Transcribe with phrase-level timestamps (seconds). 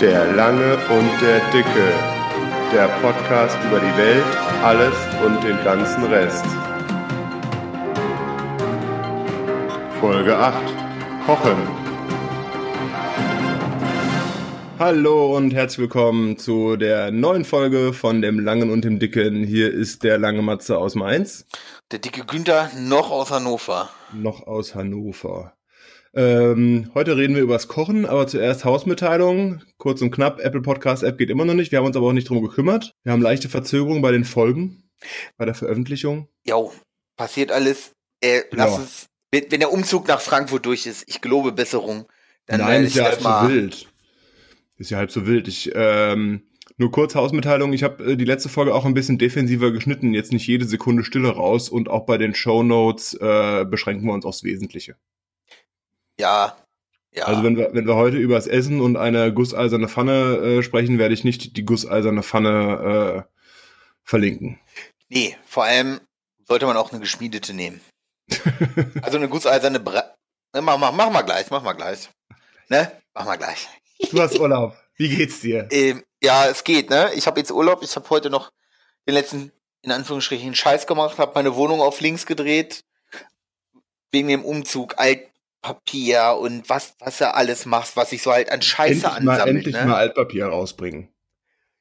[0.00, 1.92] Der Lange und der Dicke.
[2.70, 4.24] Der Podcast über die Welt,
[4.62, 6.44] alles und den ganzen Rest.
[9.98, 10.54] Folge 8.
[11.24, 11.56] Kochen.
[14.78, 19.44] Hallo und herzlich willkommen zu der neuen Folge von dem Langen und dem Dicken.
[19.44, 21.46] Hier ist der lange Matze aus Mainz.
[21.90, 23.88] Der dicke Günther noch aus Hannover.
[24.12, 25.54] Noch aus Hannover.
[26.16, 29.60] Ähm, heute reden wir übers Kochen, aber zuerst Hausmitteilung.
[29.76, 31.72] Kurz und knapp, Apple Podcast App geht immer noch nicht.
[31.72, 32.94] Wir haben uns aber auch nicht drum gekümmert.
[33.02, 34.82] Wir haben leichte Verzögerungen bei den Folgen,
[35.36, 36.28] bei der Veröffentlichung.
[36.46, 36.72] Jo,
[37.16, 37.92] passiert alles.
[38.22, 38.76] Äh, lass ja.
[38.76, 42.06] uns, wenn der Umzug nach Frankfurt durch ist, ich gelobe Besserung.
[42.46, 43.86] Dann Nein, ist ja halb so wild.
[44.78, 45.48] Ist ja halb so wild.
[45.48, 46.44] Ich, ähm,
[46.78, 50.32] nur kurz Hausmitteilung, ich habe äh, die letzte Folge auch ein bisschen defensiver geschnitten, jetzt
[50.32, 54.24] nicht jede Sekunde Stille raus und auch bei den Show Notes äh, beschränken wir uns
[54.24, 54.96] aufs Wesentliche.
[56.18, 56.56] Ja,
[57.16, 57.24] ja.
[57.24, 60.98] Also wenn wir, wenn wir heute über das Essen und eine gusseiserne Pfanne äh, sprechen,
[60.98, 63.32] werde ich nicht die gusseiserne Pfanne äh,
[64.04, 64.60] verlinken.
[65.08, 66.00] Nee, vor allem
[66.46, 67.80] sollte man auch eine geschmiedete nehmen.
[69.02, 70.14] also eine gusseiserne Bre
[70.52, 72.10] ne, mach, mach, mach mal gleich, mach mal gleich.
[72.68, 72.92] Ne?
[73.14, 73.66] Mach mal gleich.
[74.10, 74.76] du hast Urlaub.
[74.96, 75.68] Wie geht's dir?
[75.72, 77.12] Ähm, ja, es geht, ne?
[77.14, 78.50] Ich habe jetzt Urlaub, ich habe heute noch
[79.06, 82.84] den letzten, in Anführungsstrichen, Scheiß gemacht, habe meine Wohnung auf links gedreht,
[84.10, 85.28] wegen dem Umzug, alt,
[85.66, 89.38] Papier und was, was er alles macht, was sich so halt an Scheiße endlich ansammelt.
[89.38, 89.86] Mal, endlich ne?
[89.86, 91.08] mal Altpapier rausbringen.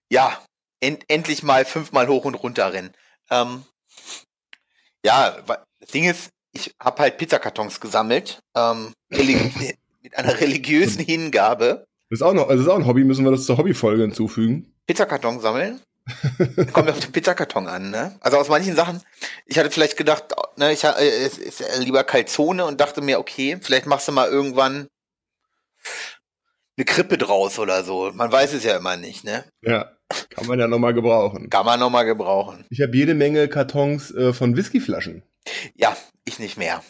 [0.09, 0.41] Ja,
[0.80, 2.94] end, endlich mal fünfmal hoch und runter rennen.
[3.30, 3.63] Ähm,
[5.06, 5.38] ja,
[5.80, 11.86] das Ding ist, ich habe halt Pizzakartons gesammelt, ähm, mit einer religiösen Hingabe.
[12.09, 14.02] Das ist auch noch, also das ist auch ein Hobby, müssen wir das zur Hobbyfolge
[14.02, 14.73] hinzufügen.
[14.88, 15.80] Pizzakarton sammeln?
[16.73, 18.15] Kommt auf den Pizzakarton an, ne?
[18.19, 19.01] Also aus manchen Sachen,
[19.45, 20.25] ich hatte vielleicht gedacht,
[20.55, 24.29] ne, ich äh, es ist lieber Calzone und dachte mir, okay, vielleicht machst du mal
[24.29, 24.87] irgendwann
[26.77, 28.11] eine Krippe draus oder so.
[28.13, 29.45] Man weiß es ja immer nicht, ne?
[29.61, 29.91] Ja,
[30.29, 31.49] kann man ja nochmal gebrauchen.
[31.49, 32.65] Kann man nochmal gebrauchen.
[32.69, 35.23] Ich habe jede Menge Kartons äh, von Whiskyflaschen.
[35.75, 35.95] Ja,
[36.25, 36.83] ich nicht mehr.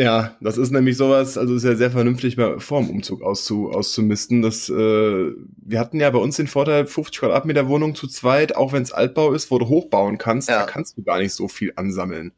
[0.00, 3.70] Ja, das ist nämlich sowas, also ist ja sehr vernünftig mal vor dem Umzug auszu,
[3.70, 4.40] auszumisten.
[4.40, 8.72] Das, äh, wir hatten ja bei uns den Vorteil, 50 Quadratmeter Wohnung zu zweit, auch
[8.72, 10.60] wenn es Altbau ist, wo du hochbauen kannst, ja.
[10.60, 12.32] da kannst du gar nicht so viel ansammeln.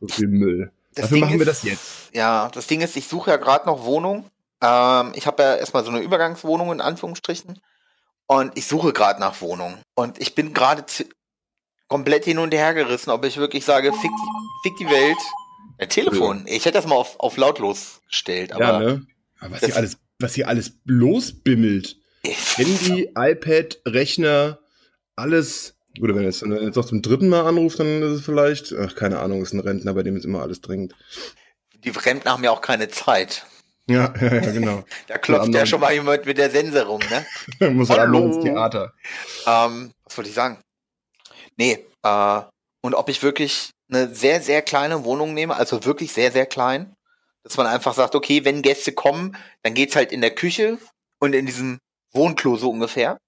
[0.00, 0.72] So viel Müll.
[0.96, 2.10] Das Dafür Ding machen wir das jetzt.
[2.14, 4.24] Ja, das Ding ist, ich suche ja gerade noch Wohnung.
[4.60, 7.60] Ähm, ich habe ja erstmal so eine Übergangswohnung in Anführungsstrichen.
[8.26, 9.78] Und ich suche gerade nach Wohnung.
[9.94, 10.84] Und ich bin gerade
[11.86, 14.10] komplett hin und her gerissen, ob ich wirklich sage, fick,
[14.64, 15.16] fick die Welt
[15.78, 16.44] ein Telefon.
[16.46, 18.52] Ich hätte das mal auf, auf lautlos gestellt.
[18.52, 19.06] Aber ja, ne?
[19.40, 21.96] was hier alles, was hier alles losbimmelt.
[22.56, 24.58] Handy, iPad, Rechner,
[25.16, 25.74] alles.
[25.98, 28.72] Gut, wenn jetzt, wenn er jetzt noch zum dritten Mal anruft, dann ist es vielleicht,
[28.72, 30.94] ach, keine Ahnung, ist ein Rentner, bei dem ist immer alles dringend.
[31.84, 33.46] Die Rentner haben ja auch keine Zeit.
[33.88, 34.84] Ja, ja, ja genau.
[35.06, 37.70] da klopft ja schon mal jemand mit der Sense rum, ne?
[37.72, 38.92] Muss er ins Theater.
[39.46, 40.58] Ähm, was wollte ich sagen?
[41.56, 42.40] Nee, äh,
[42.82, 46.94] und ob ich wirklich eine sehr, sehr kleine Wohnung nehme, also wirklich sehr, sehr klein,
[47.42, 50.78] dass man einfach sagt, okay, wenn Gäste kommen, dann geht's halt in der Küche
[51.18, 51.78] und in diesem
[52.12, 53.18] Wohnklo so ungefähr.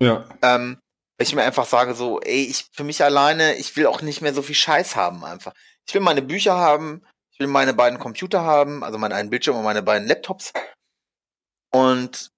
[0.00, 0.24] Ja.
[0.42, 0.78] Ähm,
[1.16, 4.22] weil ich mir einfach sage so, ey, ich für mich alleine, ich will auch nicht
[4.22, 5.52] mehr so viel Scheiß haben einfach.
[5.86, 9.56] Ich will meine Bücher haben, ich will meine beiden Computer haben, also meinen einen Bildschirm
[9.56, 10.52] und meine beiden Laptops
[11.70, 12.30] und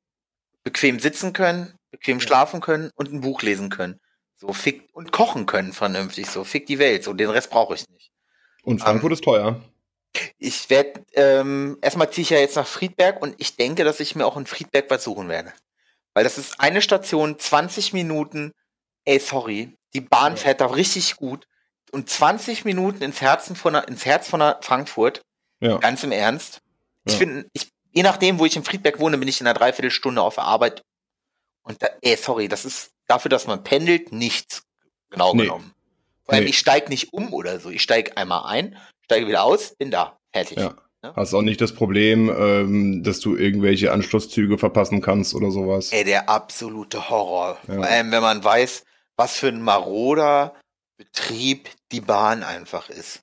[0.64, 4.00] bequem sitzen können, bequem schlafen können und ein Buch lesen können.
[4.42, 7.88] So fick und kochen können vernünftig, so fick die Welt, so den Rest brauche ich
[7.90, 8.10] nicht.
[8.64, 9.60] Und Frankfurt ähm, ist teuer.
[10.36, 14.16] Ich werde, ähm, erstmal ziehe ich ja jetzt nach Friedberg und ich denke, dass ich
[14.16, 15.52] mir auch in Friedberg was suchen werde.
[16.12, 18.50] Weil das ist eine Station, 20 Minuten,
[19.04, 21.46] ey, sorry, die Bahn fährt da richtig gut.
[21.92, 25.22] Und 20 Minuten ins, Herzen von, ins Herz von Frankfurt,
[25.60, 25.78] ja.
[25.78, 26.62] ganz im Ernst.
[27.04, 27.18] Ich ja.
[27.20, 30.34] finde, ich, je nachdem, wo ich in Friedberg wohne, bin ich in einer Dreiviertelstunde auf
[30.34, 30.82] der Arbeit.
[31.62, 34.64] Und da, ey, sorry, das ist dafür, dass man pendelt, nichts
[35.10, 35.42] genau nee.
[35.42, 35.72] genommen.
[36.24, 36.50] Vor allem, nee.
[36.50, 37.70] ich steige nicht um oder so.
[37.70, 40.58] Ich steige einmal ein, steige wieder aus, bin da, fertig.
[40.58, 40.74] Ja.
[41.02, 41.12] Ne?
[41.16, 45.90] Hast auch nicht das Problem, ähm, dass du irgendwelche Anschlusszüge verpassen kannst oder sowas.
[45.92, 47.58] Ey, der absolute Horror.
[47.66, 47.74] Ja.
[47.74, 48.84] Vor allem, wenn man weiß,
[49.16, 50.54] was für ein maroder
[50.96, 53.22] Betrieb die Bahn einfach ist.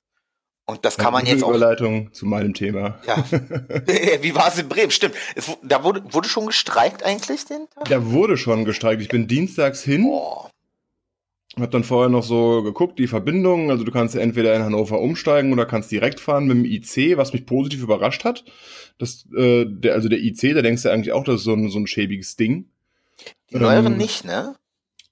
[0.70, 1.48] Und das kann man jetzt auch.
[1.50, 2.98] Überleitung zu meinem Thema.
[3.06, 3.16] Ja.
[4.22, 4.90] Wie war es in Bremen?
[4.90, 5.14] Stimmt.
[5.34, 7.88] Es, da wurde, wurde schon gestreikt eigentlich den Tag?
[7.88, 9.02] Da wurde schon gestreikt.
[9.02, 10.06] Ich bin dienstags hin.
[10.08, 10.46] Oh.
[11.58, 13.70] Hab dann vorher noch so geguckt, die Verbindungen.
[13.70, 17.32] Also du kannst entweder in Hannover umsteigen oder kannst direkt fahren mit dem IC, was
[17.32, 18.44] mich positiv überrascht hat.
[18.98, 21.68] Das, äh, der, also der IC, da denkst du eigentlich auch, das ist so ein,
[21.68, 22.66] so ein schäbiges Ding.
[23.50, 24.54] Die neueren ähm, nicht, ne?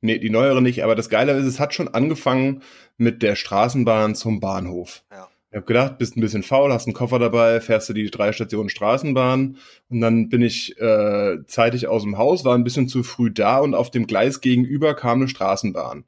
[0.00, 0.84] Nee, die neueren nicht.
[0.84, 2.62] Aber das Geile ist, es hat schon angefangen
[2.96, 5.02] mit der Straßenbahn zum Bahnhof.
[5.10, 5.28] Ja.
[5.50, 8.33] Ich habe gedacht, bist ein bisschen faul, hast einen Koffer dabei, fährst du die drei
[8.33, 9.56] Stationen Straßenbahn
[9.89, 13.59] und dann bin ich äh, zeitig aus dem Haus, war ein bisschen zu früh da
[13.61, 16.05] und auf dem Gleis gegenüber kam eine Straßenbahn.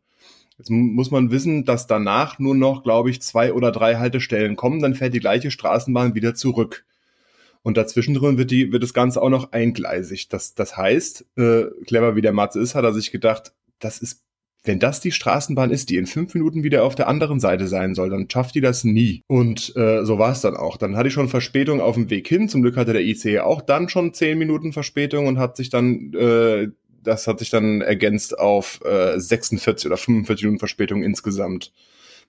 [0.59, 4.83] Jetzt muss man wissen, dass danach nur noch, glaube ich, zwei oder drei Haltestellen kommen,
[4.83, 6.85] dann fährt die gleiche Straßenbahn wieder zurück.
[7.63, 10.29] Und dazwischen drin wird, die, wird das Ganze auch noch eingleisig.
[10.29, 14.23] Das, das heißt, äh, clever wie der Matze ist, hat er sich gedacht, das ist
[14.62, 17.95] wenn das die Straßenbahn ist, die in fünf Minuten wieder auf der anderen Seite sein
[17.95, 19.23] soll, dann schafft die das nie.
[19.27, 20.77] Und äh, so war es dann auch.
[20.77, 22.49] Dann hatte ich schon Verspätung auf dem Weg hin.
[22.49, 26.12] Zum Glück hatte der ICE auch dann schon zehn Minuten Verspätung und hat sich dann,
[26.12, 26.69] äh,
[27.03, 31.73] das hat sich dann ergänzt auf äh, 46 oder 45 Minuten Verspätung insgesamt.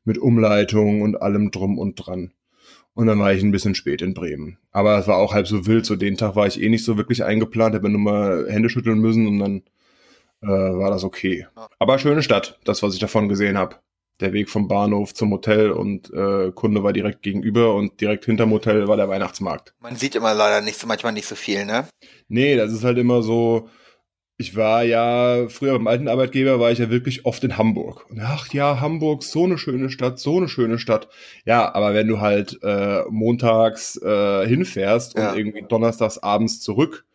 [0.04, 2.32] Mit Umleitung und allem drum und dran.
[2.94, 4.58] Und dann war ich ein bisschen spät in Bremen.
[4.72, 5.86] Aber es war auch halb so wild.
[5.86, 9.00] So den Tag war ich eh nicht so wirklich eingeplant, habe nur mal Hände schütteln
[9.00, 9.62] müssen und dann
[10.42, 11.48] äh, war das okay.
[11.80, 13.78] Aber schöne Stadt, das, was ich davon gesehen habe.
[14.20, 18.52] Der Weg vom Bahnhof zum Hotel und äh, Kunde war direkt gegenüber und direkt hinterm
[18.52, 19.74] Hotel war der Weihnachtsmarkt.
[19.80, 21.88] Man sieht immer leider nicht so, manchmal nicht so viel, ne?
[22.28, 23.68] Nee, das ist halt immer so,
[24.42, 28.10] ich war ja, früher beim alten Arbeitgeber war ich ja wirklich oft in Hamburg.
[28.10, 31.08] Und ach ja, Hamburg, so eine schöne Stadt, so eine schöne Stadt.
[31.46, 35.32] Ja, aber wenn du halt äh, montags äh, hinfährst ja.
[35.32, 37.06] und irgendwie donnerstags abends zurück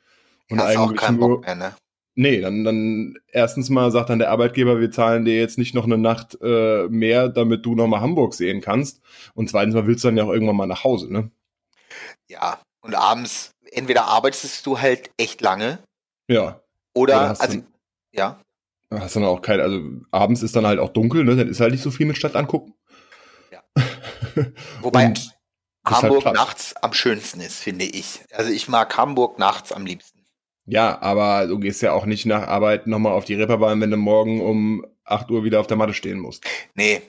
[0.51, 1.75] und Hast eigentlich auch keinen nur, Bock mehr, ne?
[2.19, 5.85] Nee, dann, dann erstens mal sagt dann der Arbeitgeber, wir zahlen dir jetzt nicht noch
[5.85, 9.03] eine Nacht äh, mehr, damit du nochmal Hamburg sehen kannst.
[9.35, 11.31] Und zweitens mal willst du dann ja auch irgendwann mal nach Hause, ne?
[12.29, 15.79] Ja, und abends, entweder arbeitest du halt echt lange.
[16.27, 16.63] Ja.
[16.95, 17.67] Oder, oder also, dann,
[18.13, 18.41] ja.
[18.91, 21.37] Hast dann auch kein, also abends ist dann halt auch dunkel, ne?
[21.37, 22.73] Dann ist halt nicht so viel mit Stadt angucken.
[23.51, 23.63] Ja.
[24.81, 25.37] Wobei halt
[25.85, 28.25] Hamburg halt nachts am schönsten ist, finde ich.
[28.33, 30.16] Also ich mag Hamburg nachts am liebsten.
[30.67, 33.97] Ja, aber du gehst ja auch nicht nach Arbeit nochmal auf die Reeperbahn, wenn du
[33.97, 36.45] morgen um 8 Uhr wieder auf der Matte stehen musst.
[36.75, 37.03] Nee.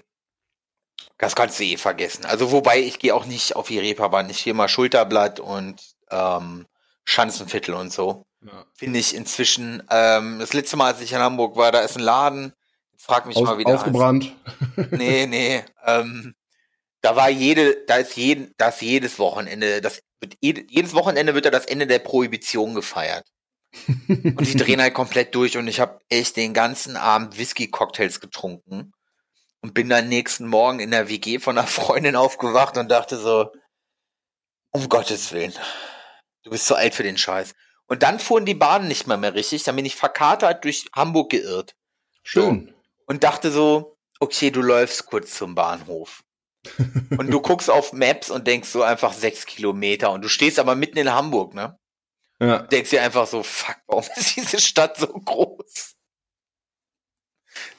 [1.17, 2.25] Das kannst du eh vergessen.
[2.25, 4.29] Also wobei, ich gehe auch nicht auf die Reeperbahn.
[4.29, 5.81] Ich gehe mal Schulterblatt und
[6.11, 6.67] ähm,
[7.05, 8.25] Schanzenviertel und so.
[8.45, 8.65] Ja.
[8.73, 12.03] Finde ich inzwischen, ähm, das letzte Mal, als ich in Hamburg war, da ist ein
[12.03, 12.53] Laden.
[12.97, 13.73] Frag mich Aus, mal wieder.
[13.73, 14.35] Ausgebrannt.
[14.91, 15.63] nee, nee.
[15.83, 16.35] Ähm,
[17.01, 21.49] da war jede, da ist jeden, das jedes Wochenende, das wird, jedes Wochenende wird da
[21.49, 23.25] das Ende der Prohibition gefeiert.
[23.87, 28.93] Und die drehen halt komplett durch und ich habe echt den ganzen Abend Whisky-Cocktails getrunken
[29.61, 33.51] und bin dann nächsten Morgen in der WG von einer Freundin aufgewacht und dachte so,
[34.71, 35.53] um Gottes Willen,
[36.43, 37.55] du bist zu alt für den Scheiß.
[37.87, 41.31] Und dann fuhren die Bahnen nicht mehr mehr richtig, dann bin ich verkatert durch Hamburg
[41.31, 41.75] geirrt.
[42.23, 42.67] Schön.
[42.67, 42.73] So.
[43.05, 46.23] Und dachte so, okay, du läufst kurz zum Bahnhof.
[47.17, 50.75] und du guckst auf Maps und denkst so einfach sechs Kilometer und du stehst aber
[50.75, 51.79] mitten in Hamburg, ne?
[52.39, 52.59] Ja.
[52.59, 55.95] Denkst dir einfach so, fuck, warum ist diese Stadt so groß?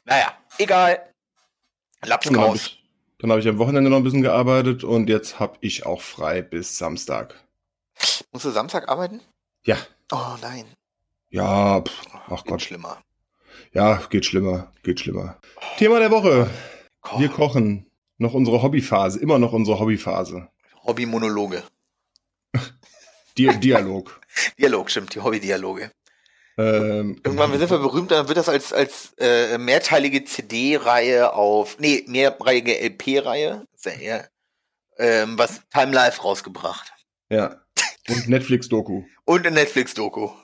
[0.05, 1.13] Naja, egal.
[2.03, 2.75] Laps raus.
[3.19, 6.41] Dann habe ich am Wochenende noch ein bisschen gearbeitet und jetzt habe ich auch frei
[6.41, 7.35] bis Samstag.
[8.31, 9.21] Musst du Samstag arbeiten?
[9.63, 9.77] Ja.
[10.11, 10.65] Oh nein.
[11.29, 12.61] Ja, pff, ach geht Gott.
[12.61, 13.03] schlimmer.
[13.73, 15.39] Ja, geht schlimmer, geht schlimmer.
[15.77, 16.49] Thema der Woche.
[17.01, 17.19] Koch.
[17.19, 17.85] Wir kochen.
[18.17, 20.49] Noch unsere Hobbyphase, immer noch unsere Hobbyphase.
[20.83, 21.63] Hobbymonologe.
[23.39, 24.19] Di Dialog.
[24.59, 25.91] Dialog, stimmt, die Hobby-Dialoge.
[26.57, 32.03] Ähm, Irgendwann sind wir berühmt, dann wird das als, als äh, mehrteilige CD-Reihe auf, nee,
[32.07, 33.65] mehrreihe LP-Reihe,
[34.01, 34.25] ja
[34.99, 36.93] ähm, was Time Life rausgebracht.
[37.29, 37.61] Ja.
[38.09, 39.03] Und Netflix-Doku.
[39.25, 40.29] Und eine Netflix-Doku.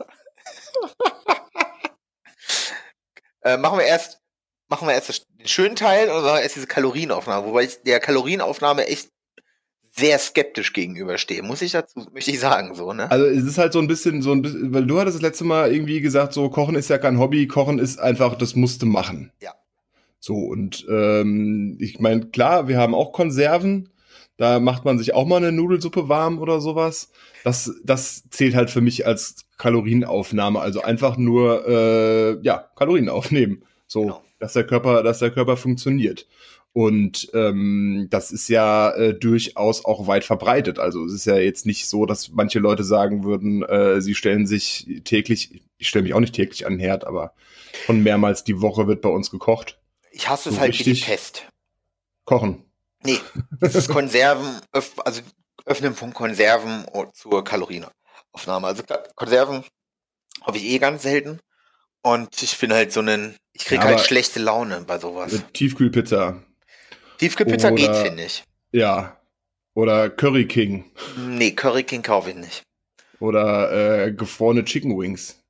[3.41, 4.21] äh, machen wir erst,
[4.67, 9.09] machen wir erst den schönen Teil oder erst diese Kalorienaufnahme, wobei ich der Kalorienaufnahme echt
[9.97, 13.09] sehr skeptisch gegenüberstehe, muss ich dazu, möchte ich sagen, so, ne?
[13.09, 15.45] Also es ist halt so ein bisschen, so ein bisschen, weil du hattest das letzte
[15.45, 19.31] Mal irgendwie gesagt, so Kochen ist ja kein Hobby, Kochen ist einfach, das musste machen.
[19.41, 19.53] Ja.
[20.19, 23.89] So, und ähm, ich meine, klar, wir haben auch Konserven,
[24.37, 27.11] da macht man sich auch mal eine Nudelsuppe warm oder sowas.
[27.43, 33.63] Das, das zählt halt für mich als Kalorienaufnahme, also einfach nur äh, ja, Kalorien aufnehmen.
[33.87, 34.23] So, genau.
[34.39, 36.27] dass der Körper, dass der Körper funktioniert.
[36.77, 40.77] Und ähm, das ist ja äh, durchaus auch weit verbreitet.
[40.77, 44.45] Also es ist ja jetzt nicht so, dass manche Leute sagen würden, äh, sie stellen
[44.45, 47.33] sich täglich, ich stelle mich auch nicht täglich an den Herd, aber
[47.85, 49.79] schon mehrmals die Woche wird bei uns gekocht.
[50.11, 51.47] Ich hasse so es halt wie die Pest.
[52.25, 52.65] Kochen.
[53.05, 53.19] Nee,
[53.61, 55.21] das ist Konserven, öff, also
[55.65, 58.67] Öffnen von Konserven zur Kalorienaufnahme.
[58.67, 58.83] Also
[59.15, 59.63] Konserven
[60.41, 61.39] habe ich eh ganz selten.
[62.01, 65.41] Und ich bin halt so einen, ich kriege ja, halt schlechte Laune bei sowas.
[65.53, 66.43] Tiefkühlpizza
[67.17, 68.43] Tiefkühlpizza Oder, geht, finde ich.
[68.71, 69.19] Ja.
[69.73, 70.91] Oder Curry King.
[71.17, 72.63] Nee, Curry King kaufe ich nicht.
[73.19, 75.41] Oder äh, gefrorene Chicken Wings.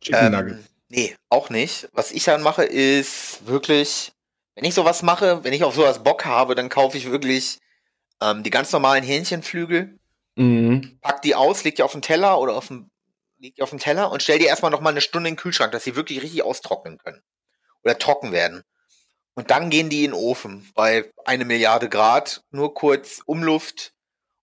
[0.00, 0.58] Chicken ähm, Nugget.
[0.88, 1.88] Nee, auch nicht.
[1.92, 4.12] Was ich dann mache, ist wirklich,
[4.54, 7.58] wenn ich sowas mache, wenn ich auf sowas Bock habe, dann kaufe ich wirklich
[8.20, 9.98] ähm, die ganz normalen Hähnchenflügel,
[10.34, 10.98] Mhm.
[11.02, 12.90] pack die aus, leg die auf den Teller oder auf den,
[13.38, 15.40] leg die auf den Teller und stell die erstmal noch mal eine Stunde in den
[15.40, 17.22] Kühlschrank, dass sie wirklich richtig austrocknen können.
[17.84, 18.62] Oder trocken werden.
[19.34, 23.92] Und dann gehen die in den Ofen bei eine Milliarde Grad, nur kurz Umluft.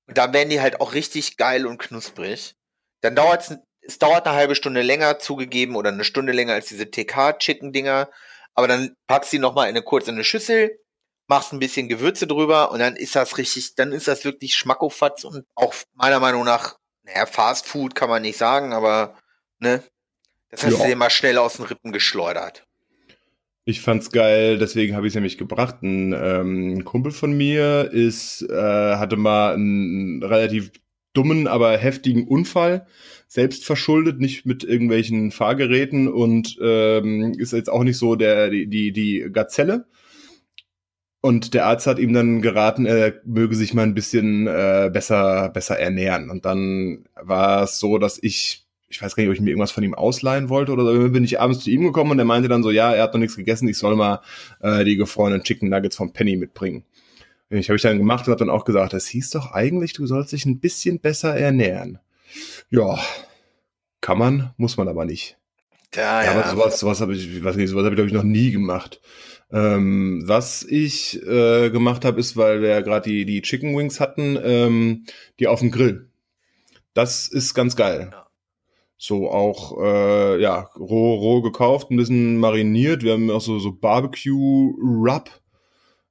[0.07, 2.55] Und dann werden die halt auch richtig geil und knusprig.
[3.01, 6.89] Dann dauert es, dauert eine halbe Stunde länger zugegeben oder eine Stunde länger als diese
[6.89, 8.09] TK-Chicken-Dinger.
[8.55, 10.79] Aber dann packst du die nochmal in eine, kurz in eine Schüssel,
[11.27, 15.23] machst ein bisschen Gewürze drüber und dann ist das richtig, dann ist das wirklich Schmackofatz
[15.23, 19.17] und auch meiner Meinung nach, naja, Fast Food kann man nicht sagen, aber,
[19.59, 19.83] ne,
[20.49, 20.79] das hast Ja.
[20.79, 22.65] du dir mal schnell aus den Rippen geschleudert.
[23.69, 25.83] Ich fand's geil, deswegen habe ich es nämlich gebracht.
[25.83, 30.71] Ein ähm, Kumpel von mir ist, äh, hatte mal einen relativ
[31.13, 32.87] dummen, aber heftigen Unfall,
[33.27, 38.65] selbst verschuldet, nicht mit irgendwelchen Fahrgeräten und ähm, ist jetzt auch nicht so der die
[38.67, 39.85] die, die Gazelle.
[41.21, 45.49] Und der Arzt hat ihm dann geraten, er möge sich mal ein bisschen äh, besser
[45.49, 46.31] besser ernähren.
[46.31, 49.71] Und dann war es so, dass ich ich weiß gar nicht, ob ich mir irgendwas
[49.71, 51.09] von ihm ausleihen wollte oder so.
[51.09, 53.19] Bin ich abends zu ihm gekommen und er meinte dann so, ja, er hat noch
[53.19, 54.21] nichts gegessen, ich soll mal
[54.61, 56.83] äh, die gefrorenen Chicken Nuggets vom Penny mitbringen.
[57.51, 60.05] Ich habe ich dann gemacht und habe dann auch gesagt, das hieß doch eigentlich, du
[60.05, 61.99] sollst dich ein bisschen besser ernähren.
[62.69, 62.99] Ja,
[64.01, 65.37] kann man, muss man aber nicht.
[65.95, 66.31] Ja, Ja, ja.
[66.31, 68.51] aber sowas, sowas habe ich, ich weiß nicht, sowas habe ich glaube ich noch nie
[68.51, 69.01] gemacht.
[69.51, 73.99] Ähm, was ich äh, gemacht habe, ist, weil wir ja gerade die die Chicken Wings
[73.99, 75.05] hatten, ähm,
[75.39, 76.09] die auf dem Grill.
[76.93, 78.09] Das ist ganz geil.
[78.11, 78.28] Ja.
[79.01, 83.01] So auch äh, ja roh roh gekauft, ein bisschen mariniert.
[83.01, 85.29] Wir haben auch so so Barbecue Rub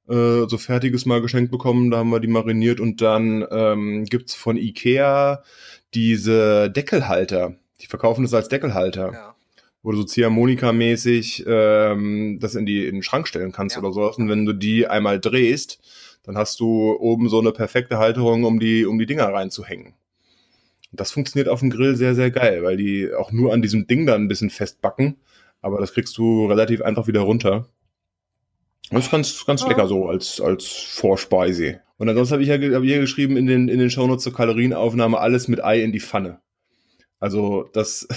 [0.09, 1.91] äh, so fertiges mal geschenkt bekommen.
[1.91, 5.43] Da haben wir die mariniert und dann ähm, gibt's von Ikea
[5.93, 7.53] diese Deckelhalter.
[7.81, 9.35] Die verkaufen das als Deckelhalter ja.
[9.83, 13.83] wo du so Ziehharmonika-mäßig ähm, das in, die, in den Schrank stellen kannst Ja.
[13.83, 14.17] oder sowas.
[14.17, 15.79] Und wenn du die einmal drehst,
[16.23, 19.93] dann hast du oben so eine perfekte Halterung, um die, um die Dinger reinzuhängen.
[20.91, 24.05] Das funktioniert auf dem Grill sehr, sehr geil, weil die auch nur an diesem Ding
[24.05, 25.17] dann ein bisschen festbacken.
[25.61, 27.67] Aber das kriegst du relativ einfach wieder runter.
[28.91, 31.81] Das ist ganz, ganz lecker so als, als Vorspeise.
[31.97, 34.33] Und ansonsten habe ich ja hab ich hier geschrieben in den, in den Shownotes zur
[34.33, 36.39] Kalorienaufnahme alles mit Ei in die Pfanne.
[37.19, 38.07] Also das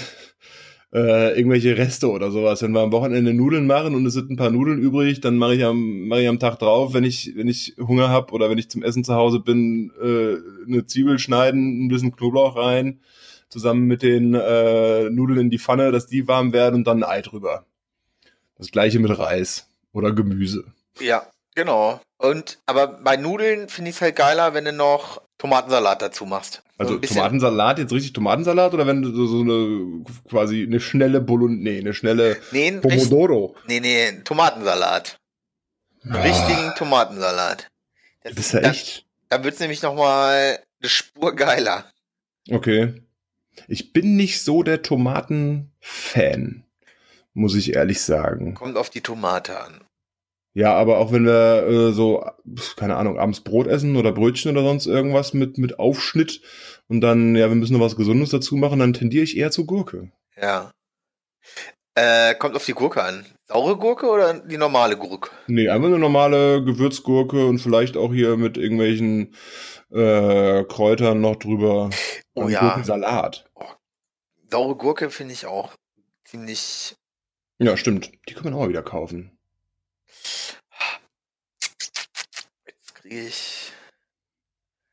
[0.93, 2.61] äh, irgendwelche Reste oder sowas.
[2.61, 5.55] Wenn wir am Wochenende Nudeln machen und es sind ein paar Nudeln übrig, dann mache
[5.55, 8.69] ich am ich am Tag drauf, wenn ich wenn ich Hunger habe oder wenn ich
[8.69, 12.99] zum Essen zu Hause bin, äh, eine Zwiebel schneiden, ein bisschen Knoblauch rein,
[13.49, 17.09] zusammen mit den äh, Nudeln in die Pfanne, dass die warm werden und dann ein
[17.09, 17.65] Ei drüber.
[18.57, 20.65] Das gleiche mit Reis oder Gemüse.
[20.99, 21.23] Ja,
[21.55, 21.99] genau.
[22.23, 26.63] Und aber bei Nudeln finde ich es halt geiler, wenn du noch Tomatensalat dazu machst.
[26.79, 31.19] So Also Tomatensalat, jetzt richtig Tomatensalat oder wenn du so, so eine quasi eine schnelle
[31.19, 33.55] Bolognese, nee, eine schnelle Nee, Pomodoro.
[33.67, 35.17] nee, nee, Tomatensalat.
[36.09, 37.67] Ah, richtigen Tomatensalat.
[38.23, 39.05] Das, Du bist ja da, echt.
[39.29, 41.85] da wird's nämlich noch mal eine Spur geiler.
[42.49, 43.01] Okay.
[43.67, 46.63] Ich bin nicht so der Tomaten-Fan,
[47.33, 48.53] muss ich ehrlich sagen.
[48.55, 49.82] Kommt auf die Tomate an.
[50.53, 52.23] Ja, aber auch wenn wir äh, so,
[52.75, 56.41] keine Ahnung, abends Brot essen oder Brötchen oder sonst irgendwas mit, mit Aufschnitt
[56.87, 59.65] und dann, ja, wir müssen noch was Gesundes dazu machen, dann tendiere ich eher zu
[59.65, 60.11] Gurke.
[60.39, 60.71] Ja.
[61.95, 63.25] Äh, kommt auf die Gurke an.
[63.45, 65.29] Saure Gurke oder die normale Gurke?
[65.47, 69.35] Nee, einfach eine normale Gewürzgurke und vielleicht auch hier mit irgendwelchen
[69.91, 71.89] äh, Kräutern noch drüber.
[72.33, 72.61] Oh ja.
[72.61, 73.45] Gurkensalat.
[74.49, 75.73] Saure Gurke finde ich auch
[76.25, 76.95] ziemlich.
[77.59, 78.11] Ja, stimmt.
[78.27, 79.37] Die kann man auch wieder kaufen.
[82.65, 83.71] Jetzt kriege ich.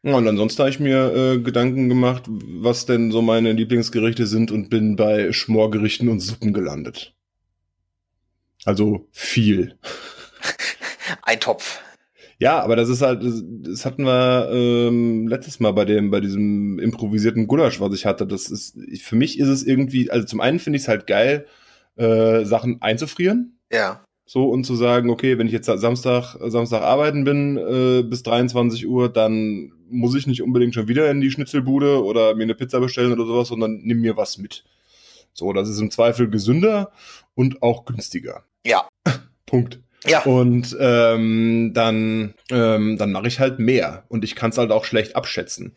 [0.03, 4.51] Ja, und ansonsten habe ich mir äh, Gedanken gemacht, was denn so meine Lieblingsgerichte sind
[4.51, 7.15] und bin bei Schmorgerichten und Suppen gelandet.
[8.65, 9.79] Also viel.
[11.23, 11.81] Ein Topf.
[12.39, 16.21] Ja, aber das ist halt, das, das hatten wir ähm, letztes Mal bei dem, bei
[16.21, 18.27] diesem improvisierten Gulasch, was ich hatte.
[18.27, 21.47] Das ist, für mich ist es irgendwie, also zum einen finde ich es halt geil,
[21.97, 23.59] äh, Sachen einzufrieren.
[23.71, 24.03] Ja.
[24.33, 28.87] So und zu sagen, okay, wenn ich jetzt Samstag, Samstag arbeiten bin äh, bis 23
[28.87, 32.79] Uhr, dann muss ich nicht unbedingt schon wieder in die Schnitzelbude oder mir eine Pizza
[32.79, 34.63] bestellen oder sowas, sondern nimm mir was mit.
[35.33, 36.93] So, das ist im Zweifel gesünder
[37.35, 38.45] und auch günstiger.
[38.65, 38.87] Ja.
[39.47, 39.81] Punkt.
[40.07, 40.23] Ja.
[40.23, 44.05] Und ähm, dann, ähm, dann mache ich halt mehr.
[44.07, 45.75] Und ich kann es halt auch schlecht abschätzen.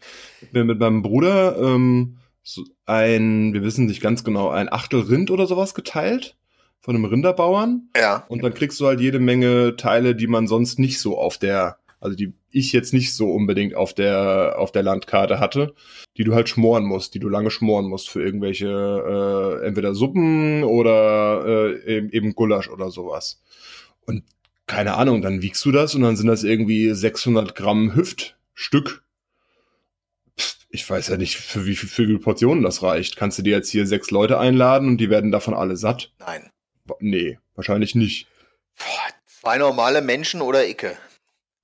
[0.51, 5.31] Mir mit meinem Bruder ähm, so ein, wir wissen nicht ganz genau, ein Achtel Rind
[5.31, 6.35] oder sowas geteilt
[6.83, 7.89] von einem Rinderbauern.
[7.95, 8.25] Ja.
[8.27, 11.77] Und dann kriegst du halt jede Menge Teile, die man sonst nicht so auf der,
[12.01, 15.73] also die ich jetzt nicht so unbedingt auf der, auf der Landkarte hatte,
[16.17, 20.65] die du halt schmoren musst, die du lange schmoren musst für irgendwelche, äh, entweder Suppen
[20.65, 23.41] oder äh, eben, eben Gulasch oder sowas.
[24.05, 24.23] Und
[24.67, 29.05] keine Ahnung, dann wiegst du das und dann sind das irgendwie 600 Gramm Hüft, Stück.
[30.37, 33.15] Pff, Ich weiß ja nicht, für wie viele Portionen das reicht.
[33.15, 36.11] Kannst du dir jetzt hier sechs Leute einladen und die werden davon alle satt?
[36.19, 36.49] Nein.
[36.99, 38.27] Nee, wahrscheinlich nicht.
[38.77, 40.97] Boah, zwei normale Menschen oder Icke.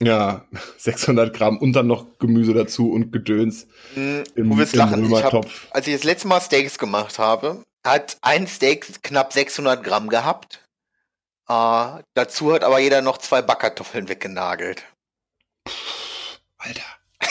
[0.01, 0.45] Ja,
[0.77, 5.03] 600 Gramm und dann noch Gemüse dazu und Gedöns Hm, im, du wirst lachen.
[5.11, 9.83] Ich hab, als ich das letzte Mal Steaks gemacht habe, hat ein Steak knapp 600
[9.83, 10.65] Gramm gehabt.
[11.47, 14.85] Äh, dazu hat aber jeder noch zwei Backkartoffeln weggenagelt.
[16.57, 16.81] Alter.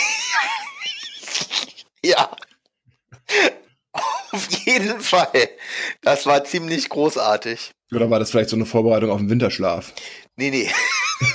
[2.05, 2.31] Ja.
[4.33, 5.49] Auf jeden Fall.
[6.03, 7.71] Das war ziemlich großartig.
[7.93, 9.93] Oder war das vielleicht so eine Vorbereitung auf den Winterschlaf?
[10.37, 10.71] Nee, nee.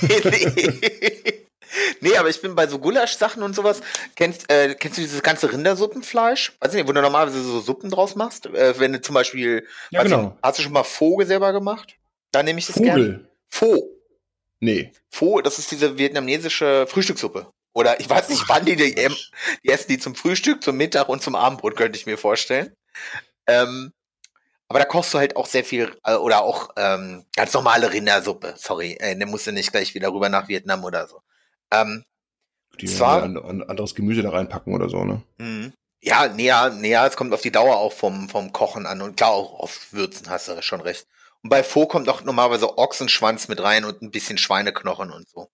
[0.02, 1.44] nee.
[2.00, 3.80] Nee, aber ich bin bei so Gulasch-Sachen und sowas.
[4.14, 6.52] Kennst, äh, kennst du dieses ganze Rindersuppenfleisch?
[6.60, 8.46] Weiß nicht, wo du normalerweise so Suppen draus machst?
[8.46, 9.66] Äh, wenn du zum Beispiel.
[9.90, 10.36] Ja, genau.
[10.42, 11.96] hast du schon mal Vogel selber gemacht?
[12.30, 13.26] Dann nehme ich das gerne.
[13.48, 13.78] Vogel.
[13.78, 13.90] Pho.
[14.60, 14.92] Nee.
[15.10, 17.46] Pho, das ist diese vietnamesische Frühstückssuppe.
[17.74, 21.22] Oder ich weiß nicht, wann die, die, die essen die zum Frühstück, zum Mittag und
[21.22, 22.74] zum Abendbrot, könnte ich mir vorstellen.
[23.46, 23.92] Ähm,
[24.68, 28.54] aber da kochst du halt auch sehr viel, äh, oder auch ähm, ganz normale Rindersuppe.
[28.56, 31.20] Sorry, äh, dann musst du nicht gleich wieder rüber nach Vietnam oder so.
[31.70, 32.04] Ähm,
[32.80, 35.22] Die Zwar- ein, ein anderes Gemüse da reinpacken oder so, ne?
[35.38, 35.72] mhm.
[36.00, 39.30] ja, näher, näher, es kommt auf die Dauer auch vom, vom Kochen an und klar
[39.30, 41.06] auch auf Würzen, hast du schon recht.
[41.42, 45.50] Und bei Pho kommt auch normalerweise Ochsenschwanz mit rein und ein bisschen Schweineknochen und so.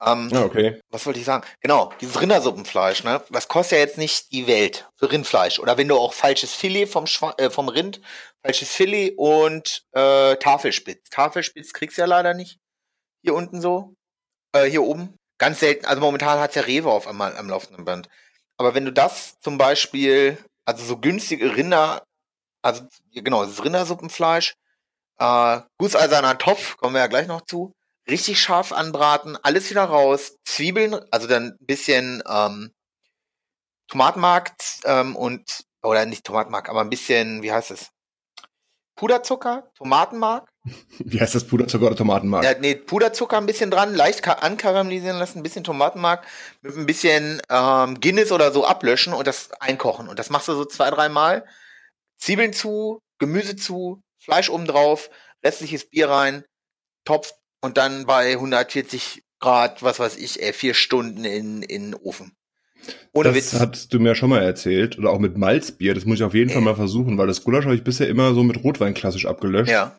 [0.00, 0.80] Ähm, Ja, okay.
[0.90, 1.44] was wollte ich sagen?
[1.60, 3.22] Genau, dieses Rindersuppenfleisch, ne?
[3.30, 5.58] Das kostet ja jetzt nicht die Welt für Rindfleisch.
[5.58, 8.00] Oder wenn du auch falsches Filet vom, Schwa äh, vom Rind,
[8.44, 11.10] falsches Filet und äh, Tafelspitz.
[11.10, 12.58] Tafelspitz kriegst du ja leider nicht.
[13.22, 13.94] Hier unten so.
[14.52, 15.16] Äh, hier oben.
[15.38, 15.86] Ganz selten.
[15.86, 18.08] Also momentan hat's ja Rewe auf einmal am laufenden Band.
[18.56, 22.02] Aber wenn du das zum Beispiel, also so günstige Rinder,
[22.62, 24.54] also genau, das Rindersuppenfleisch,
[25.18, 27.72] äh, gusseiserner Topf, kommen wir ja gleich noch zu,
[28.10, 32.72] richtig scharf anbraten, alles wieder raus, Zwiebeln, also dann ein bisschen ähm,
[33.88, 34.52] Tomatenmark
[34.84, 37.90] ähm, und, oder nicht Tomatenmark, aber ein bisschen, wie heißt es?
[38.96, 40.48] Puderzucker, Tomatenmark,
[40.98, 42.44] Wie heißt das Puderzucker oder Tomatenmark?
[42.44, 46.26] ja, nee, Puderzucker ein bisschen dran, leicht ka- ankaramellisieren lassen, ein bisschen Tomatenmark
[46.62, 50.08] mit ein bisschen ähm, Guinness oder so ablöschen und das einkochen.
[50.08, 51.46] Und das machst du so zwei, dreimal.
[52.18, 55.08] Zwiebeln zu, Gemüse zu, Fleisch oben drauf,
[55.44, 56.44] restliches Bier rein,
[57.04, 61.94] Topf und dann bei 140 Grad, was weiß ich, ey, vier Stunden in, in den
[61.94, 62.32] Ofen.
[63.12, 63.60] Ohne das Witz.
[63.60, 64.98] hast du mir schon mal erzählt.
[64.98, 65.94] Oder auch mit Malzbier.
[65.94, 66.64] Das muss ich auf jeden Fall Äh.
[66.64, 69.70] mal versuchen, weil das Gulasch habe ich bisher immer so mit Rotwein klassisch abgelöscht.
[69.70, 69.96] ja.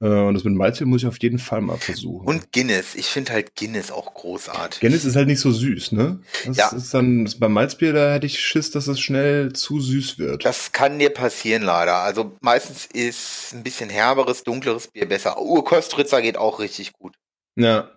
[0.00, 2.26] Äh, und das mit Malzbier muss ich auf jeden Fall mal versuchen.
[2.26, 2.94] Und Guinness.
[2.94, 4.80] Ich finde halt Guinness auch großartig.
[4.80, 6.20] Guinness ist halt nicht so süß, ne?
[6.46, 6.68] Das Ja.
[6.68, 10.44] ist dann, das, beim Malzbier, da hätte ich Schiss, dass es schnell zu süß wird.
[10.44, 11.96] Das kann dir passieren, leider.
[11.96, 15.40] Also meistens ist ein bisschen herberes, dunkleres Bier besser.
[15.40, 17.16] Urkostritzer geht auch richtig gut.
[17.56, 17.90] ja.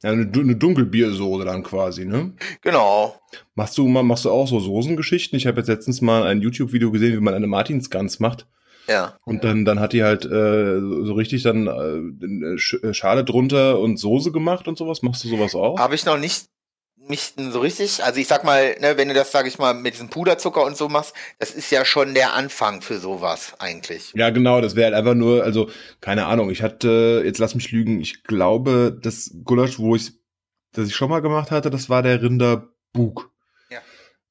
[0.00, 2.32] Ja, eine, eine Dunkelbiersoße dann quasi, ne?
[2.62, 3.20] Genau.
[3.56, 5.36] Machst du machst du auch so Soßengeschichten?
[5.36, 8.46] Ich habe jetzt letztens mal ein YouTube-Video gesehen, wie man eine Martinsgans macht.
[8.88, 9.18] Ja.
[9.24, 13.98] Und dann, dann hat die halt äh, so richtig dann äh, äh, Schale drunter und
[13.98, 15.02] Soße gemacht und sowas.
[15.02, 15.78] Machst du sowas auch?
[15.78, 16.46] Habe ich noch nicht,
[16.96, 18.02] nicht so richtig.
[18.02, 20.76] Also ich sag mal, ne, wenn du das, sag ich mal, mit diesem Puderzucker und
[20.76, 24.12] so machst, das ist ja schon der Anfang für sowas eigentlich.
[24.14, 25.68] Ja, genau, das wäre halt einfach nur, also,
[26.00, 30.12] keine Ahnung, ich hatte, jetzt lass mich lügen, ich glaube, das Gulasch, wo ich,
[30.72, 33.30] das ich schon mal gemacht hatte, das war der Rinderbug.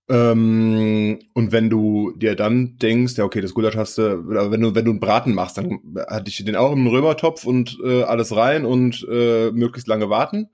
[0.09, 4.61] Ähm, und wenn du dir dann denkst, ja, okay, das Gulasch hast du, aber wenn
[4.61, 8.03] du, wenn du einen Braten machst, dann hatte ich den auch im Römertopf und äh,
[8.03, 10.49] alles rein und äh, möglichst lange warten.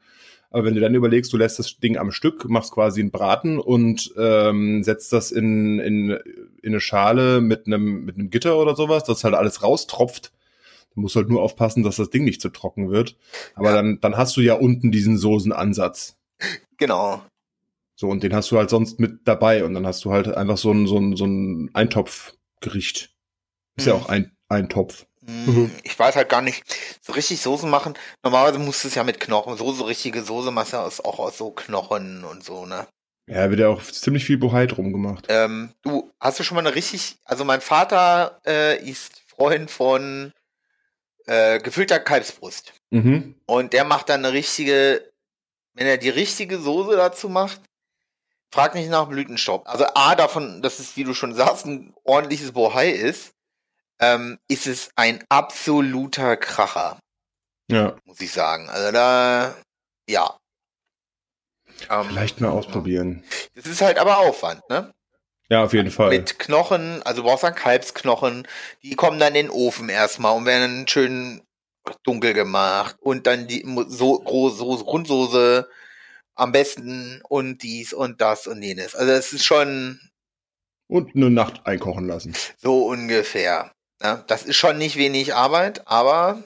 [0.49, 3.57] Aber wenn du dann überlegst, du lässt das Ding am Stück, machst quasi einen Braten
[3.59, 8.75] und ähm, setzt das in, in, in eine Schale mit einem, mit einem Gitter oder
[8.75, 10.31] sowas, dass halt alles raustropft.
[10.93, 13.17] Du musst halt nur aufpassen, dass das Ding nicht zu trocken wird.
[13.55, 13.75] Aber Ja.
[13.75, 16.17] dann, dann hast du ja unten diesen Soßenansatz.
[16.77, 17.23] Genau.
[17.95, 19.63] So, und den hast du halt sonst mit dabei.
[19.63, 23.11] Und dann hast du halt einfach so ein, so ein, so ein Eintopfgericht.
[23.75, 24.01] Ist ja Mhm.
[24.01, 25.05] auch ein, ein Topf.
[25.25, 26.63] Hm, Ich weiß halt gar nicht,
[27.01, 27.93] so richtig Soßen machen.
[28.23, 29.57] Normalerweise musst du es ja mit Knochen.
[29.57, 32.87] So, so richtige Soße machst du aus, auch aus so Knochen und so, ne?
[33.27, 35.27] Ja, wird ja auch ziemlich viel Bohai drum gemacht.
[35.29, 40.33] Ähm, du, hast du schon mal eine richtig, also mein Vater äh, ist Freund von
[41.25, 42.73] äh, gefüllter Kalbsbrust.
[42.89, 43.35] Mhm.
[43.45, 45.09] Und der macht dann eine richtige,
[45.73, 47.61] wenn er die richtige Soße dazu macht,
[48.53, 49.67] frag nicht nach Blütenstaub.
[49.67, 53.33] Also A, davon, dass es, wie du schon sagst, ein ordentliches Bohai ist,
[53.99, 56.99] ähm, ist es ein absoluter Kracher,
[57.69, 58.69] Ja, muss ich sagen.
[58.69, 59.55] Also da,
[60.07, 60.37] ja.
[61.89, 63.23] Ähm, vielleicht mal ausprobieren.
[63.55, 64.93] Das ist halt aber Aufwand, ne?
[65.49, 66.09] Ja, auf jeden Fall.
[66.09, 68.47] Mit Knochen, also du brauchst dann Kalbsknochen,
[68.83, 71.41] die kommen dann in den Ofen erstmal und werden schön
[72.03, 75.69] dunkel gemacht und dann die so große Soße, Grundsoße
[76.35, 78.95] am besten und dies und das und jenes.
[78.95, 79.99] Also es ist schon.
[80.87, 82.33] Und eine Nacht einkochen lassen.
[82.57, 83.71] So ungefähr.
[84.01, 86.43] Ja, das ist schon nicht wenig Arbeit, aber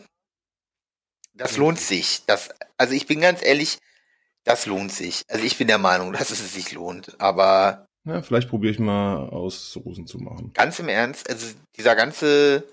[1.33, 2.23] das lohnt sich.
[2.25, 3.79] Das, also ich bin ganz ehrlich,
[4.43, 5.23] das lohnt sich.
[5.27, 7.19] Also ich bin der Meinung, dass es sich lohnt.
[7.19, 7.85] Aber.
[8.05, 10.51] Ja, vielleicht probiere ich mal aus Rosen zu machen.
[10.53, 12.63] Ganz im Ernst, also dieser ganze,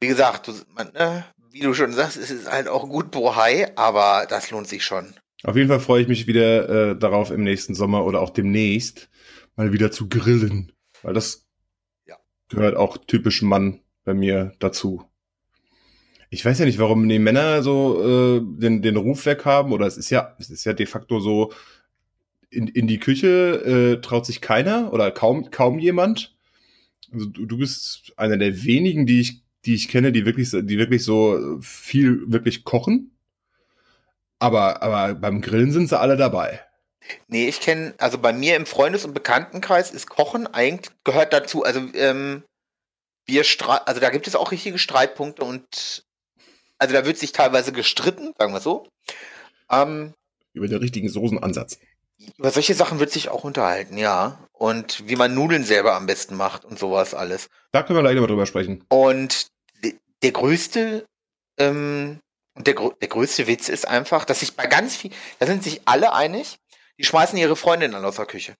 [0.00, 3.72] wie gesagt, du, man, ne, wie du schon sagst, es ist halt auch gut Bohai,
[3.76, 5.14] aber das lohnt sich schon.
[5.42, 9.08] Auf jeden Fall freue ich mich wieder äh, darauf, im nächsten Sommer oder auch demnächst
[9.54, 10.72] mal wieder zu grillen.
[11.02, 11.46] Weil das
[12.06, 12.16] ja.
[12.48, 15.04] gehört auch typisch Mann bei mir dazu.
[16.30, 19.86] Ich weiß ja nicht, warum die Männer so äh, den, den Ruf weg haben, oder
[19.86, 21.52] es ist ja, es ist ja de facto so,
[22.50, 26.36] in, in die Küche äh, traut sich keiner oder kaum, kaum jemand.
[27.12, 30.78] Also du, du bist einer der wenigen, die ich, die ich kenne, die wirklich, die
[30.78, 33.15] wirklich so viel wirklich kochen.
[34.38, 36.62] Aber, aber beim Grillen sind sie alle dabei.
[37.28, 41.62] Nee, ich kenne, also bei mir im Freundes- und Bekanntenkreis ist Kochen eigentlich gehört dazu.
[41.62, 42.42] Also ähm,
[43.26, 43.44] wir
[43.86, 46.04] also da gibt es auch richtige Streitpunkte und
[46.78, 48.88] also da wird sich teilweise gestritten, sagen wir so.
[49.70, 50.14] Ähm,
[50.52, 51.78] über den richtigen Soßenansatz.
[52.38, 54.38] Über solche Sachen wird sich auch unterhalten, ja.
[54.52, 57.48] Und wie man Nudeln selber am besten macht und sowas alles.
[57.72, 58.84] Da können wir gleich mal drüber sprechen.
[58.88, 59.48] Und
[60.22, 61.04] der größte,
[61.58, 62.20] ähm,
[62.56, 66.12] der, der größte Witz ist einfach, dass sich bei ganz viel, da sind sich alle
[66.12, 66.58] einig,
[66.98, 68.56] die schmeißen ihre Freundin an aus der Küche.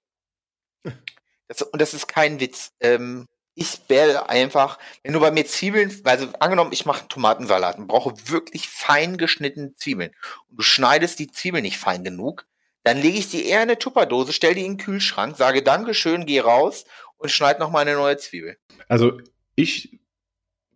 [1.49, 2.73] Das, und das ist kein Witz.
[2.81, 7.87] Ähm, ich werde einfach, wenn du bei mir Zwiebeln, also angenommen, ich mache Tomatensalat und
[7.87, 10.11] brauche wirklich fein geschnittene Zwiebeln
[10.49, 12.47] und du schneidest die Zwiebeln nicht fein genug,
[12.83, 16.27] dann lege ich die eher in eine Tupperdose, stell die in den Kühlschrank, sage Dankeschön,
[16.27, 16.85] geh raus
[17.17, 18.59] und schneid noch mal eine neue Zwiebel.
[18.89, 19.19] Also
[19.55, 19.99] ich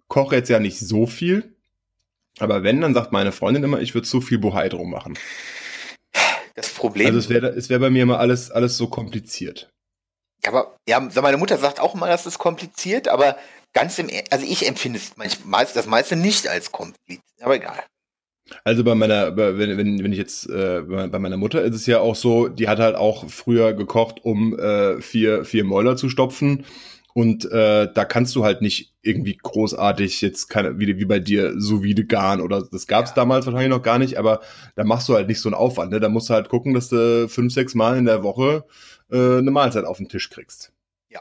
[0.08, 1.59] koche jetzt ja nicht so viel,
[2.38, 5.18] aber wenn, dann sagt meine Freundin immer, ich würde zu viel Bohai drum machen.
[6.54, 7.06] Das Problem.
[7.06, 9.70] Also es wäre es wär bei mir immer alles, alles so kompliziert.
[10.46, 13.36] Aber ja, meine Mutter sagt auch immer, das ist kompliziert, aber
[13.72, 17.84] ganz im, also ich empfinde es manchmal, das meiste nicht als kompliziert, aber egal.
[18.64, 22.00] Also bei meiner, wenn, wenn, wenn ich jetzt, äh, bei meiner Mutter ist es ja
[22.00, 26.64] auch so, die hat halt auch früher gekocht, um äh, vier, vier Mäuler zu stopfen.
[27.14, 31.54] Und äh, da kannst du halt nicht irgendwie großartig jetzt keine, wie, wie bei dir
[31.58, 33.16] so wie garen oder das gab es ja.
[33.16, 34.40] damals wahrscheinlich noch gar nicht, aber
[34.74, 35.90] da machst du halt nicht so einen Aufwand.
[35.90, 36.00] Ne?
[36.00, 38.64] Da musst du halt gucken, dass du fünf, sechs Mal in der Woche
[39.10, 40.72] äh, eine Mahlzeit auf den Tisch kriegst.
[41.08, 41.20] Ja.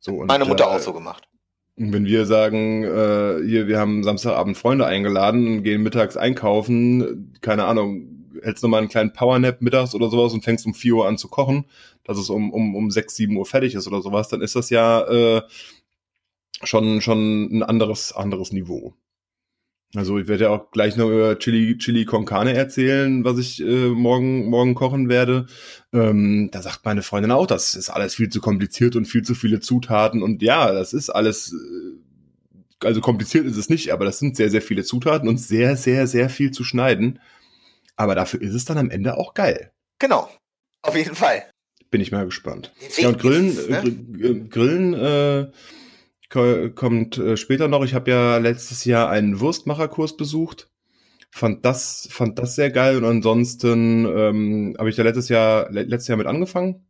[0.00, 1.28] So, und, Meine Mutter äh, auch so gemacht.
[1.76, 7.64] Und wenn wir sagen, äh, hier, wir haben Samstagabend Freunde eingeladen, gehen mittags einkaufen, keine
[7.64, 11.08] Ahnung, hältst du mal einen kleinen Powernap mittags oder sowas und fängst um 4 Uhr
[11.08, 11.66] an zu kochen,
[12.04, 14.70] dass es um, um, um 6, 7 Uhr fertig ist oder sowas, dann ist das
[14.70, 15.42] ja äh,
[16.66, 18.94] schon, schon ein anderes, anderes Niveau.
[19.94, 23.60] Also ich werde ja auch gleich noch über Chili, Chili con Carne erzählen, was ich
[23.60, 25.46] äh, morgen, morgen kochen werde.
[25.92, 29.36] Ähm, da sagt meine Freundin auch, das ist alles viel zu kompliziert und viel zu
[29.36, 30.22] viele Zutaten.
[30.22, 34.50] Und ja, das ist alles, äh, also kompliziert ist es nicht, aber das sind sehr,
[34.50, 37.20] sehr viele Zutaten und sehr, sehr, sehr viel zu schneiden.
[37.94, 39.70] Aber dafür ist es dann am Ende auch geil.
[40.00, 40.28] Genau,
[40.82, 41.44] auf jeden Fall.
[41.92, 42.72] Bin ich mal gespannt.
[42.96, 44.48] Ja, und Grillen, ne?
[44.48, 45.46] Grillen, äh,
[46.74, 47.84] kommt äh, später noch.
[47.84, 50.68] Ich habe ja letztes Jahr einen Wurstmacherkurs besucht.
[51.30, 52.98] Fand das, fand das sehr geil.
[52.98, 56.86] Und ansonsten ähm, habe ich da letztes Jahr, letztes Jahr mit angefangen.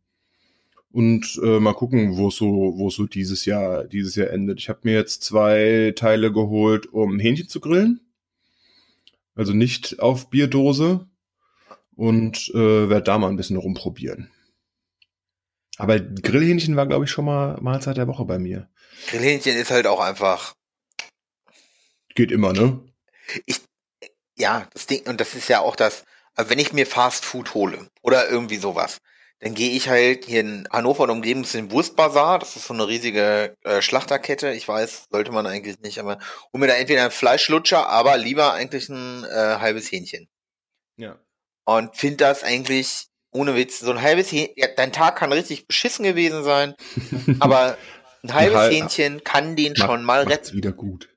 [0.91, 4.59] Und äh, mal gucken, wo so, wo so dieses Jahr, dieses Jahr endet.
[4.59, 7.99] Ich habe mir jetzt zwei Teile geholt, um Hähnchen zu grillen.
[9.35, 11.07] Also nicht auf Bierdose.
[11.95, 14.29] Und äh, werde da mal ein bisschen rumprobieren.
[15.77, 18.69] Aber Grillhähnchen war, glaube ich, schon mal Mahlzeit der Woche bei mir.
[19.07, 20.53] Grillhähnchen ist halt auch einfach.
[22.15, 22.79] Geht immer, ne?
[23.45, 23.61] Ich,
[24.35, 26.03] ja, das Ding, und das ist ja auch das,
[26.35, 28.99] also wenn ich mir Fast Food hole oder irgendwie sowas,
[29.39, 32.73] dann gehe ich halt hier in Hannover und Umgebung zu dem Wurstbazar, das ist so
[32.73, 36.19] eine riesige äh, Schlachterkette, ich weiß, sollte man eigentlich nicht, aber
[36.53, 40.29] hol mir da entweder einen Fleischlutscher, aber lieber eigentlich ein äh, halbes Hähnchen.
[40.97, 41.19] Ja.
[41.65, 45.67] Und finde das eigentlich ohne Witz, so ein halbes Hähnchen, ja, dein Tag kann richtig
[45.67, 46.73] beschissen gewesen sein,
[47.39, 47.77] aber
[48.25, 50.53] ein halbes Hal Hähnchen kann den macht, schon mal retten.
[50.53, 51.09] wieder gut.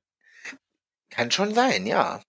[1.10, 2.22] Kann schon sein, ja.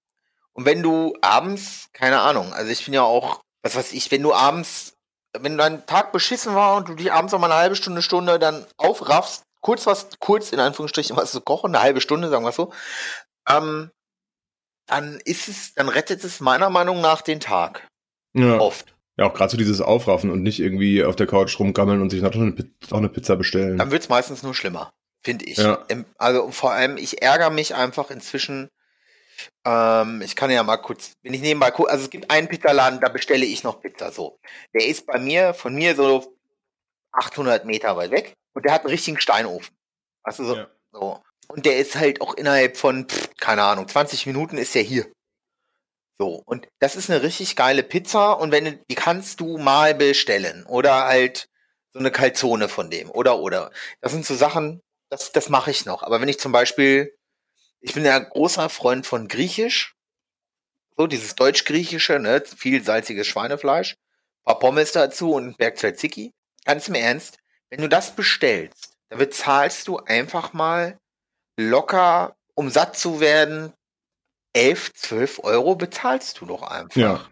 [0.53, 4.23] Und wenn du abends, keine Ahnung, also ich bin ja auch, was weiß ich, wenn
[4.23, 4.97] du abends,
[5.37, 8.39] wenn dein Tag beschissen war und du dich abends noch mal eine halbe Stunde, Stunde
[8.39, 12.51] dann aufraffst, kurz was, kurz in Anführungsstrichen was zu kochen, eine halbe Stunde, sagen wir
[12.51, 12.73] so,
[13.47, 13.91] ähm,
[14.87, 17.87] dann ist es, dann rettet es meiner Meinung nach den Tag.
[18.33, 18.59] Ja.
[18.59, 18.93] Oft.
[19.19, 22.21] Ja, auch gerade so dieses Aufraffen und nicht irgendwie auf der Couch rumgammeln und sich
[22.21, 22.55] noch eine,
[22.89, 23.77] auch eine Pizza bestellen.
[23.77, 24.93] Dann wird's meistens nur schlimmer,
[25.25, 25.57] finde ich.
[25.57, 25.85] Ja.
[26.17, 28.69] Also vor allem, ich ärgere mich einfach inzwischen.
[29.65, 33.01] Ähm, ich kann ja mal kurz, wenn ich nebenbei gucke, also es gibt einen Pizzaladen,
[33.01, 34.39] da bestelle ich noch Pizza so.
[34.73, 36.37] Der ist bei mir, von mir so
[37.11, 39.75] 800 Meter weit weg und der hat einen richtigen Steinofen.
[40.23, 40.67] Weißt du, so, ja.
[40.93, 41.21] so.
[41.49, 45.07] Und der ist halt auch innerhalb von, pff, keine Ahnung, 20 Minuten ist der hier.
[46.19, 50.65] So, und das ist eine richtig geile Pizza und wenn die kannst du mal bestellen
[50.65, 51.47] oder halt
[51.93, 53.71] so eine Calzone von dem oder oder.
[54.01, 56.03] Das sind so Sachen, das, das mache ich noch.
[56.03, 57.15] Aber wenn ich zum Beispiel,
[57.79, 59.95] ich bin ja großer Freund von Griechisch,
[60.97, 63.95] so dieses Deutsch-Griechische, ne, viel salziges Schweinefleisch,
[64.43, 66.33] paar Pommes dazu und ein.
[66.65, 67.37] Ganz im Ernst,
[67.69, 70.99] wenn du das bestellst, dann bezahlst du einfach mal
[71.57, 73.73] locker, um satt zu werden,
[74.53, 76.95] 11, 12 Euro bezahlst du doch einfach.
[76.95, 77.25] Ja.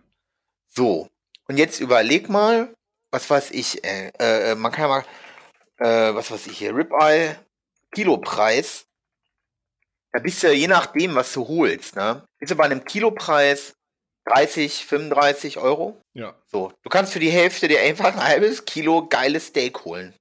[0.68, 1.08] So.
[1.48, 2.74] Und jetzt überleg mal,
[3.12, 5.06] was weiß ich, äh, äh, man kann ja mal,
[5.78, 7.36] äh, was weiß ich hier, Ribeye,
[7.92, 8.86] Kilopreis.
[10.12, 12.26] Da bist du ja je nachdem, was du holst, ne?
[12.40, 13.76] Bist du bei einem Kilopreis
[14.26, 16.02] 30, 35 Euro?
[16.14, 16.36] Ja.
[16.48, 16.74] So.
[16.84, 20.14] Du kannst für die Hälfte dir einfach ein halbes Kilo geiles Steak holen.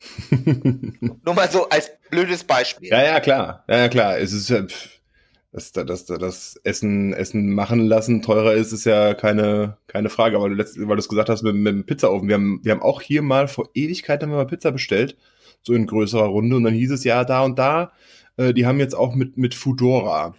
[0.30, 2.88] Nur mal so als blödes Beispiel.
[2.88, 3.64] Ja, ja, klar.
[3.68, 4.18] Ja, ja, klar.
[4.18, 4.64] Es ist ja,
[5.52, 10.36] dass, dass, dass das Essen, Essen machen lassen teurer ist, ist ja keine, keine Frage.
[10.36, 12.28] Aber du letzt, weil du es gesagt hast mit, mit dem Pizzaofen.
[12.28, 15.16] Wir haben, wir haben auch hier mal vor Ewigkeit haben wir mal Pizza bestellt,
[15.62, 16.56] so in größerer Runde.
[16.56, 17.92] Und dann hieß es ja da und da,
[18.38, 20.34] äh, die haben jetzt auch mit, mit Fudora.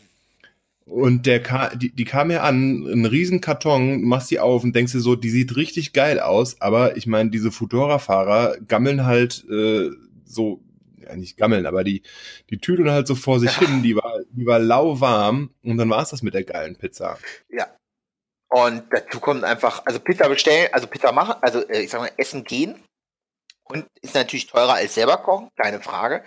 [0.85, 1.41] Und der
[1.75, 5.15] die, die kam mir an, ein riesen Karton, machst die auf und denkst dir so,
[5.15, 9.91] die sieht richtig geil aus, aber ich meine, diese Fudora-Fahrer gammeln halt äh,
[10.25, 10.59] so
[11.03, 12.03] ja nicht gammeln, aber die,
[12.49, 13.67] die tüdeln halt so vor sich ja.
[13.67, 17.17] hin, die war, die war lauwarm und dann war es das mit der geilen Pizza.
[17.49, 17.67] Ja.
[18.49, 22.11] Und dazu kommt einfach, also Pizza bestellen, also Pizza machen, also äh, ich sag mal,
[22.17, 22.75] essen gehen
[23.63, 26.23] und ist natürlich teurer als selber kochen, keine Frage.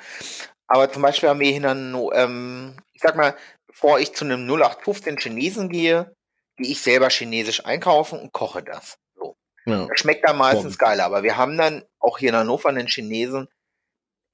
[0.66, 3.36] Aber zum Beispiel haben wir hier dann, ähm, ich sag mal,
[3.66, 6.14] bevor ich zu einem 0815 Chinesen gehe,
[6.56, 8.98] gehe ich selber chinesisch einkaufen und koche das.
[9.14, 9.36] So.
[9.66, 9.86] Ja.
[9.86, 13.48] Das schmeckt dann meistens geil, aber wir haben dann auch hier in Hannover einen Chinesen,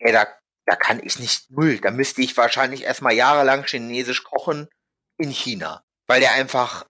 [0.02, 0.26] ey, da,
[0.66, 1.78] da kann ich nicht null.
[1.78, 4.68] Da müsste ich wahrscheinlich erstmal jahrelang Chinesisch kochen
[5.18, 6.86] in China, weil der einfach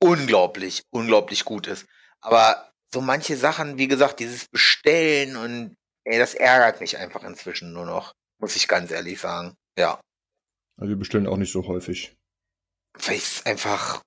[0.00, 1.86] unglaublich, unglaublich gut ist.
[2.20, 7.72] Aber so manche Sachen, wie gesagt, dieses Bestellen und ey, das ärgert mich einfach inzwischen
[7.72, 9.54] nur noch, muss ich ganz ehrlich sagen.
[9.78, 10.00] Ja.
[10.76, 12.16] Also wir bestellen auch nicht so häufig.
[12.94, 14.02] Weil ich einfach.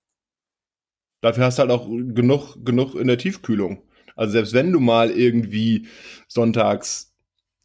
[1.21, 3.89] Dafür hast du halt auch genug, genug in der Tiefkühlung.
[4.15, 5.87] Also selbst wenn du mal irgendwie
[6.27, 7.04] sonntags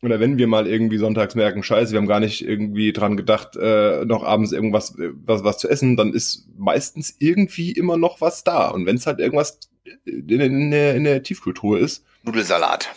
[0.02, 3.56] oder wenn wir mal irgendwie sonntags merken, scheiße, wir haben gar nicht irgendwie dran gedacht,
[3.56, 8.20] äh, noch abends irgendwas äh, was, was zu essen, dann ist meistens irgendwie immer noch
[8.20, 8.68] was da.
[8.68, 9.60] Und wenn es halt irgendwas
[10.04, 12.04] in, in, der, in der Tiefkultur ist.
[12.22, 12.90] Nudelsalat.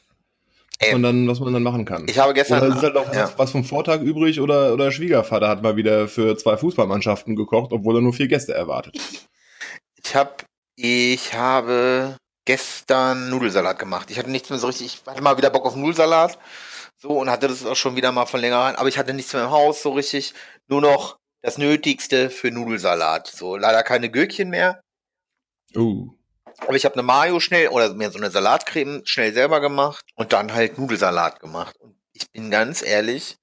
[0.79, 2.05] Ey, und dann, was man dann machen kann.
[2.07, 2.63] Ich habe gestern.
[2.63, 3.23] Oder ist halt auch ja.
[3.23, 7.71] was, was vom Vortag übrig oder, oder Schwiegervater hat mal wieder für zwei Fußballmannschaften gekocht,
[7.71, 8.97] obwohl er nur vier Gäste erwartet.
[10.03, 10.31] Ich habe,
[10.75, 14.11] ich habe gestern Nudelsalat gemacht.
[14.11, 16.37] Ich hatte nichts mehr so richtig, ich hatte mal wieder Bock auf Nudelsalat
[17.03, 19.43] so, und hatte das auch schon wieder mal von längerer aber ich hatte nichts mehr
[19.43, 20.33] im Haus so richtig.
[20.67, 23.27] Nur noch das Nötigste für Nudelsalat.
[23.27, 24.81] So, leider keine Gürkchen mehr.
[25.75, 26.13] Uh.
[26.59, 30.31] Aber ich habe eine Mayo schnell oder mir so eine Salatcreme schnell selber gemacht und
[30.31, 31.75] dann halt Nudelsalat gemacht.
[31.81, 33.35] Und ich bin ganz ehrlich,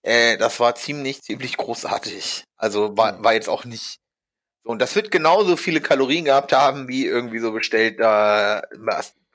[0.00, 2.44] äh, das war ziemlich, ziemlich großartig.
[2.56, 3.98] Also war, war jetzt auch nicht.
[4.64, 8.62] So, und das wird genauso viele Kalorien gehabt haben, wie irgendwie so bestellter,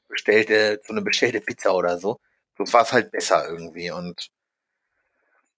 [0.08, 2.18] bestellte, so eine bestellte Pizza oder so.
[2.66, 4.30] So war es halt besser irgendwie und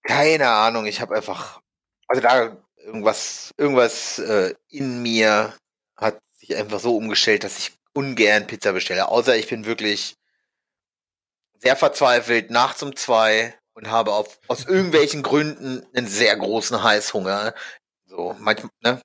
[0.03, 1.61] keine Ahnung, ich habe einfach,
[2.07, 5.53] also da irgendwas, irgendwas äh, in mir
[5.95, 9.07] hat sich einfach so umgestellt, dass ich ungern Pizza bestelle.
[9.07, 10.15] Außer ich bin wirklich
[11.59, 17.53] sehr verzweifelt nachts um zwei und habe auf, aus irgendwelchen Gründen einen sehr großen Heißhunger.
[18.05, 19.01] So, manchmal, ne?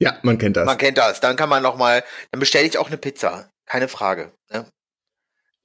[0.00, 0.66] Ja, man kennt das.
[0.66, 1.20] Man kennt das.
[1.20, 3.50] Dann kann man noch mal, dann bestelle ich auch eine Pizza.
[3.66, 4.32] Keine Frage.
[4.50, 4.66] Ne?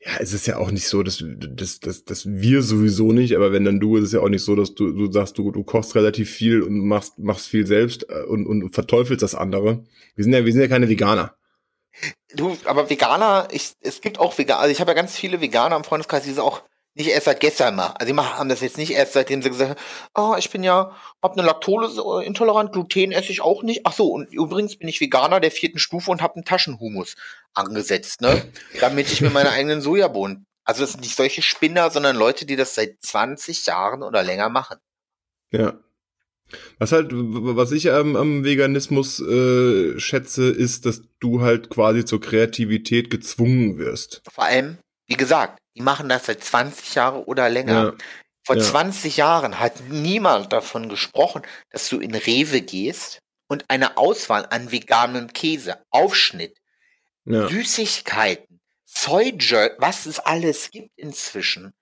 [0.06, 3.54] Ja, es ist ja auch nicht so, dass, dass, dass, dass wir sowieso nicht, aber
[3.54, 5.64] wenn dann du, ist es ja auch nicht so, dass du, du sagst, du, du
[5.64, 9.86] kochst relativ viel und machst, machst viel selbst äh, und, und verteufelst das andere.
[10.16, 11.36] Wir sind ja, wir sind ja keine Veganer.
[12.36, 15.78] Du, aber Veganer, ich, es gibt auch Veganer, also ich habe ja ganz viele Veganer
[15.78, 16.64] im Freundeskreis, die sind auch
[16.96, 17.88] nicht erst seit gestern mal.
[17.98, 19.80] Also die haben das jetzt nicht erst seitdem sie gesagt haben,
[20.16, 23.82] oh, ich bin ja, hab eine Laktose intolerant, Gluten esse ich auch nicht.
[23.86, 27.16] Ach so, und übrigens bin ich Veganer der vierten Stufe und habe einen Taschenhumus
[27.54, 28.44] angesetzt, ne?
[28.80, 30.46] Damit ich mir meine eigenen Sojabohnen.
[30.66, 34.50] Also das sind nicht solche Spinner, sondern Leute, die das seit 20 Jahren oder länger
[34.50, 34.78] machen.
[35.52, 35.80] Ja.
[36.78, 42.22] Was halt, was ich am, am Veganismus äh, schätze, ist, dass du halt quasi zur
[42.22, 44.22] Kreativität gezwungen wirst.
[44.32, 44.78] Vor allem,
[45.14, 47.84] wie gesagt, die machen das seit 20 Jahren oder länger.
[47.84, 47.94] Ja.
[48.44, 48.64] Vor Ja.
[48.64, 54.72] 20 Jahren hat niemand davon gesprochen, dass du in Rewe gehst und eine Auswahl an
[54.72, 56.58] veganem Käse, Aufschnitt,
[57.26, 57.48] Ja.
[57.48, 61.74] Süßigkeiten, Soy-Jerk, was es alles gibt inzwischen.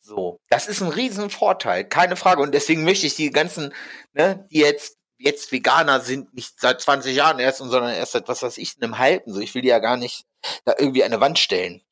[0.00, 2.42] So, das ist ein riesen Vorteil, keine Frage.
[2.42, 3.72] Und deswegen möchte ich die ganzen,
[4.14, 8.42] ne, die jetzt, jetzt Veganer sind, nicht seit 20 Jahren erst, sondern erst seit, was
[8.42, 9.32] weiß ich, einem halben.
[9.32, 10.24] So, ich will die ja gar nicht
[10.64, 11.82] da irgendwie eine Wand stellen.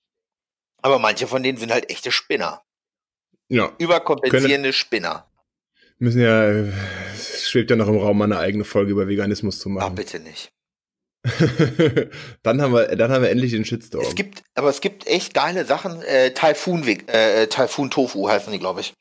[0.82, 2.62] Aber manche von denen sind halt echte Spinner.
[3.48, 3.72] ja.
[3.78, 5.26] Überkompensierende Spinner.
[5.98, 6.72] Müssen ja, äh,
[7.14, 9.94] es schwebt ja noch im Raum, mal eine eigene Folge über Veganismus zu Ach, machen.
[9.96, 10.52] bitte nicht.
[12.42, 14.04] dann haben wir, dann haben wir endlich den Shitstorm.
[14.04, 16.00] Es gibt, aber es gibt echt geile Sachen.
[16.02, 18.94] Äh, Typhoon, Veg- äh, Typhoon Tofu heißen die, glaube ich.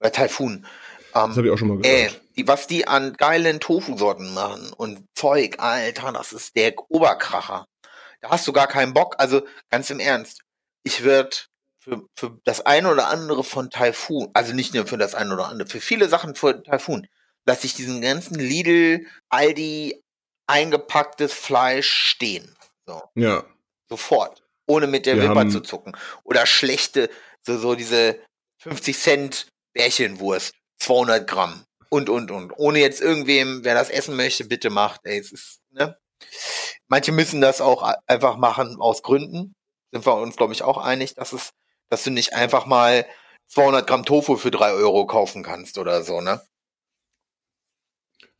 [0.00, 0.66] Oder Typhoon.
[1.12, 2.20] das habe Ähm, ich auch schon mal ey, gehört.
[2.36, 7.66] die, was die an geilen Tofu-Sorten machen und Zeug, Alter, das ist der Oberkracher.
[8.20, 9.16] Da hast du gar keinen Bock.
[9.18, 10.40] Also ganz im Ernst.
[10.82, 11.36] Ich würde
[11.78, 15.48] für, für das eine oder andere von Typhoon, also nicht nur für das eine oder
[15.48, 17.06] andere, für viele Sachen von Typhoon,
[17.46, 20.02] lasse ich diesen ganzen Lidl, Aldi
[20.46, 22.54] eingepacktes Fleisch stehen.
[22.86, 23.02] So.
[23.14, 23.44] Ja.
[23.88, 24.42] Sofort.
[24.66, 25.96] Ohne mit der Wir Wimper zu zucken.
[26.24, 27.08] Oder schlechte,
[27.42, 28.18] so, so diese
[28.58, 31.64] 50 Cent Bärchenwurst, 200 Gramm.
[31.90, 32.52] Und, und, und.
[32.56, 35.00] Ohne jetzt irgendwem, wer das essen möchte, bitte macht.
[35.04, 35.96] Ey, es ist, ne?
[36.88, 39.54] Manche müssen das auch einfach machen aus Gründen.
[39.92, 41.50] Sind wir uns, glaube ich, auch einig, dass es,
[41.88, 43.06] dass du nicht einfach mal
[43.48, 46.40] 200 Gramm Tofu für 3 Euro kaufen kannst oder so, ne?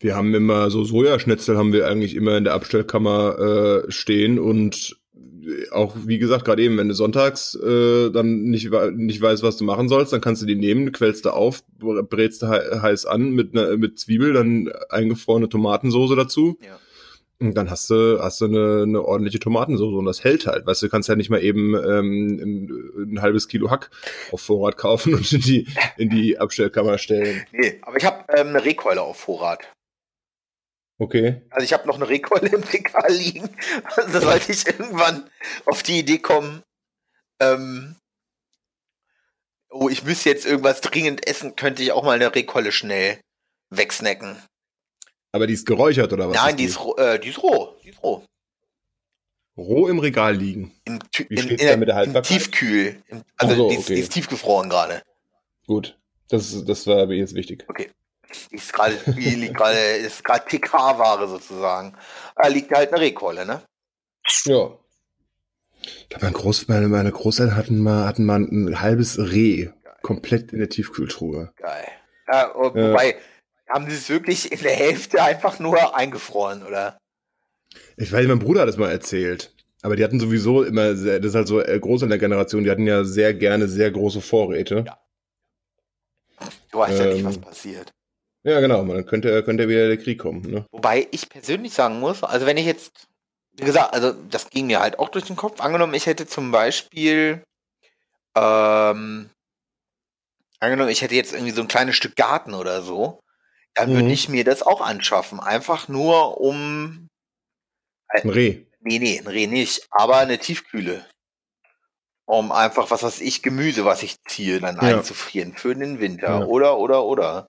[0.00, 4.96] Wir haben immer so Sojaschnitzel haben wir eigentlich immer in der Abstellkammer äh, stehen und
[5.72, 9.64] auch wie gesagt gerade eben, wenn du sonntags äh, dann nicht nicht weißt, was du
[9.64, 13.06] machen sollst, dann kannst du die nehmen, quellst du auf, br- brätst du hei- heiß
[13.06, 16.58] an mit ne, mit Zwiebel, dann eingefrorene Tomatensoße dazu.
[16.62, 16.78] Ja.
[17.40, 20.66] Und dann hast du, hast du eine, eine ordentliche Tomatensoße und das hält halt.
[20.66, 23.90] Weißt du, du kannst ja nicht mal eben ähm, ein, ein halbes Kilo Hack
[24.32, 27.46] auf Vorrat kaufen und in die, in die Abstellkammer stellen.
[27.52, 29.72] Nee, aber ich habe ähm, eine Rehkeule auf Vorrat.
[31.00, 31.42] Okay.
[31.50, 33.48] Also ich habe noch eine Rehkeule im Regal liegen.
[33.96, 35.30] Also sollte ich irgendwann
[35.64, 36.62] auf die Idee kommen,
[37.40, 37.94] ähm,
[39.70, 43.20] oh, ich müsste jetzt irgendwas dringend essen, könnte ich auch mal eine Rehkeule schnell
[43.70, 44.36] wegsnacken.
[45.32, 46.36] Aber die ist geräuchert oder was?
[46.36, 47.76] Nein, die ist, roh- äh, die ist roh.
[47.84, 48.24] Die ist roh.
[49.56, 50.72] roh im Regal liegen.
[50.84, 52.26] Im, Wie in, steht's in, da mit der Haltbarkeit?
[52.28, 53.02] Tiefkühl.
[53.36, 53.94] Also so, die, ist, okay.
[53.96, 55.02] die ist tiefgefroren gerade.
[55.66, 55.98] Gut.
[56.30, 57.66] Das, das war mir jetzt wichtig.
[58.50, 61.94] Die ist gerade, die liegt gerade, ist gerade TK-Ware sozusagen.
[62.36, 63.62] Da liegt halt eine Rehkeule, ne?
[64.44, 64.70] Ja.
[65.82, 69.70] Ich glaube, mein Groß, meine, meine Großeltern hatten mal, hatten mal ein halbes Reh
[70.02, 71.52] komplett in der Tiefkühltruhe.
[71.56, 71.88] Geil.
[72.30, 72.92] Ja, oh, Ja.
[73.68, 76.98] Haben sie es wirklich in der Hälfte einfach nur eingefroren, oder?
[77.96, 79.52] Ich weiß, mein Bruder hat das mal erzählt.
[79.82, 82.64] Aber die hatten sowieso immer, sehr, das ist halt so äh, groß in der Generation,
[82.64, 84.84] die hatten ja sehr gerne sehr große Vorräte.
[84.86, 84.98] Ja.
[86.72, 87.26] Du weißt ja nicht, Ähm.
[87.26, 87.92] was passiert.
[88.44, 90.42] Ja, genau, man könnte, könnte wieder der Krieg kommen.
[90.42, 90.64] Ne?
[90.70, 93.08] Wobei ich persönlich sagen muss, also wenn ich jetzt,
[93.56, 95.60] wie gesagt, also das ging mir halt auch durch den Kopf.
[95.60, 97.42] Angenommen, ich hätte zum Beispiel,
[98.36, 99.28] ähm,
[100.60, 103.20] angenommen, ich hätte jetzt irgendwie so ein kleines Stück Garten oder so,
[103.78, 104.10] dann würde Mhm.
[104.10, 105.38] ich mir das auch anschaffen.
[105.40, 107.08] Einfach nur um,
[108.08, 108.64] Ein Reh.
[108.80, 111.06] nee, nee, ein Reh nicht, aber eine Tiefkühle.
[112.26, 114.82] Um einfach, was weiß ich, Gemüse, was ich ziehe, dann Ja.
[114.82, 116.40] einzufrieren für den Winter.
[116.40, 116.44] Ja.
[116.44, 117.46] Oder, oder, oder.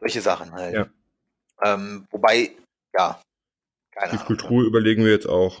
[0.00, 0.74] Solche Sachen halt.
[0.74, 0.86] Ja.
[1.62, 2.50] Ähm, wobei,
[2.94, 3.20] ja,
[3.92, 4.18] keine Ahnung.
[4.18, 5.60] Tiefkühltruhe überlegen wir jetzt auch.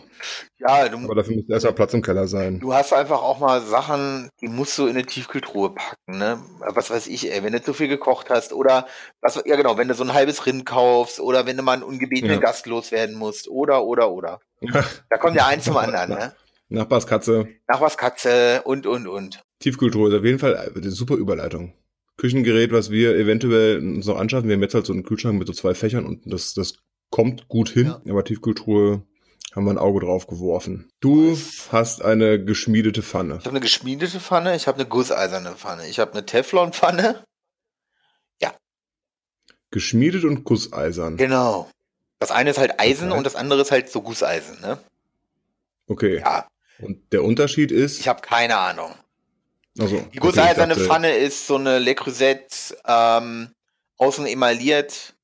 [0.58, 2.60] Ja, du, Aber dafür muss erstmal Platz im Keller sein.
[2.60, 6.38] du hast einfach auch mal Sachen, die musst du in eine Tiefkühltruhe packen, ne?
[6.60, 8.86] Was weiß ich, ey, wenn du zu viel gekocht hast oder
[9.20, 11.82] was, ja genau, wenn du so ein halbes Rind kaufst oder wenn du mal einen
[11.82, 12.40] ungebetenen Ja.
[12.40, 14.40] Gast loswerden musst oder, oder, oder.
[15.10, 16.34] Da kommt ja eins zum anderen, ne?
[16.68, 17.48] Nachbarskatze.
[17.68, 19.42] Nachbarskatze und, und, und.
[19.58, 21.74] Tiefkühltruhe ist auf jeden Fall eine super Überleitung.
[22.16, 24.48] Küchengerät, was wir eventuell uns noch anschaffen.
[24.48, 26.74] Wir haben jetzt halt so einen Kühlschrank mit so zwei Fächern und das, das
[27.12, 27.86] kommt gut hin.
[27.86, 28.00] Ja.
[28.10, 29.02] Aber Tiefkühltruhe
[29.54, 30.90] haben wir ein Auge drauf geworfen.
[31.00, 31.38] Du
[31.70, 33.34] hast eine geschmiedete Pfanne.
[33.34, 37.22] Ich habe eine geschmiedete Pfanne, ich habe eine gusseiserne Pfanne, ich habe eine Teflonpfanne.
[39.70, 41.16] Geschmiedet und gusseisern.
[41.16, 41.70] Genau.
[42.18, 43.16] Das eine ist halt Eisen Okay.
[43.16, 44.78] und das andere ist halt so Gusseisen, ne?
[45.88, 46.18] Okay.
[46.18, 46.46] Ja,
[46.78, 47.98] Und der Unterschied ist.
[47.98, 48.92] ich habe keine Ahnung.
[49.78, 53.48] also, Die gusseiserne okay, dachte- Pfanne ist so eine Le Creuset, ähm,
[53.96, 55.14] außen emailliert,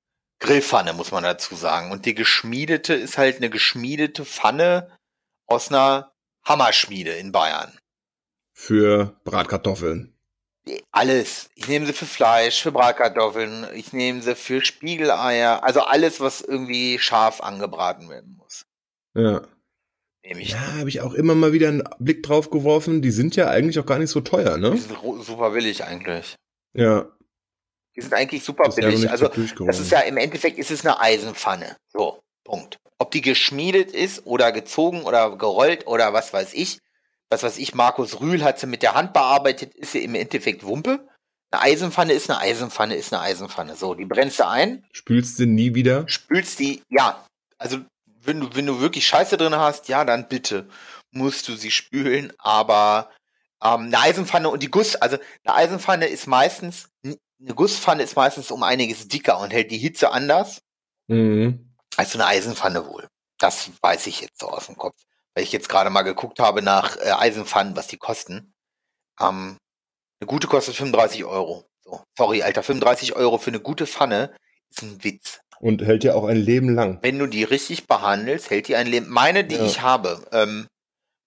[0.41, 1.91] Grillpfanne, muss man dazu sagen.
[1.91, 4.97] Und die geschmiedete ist halt eine geschmiedete Pfanne
[5.47, 6.13] aus einer
[6.45, 7.77] Hammerschmiede in Bayern.
[8.53, 10.15] Für Bratkartoffeln.
[10.91, 11.49] Alles.
[11.55, 16.43] Ich nehme sie für Fleisch, für Bratkartoffeln, ich nehme sie für Spiegeleier, also alles, was
[16.43, 18.67] irgendwie scharf angebraten werden muss.
[19.15, 19.43] Ja.
[20.23, 20.51] Nehme ich.
[20.51, 23.01] Ja, habe ich auch immer mal wieder einen Blick drauf geworfen.
[23.01, 24.77] Die sind ja eigentlich auch gar nicht so teuer, Die ne?
[24.77, 26.35] sind ru- super billig eigentlich.
[26.75, 27.07] Ja.
[27.99, 29.11] Die sind eigentlich super Das billig.
[29.11, 31.77] also das ist ja im Endeffekt ist es eine Eisenpfanne.
[31.93, 32.79] So, Punkt.
[32.99, 36.79] Ob die geschmiedet ist oder gezogen oder gerollt oder was weiß ich.
[37.29, 40.65] Was weiß ich, Markus Rühl hat sie mit der Hand bearbeitet, ist sie im Endeffekt
[40.65, 41.09] Wumpe.
[41.51, 43.75] Eine Eisenpfanne ist eine Eisenpfanne, ist eine Eisenpfanne.
[43.75, 46.05] So, die brennst du ein, Spülst du nie wieder?
[46.09, 47.27] spülst die, ja,
[47.59, 47.79] also
[48.23, 50.69] wenn du, wenn du wirklich Scheiße drin hast, ja, dann bitte
[51.11, 53.11] musst du sie spülen, aber
[53.63, 56.89] ähm, eine Eisenpfanne und die Guss, also eine Eisenpfanne ist meistens,
[57.41, 60.61] eine Gusspfanne ist meistens um einiges dicker und hält die Hitze anders
[61.09, 61.75] Mhm.
[61.97, 63.09] als so eine Eisenpfanne wohl.
[63.39, 64.97] Das weiß ich jetzt so aus dem Kopf,
[65.35, 68.53] weil ich jetzt gerade mal geguckt habe nach äh, Eisenpfannen, was die kosten.
[69.21, 69.57] Ähm,
[70.21, 71.65] eine gute kostet 35 Euro.
[71.83, 74.35] So, sorry, Alter, 35 Euro für eine gute Pfanne
[74.71, 75.41] ist ein Witz.
[75.61, 76.99] Und hält ja auch ein Leben lang.
[77.03, 79.09] Wenn du die richtig behandelst, hält die ein Leben.
[79.09, 79.65] Meine, die Ja.
[79.65, 80.67] ich habe, ähm,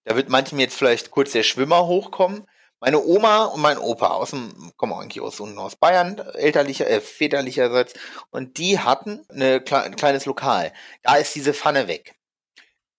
[0.04, 2.46] da wird manchem jetzt vielleicht kurz der Schwimmer hochkommen.
[2.82, 7.00] Meine Oma und mein Opa aus dem, kommen eigentlich aus unten aus Bayern, elterlicher, äh,
[7.00, 7.94] väterlicherseits,
[8.30, 10.72] und die hatten eine, ein kleines Lokal.
[11.04, 12.16] Da ist diese Pfanne weg.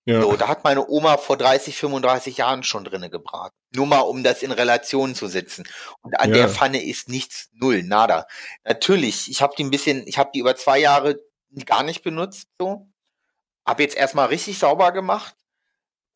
[0.06, 0.22] Ja.
[0.22, 3.54] So, da hat meine Oma vor 30, 35 Jahren schon drinne gebraten.
[3.76, 5.66] Nur mal, um das in Relation zu setzen.
[6.02, 6.36] Und an Ja.
[6.36, 8.26] der Pfanne ist nichts, null, nada.
[8.64, 11.20] Natürlich, ich habe die ein bisschen, ich habe die über zwei Jahre
[11.66, 12.88] gar nicht benutzt, so.
[13.66, 15.36] Hab jetzt erstmal richtig sauber gemacht.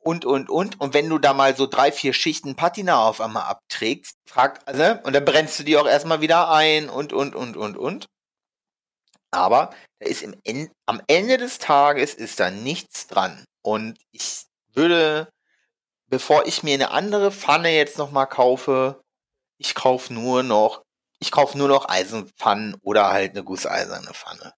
[0.08, 0.80] Und, und, und.
[0.80, 5.02] Und wenn du da mal so drei, vier Schichten Patina auf einmal abträgst, fragt, also,
[5.04, 8.06] und dann brennst du die auch erstmal wieder ein und, und, und, und, und.
[9.32, 13.44] Aber da ist im En am Ende des Tages ist da nichts dran.
[13.62, 15.28] Und ich würde,
[16.10, 19.02] bevor ich mir eine andere Pfanne jetzt nochmal kaufe,
[19.58, 20.84] ich kaufe nur noch,
[21.20, 24.54] ich kaufe nur noch Eisenpfannen oder halt eine gusseiserne Pfanne.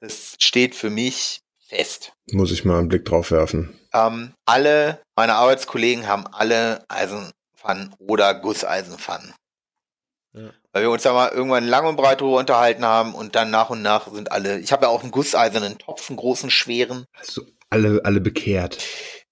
[0.00, 1.38] Das steht für mich
[1.68, 2.14] fest.
[2.32, 3.79] Muss ich mal einen Blick drauf werfen.
[3.92, 9.34] Ähm, alle meine Arbeitskollegen haben alle Eisenpfannen oder Gusseisenpfannen.
[10.32, 10.50] Ja.
[10.72, 13.70] Weil wir uns da mal irgendwann lang und breit drüber unterhalten haben und dann nach
[13.70, 14.60] und nach sind alle.
[14.60, 17.04] Ich habe ja auch einen gusseisernen Topf, einen großen, schweren.
[17.34, 18.78] Du alle, alle bekehrt?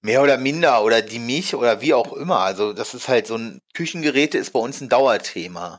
[0.01, 2.41] Mehr oder minder oder die Milch oder wie auch immer.
[2.41, 5.79] Also das ist halt so ein Küchengeräte ist bei uns ein Dauerthema.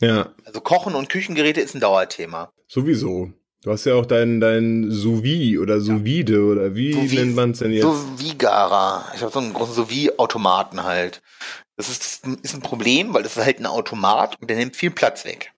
[0.00, 2.50] Ja, Also Kochen und Küchengeräte ist ein Dauerthema.
[2.66, 3.32] sowieso.
[3.62, 5.20] Du hast ja auch dein, dein sous
[5.58, 7.82] oder sous vide oder wie Sous nennt man es denn jetzt?
[7.82, 9.12] So wie Gara.
[9.14, 11.20] Ich habe so einen großen so wie Automaten halt.
[11.76, 14.90] Das ist, ist ein Problem, weil das ist halt ein Automat und der nimmt viel
[14.90, 15.52] Platz weg.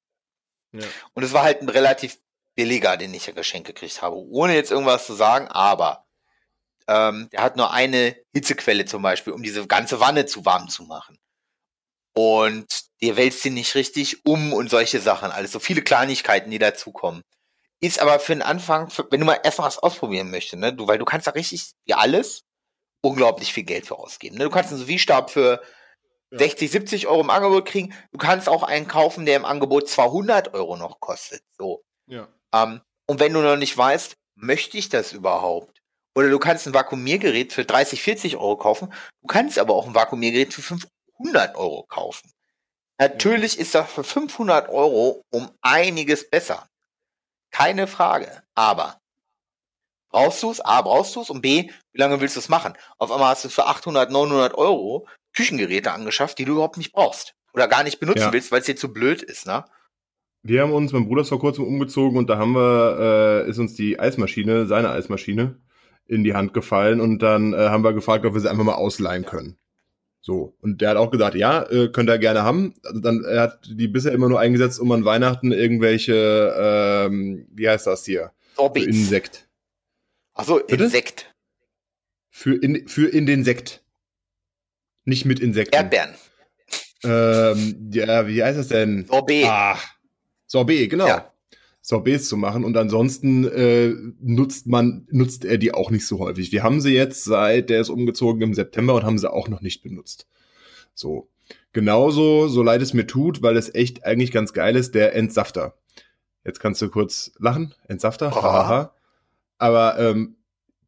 [0.72, 0.84] Ja.
[1.14, 2.18] Und es war halt ein relativ
[2.56, 4.16] billiger, den ich ja geschenkt gekriegt habe.
[4.16, 6.04] Ohne jetzt irgendwas zu sagen, aber
[6.88, 10.84] ähm, der hat nur eine Hitzequelle zum Beispiel, um diese ganze Wanne zu warm zu
[10.84, 11.18] machen.
[12.14, 12.66] Und
[13.00, 15.30] der wälzt den nicht richtig um und solche Sachen.
[15.30, 17.22] Alles so viele Kleinigkeiten, die dazukommen.
[17.82, 20.86] Ist aber für den Anfang, für, wenn du mal erstmal was ausprobieren möchtest, ne, du,
[20.86, 22.44] weil du kannst da richtig, wie alles,
[23.02, 24.38] unglaublich viel Geld für ausgeben.
[24.38, 24.44] Ne?
[24.44, 25.60] Du kannst einen sous für
[26.30, 26.38] Ja.
[26.38, 27.92] 60, 70 Euro im Angebot kriegen.
[28.12, 31.42] Du kannst auch einen kaufen, der im Angebot 200 Euro noch kostet.
[31.58, 31.82] So.
[32.06, 32.28] Ja.
[32.54, 35.82] Ähm, und wenn du noch nicht weißt, möchte ich das überhaupt?
[36.14, 38.92] Oder du kannst ein Vakuumiergerät für 30, 40 Euro kaufen.
[39.22, 42.30] Du kannst aber auch ein Vakuumiergerät für 500 Euro kaufen.
[42.98, 46.68] Natürlich ist das für 500 Euro um einiges besser.
[47.52, 48.42] Keine Frage.
[48.54, 48.98] Aber
[50.10, 50.60] brauchst du es?
[50.60, 51.30] A, brauchst du es?
[51.30, 52.74] Und B, wie lange willst du es machen?
[52.98, 57.34] Auf einmal hast du für 800, 900 Euro Küchengeräte angeschafft, die du überhaupt nicht brauchst.
[57.54, 58.32] Oder gar nicht benutzen Ja.
[58.32, 59.64] willst, weil es dir zu blöd ist, ne?
[60.44, 63.58] Wir haben uns, mein Bruder ist vor kurzem umgezogen und da haben wir, äh, ist
[63.58, 65.60] uns die Eismaschine, seine Eismaschine,
[66.06, 68.74] in die Hand gefallen und dann äh, haben wir gefragt, ob wir sie einfach mal
[68.74, 69.56] ausleihen können.
[70.24, 70.56] So.
[70.60, 72.74] Und der hat auch gesagt, ja, äh, könnt ihr gerne haben.
[72.84, 77.68] Also dann, er hat die bisher immer nur eingesetzt, um an Weihnachten irgendwelche, ähm, wie
[77.68, 78.30] heißt das hier?
[78.54, 78.86] Für Sorbets.
[78.86, 79.48] Insekt.
[80.34, 80.58] Achso?
[80.58, 81.34] Insekt.
[82.30, 83.82] Für in, für in den Sekt.
[85.04, 85.74] Nicht mit Insekten.
[85.74, 86.14] Erdbeeren.
[87.02, 89.06] Ähm, ja, wie heißt das denn?
[89.06, 89.46] Sorbet.
[89.46, 89.76] Ah,
[90.46, 91.08] Sorbet, genau.
[91.08, 91.31] Ja.
[91.84, 96.52] Sorbets zu machen und ansonsten äh, nutzt man nutzt er die auch nicht so häufig.
[96.52, 99.60] Wir haben sie jetzt seit der ist umgezogen im September und haben sie auch noch
[99.60, 100.28] nicht benutzt.
[100.94, 101.28] So
[101.72, 105.74] genauso so leid es mir tut, weil es echt eigentlich ganz geil ist, der Entsafter.
[106.44, 108.42] Jetzt kannst du kurz lachen, Entsafter, Aha.
[108.42, 108.94] hahaha.
[109.58, 110.36] Aber ähm,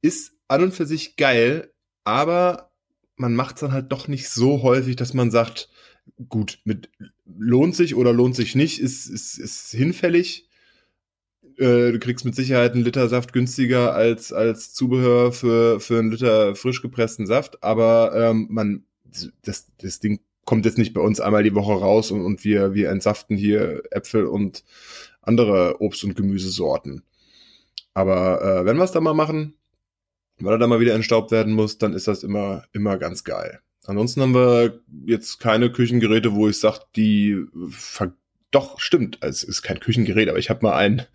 [0.00, 1.72] ist an und für sich geil,
[2.04, 2.70] aber
[3.16, 5.70] man macht es dann halt doch nicht so häufig, dass man sagt,
[6.28, 6.90] gut, mit
[7.26, 10.48] lohnt sich oder lohnt sich nicht, ist, ist, ist hinfällig.
[11.58, 16.10] Äh, du kriegst mit Sicherheit einen Liter Saft günstiger als, als Zubehör für, für einen
[16.10, 18.84] Liter frisch gepressten Saft, aber ähm, man,
[19.42, 22.74] das, das Ding kommt jetzt nicht bei uns einmal die Woche raus und, und wir,
[22.74, 24.64] wir entsaften hier Äpfel und
[25.22, 27.02] andere Obst- und Gemüsesorten.
[27.94, 29.54] Aber äh, wenn wir es dann mal machen,
[30.38, 33.60] weil er dann mal wieder entstaubt werden muss, dann ist das immer, immer ganz geil.
[33.86, 37.44] Ansonsten haben wir jetzt keine Küchengeräte, wo ich sage, die
[38.54, 39.18] doch, stimmt.
[39.20, 41.06] Es ist kein Küchengerät, aber ich habe mal ein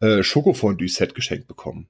[0.00, 1.88] äh, Schokofondue-Set geschenkt bekommen.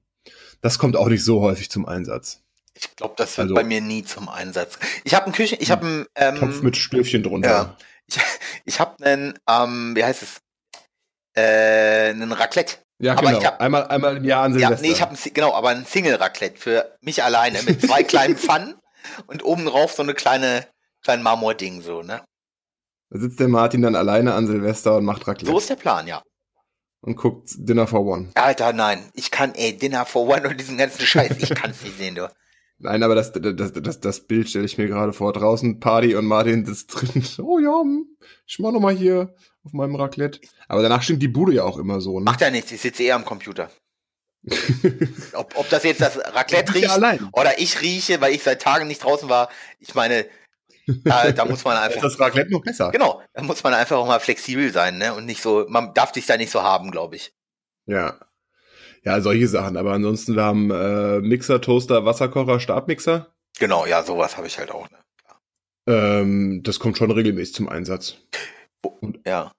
[0.60, 2.40] Das kommt auch nicht so häufig zum Einsatz.
[2.74, 4.78] Ich glaube, das wird also, bei mir nie zum Einsatz.
[5.04, 7.48] Ich habe einen Küchen, ich habe einen ähm, Topf mit Stöfchen drunter.
[7.48, 7.76] Ja.
[8.06, 8.18] Ich,
[8.64, 10.40] ich habe einen, ähm, wie heißt es?
[11.34, 12.76] Äh, einen Raclette.
[12.98, 13.44] Ja, aber genau.
[13.44, 14.76] Hab, einmal, einmal im Jahr an Silvester.
[14.76, 18.76] Ja, nee, ich habe genau, aber ein Single-Raclette für mich alleine mit zwei kleinen Pfannen
[19.26, 20.66] und oben drauf so eine kleine,
[21.02, 22.22] kleine Marmording so, ne?
[23.12, 25.50] Da sitzt der Martin dann alleine an Silvester und macht Raclette.
[25.50, 26.22] So ist der Plan, ja.
[27.02, 28.30] Und guckt Dinner for One.
[28.34, 29.10] Alter, nein.
[29.12, 32.30] Ich kann, ey, Dinner for One und diesen ganzen Scheiß, ich kann's nicht sehen, du.
[32.78, 35.32] Nein, aber das, das, das, das Bild stelle ich mir gerade vor.
[35.32, 37.24] Draußen Party und Martin ist drin.
[37.38, 38.06] Oh ja, hm,
[38.44, 40.40] ich mach noch mal hier auf meinem Raclette.
[40.66, 42.18] Aber danach stimmt die Bude ja auch immer so.
[42.18, 42.24] Ne?
[42.24, 43.70] Macht ja nichts, ich sitze eher am Computer.
[45.34, 48.88] ob, ob das jetzt das Raclette riecht ja oder ich rieche, weil ich seit Tagen
[48.88, 49.48] nicht draußen war.
[49.78, 50.26] Ich meine,
[50.86, 52.00] da, da muss man einfach.
[52.02, 52.90] das Raclette noch besser.
[52.90, 55.14] Genau, da muss man einfach auch mal flexibel sein, ne?
[55.14, 57.32] Und nicht so, man darf sich da nicht so haben, glaube ich.
[57.86, 58.18] Ja.
[59.04, 59.76] Ja, solche Sachen.
[59.76, 63.34] Aber ansonsten, wir haben äh, Mixer, Toaster, Wasserkocher, Stabmixer.
[63.58, 64.98] Genau, ja, sowas habe ich halt auch, ne?
[65.86, 68.16] Ähm, das kommt schon regelmäßig zum Einsatz.
[69.00, 69.52] Und ja.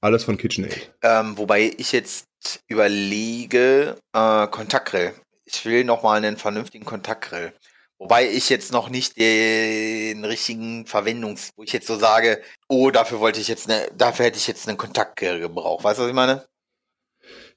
[0.00, 0.92] Alles von KitchenAid.
[1.02, 2.26] Ähm, wobei ich jetzt
[2.68, 5.12] überlege, äh, Kontaktgrill.
[5.44, 7.52] Ich will noch mal einen vernünftigen Kontaktgrill.
[8.00, 13.20] Wobei ich jetzt noch nicht den richtigen Verwendungs, wo ich jetzt so sage, oh, dafür
[13.20, 15.84] wollte ich jetzt ne, dafür hätte ich jetzt einen Kontaktgrill gebraucht.
[15.84, 16.46] Weißt du, was ich meine?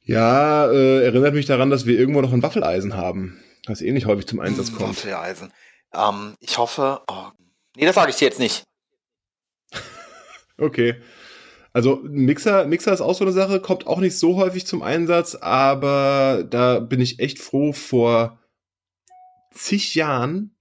[0.01, 4.05] Ja, äh, erinnert mich daran, dass wir irgendwo noch ein Waffeleisen haben, was eh nicht
[4.05, 4.89] häufig zum Einsatz hm, kommt.
[4.97, 5.53] Waffeleisen.
[5.93, 7.29] Ähm, ich hoffe, oh,
[7.77, 8.63] nee, das sage ich dir jetzt nicht.
[10.57, 10.95] okay.
[11.71, 15.35] Also Mixer, Mixer ist auch so eine Sache, kommt auch nicht so häufig zum Einsatz,
[15.35, 18.42] aber da bin ich echt froh vor
[19.53, 20.53] zig Jahren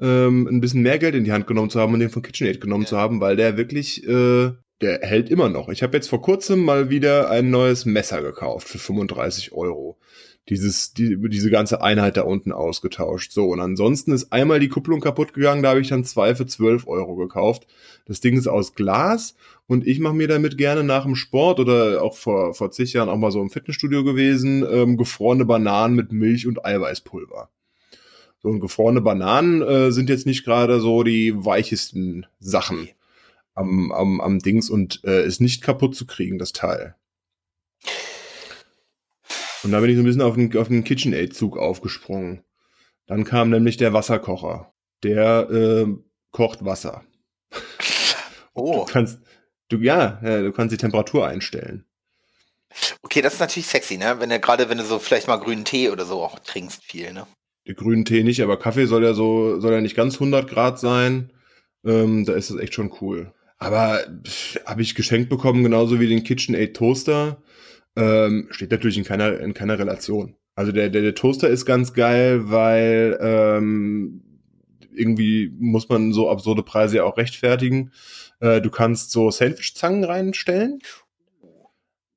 [0.00, 2.60] ähm, ein bisschen mehr Geld in die Hand genommen zu haben und den von KitchenAid
[2.60, 2.88] genommen ja.
[2.88, 5.68] zu haben, weil der wirklich, äh, der hält immer noch.
[5.68, 9.98] Ich habe jetzt vor kurzem mal wieder ein neues Messer gekauft für 35 Euro.
[10.50, 13.32] Dieses, die, diese ganze Einheit da unten ausgetauscht.
[13.32, 16.44] So, und ansonsten ist einmal die Kupplung kaputt gegangen, da habe ich dann zwei für
[16.44, 17.66] 12 Euro gekauft.
[18.04, 22.02] Das Ding ist aus Glas und ich mache mir damit gerne nach dem Sport oder
[22.02, 26.12] auch vor, vor zig Jahren auch mal so im Fitnessstudio gewesen, ähm, gefrorene Bananen mit
[26.12, 27.48] Milch und Eiweißpulver.
[28.44, 32.90] So und gefrorene Bananen äh, sind jetzt nicht gerade so die weichesten Sachen
[33.54, 36.94] am, am, am Dings und äh, ist nicht kaputt zu kriegen, das Teil.
[39.62, 42.44] Und da bin ich so ein bisschen auf den, auf den KitchenAid-Zug aufgesprungen.
[43.06, 44.74] Dann kam nämlich der Wasserkocher.
[45.02, 45.86] Der äh,
[46.30, 47.02] kocht Wasser.
[48.56, 48.84] Oh.
[48.86, 49.18] Du kannst,
[49.68, 51.84] du, ja, ja, du kannst die Temperatur einstellen.
[53.02, 54.20] Okay, das ist natürlich sexy, ne?
[54.20, 57.12] Wenn du gerade, wenn du so vielleicht mal grünen Tee oder so auch trinkst viel,
[57.12, 57.26] ne?
[57.66, 60.78] Der grünen Tee nicht, aber Kaffee soll ja so, soll ja nicht ganz 100 Grad
[60.78, 61.30] sein.
[61.84, 63.32] Ähm, da ist das echt schon cool.
[63.58, 64.00] Aber
[64.66, 67.42] habe ich geschenkt bekommen, genauso wie den KitchenAid Toaster.
[67.96, 70.36] Ähm, steht natürlich in keiner, in keiner Relation.
[70.54, 74.22] Also der, der, der Toaster ist ganz geil, weil ähm,
[74.94, 77.92] irgendwie muss man so absurde Preise ja auch rechtfertigen.
[78.40, 80.80] Äh, du kannst so Sandwichzangen reinstellen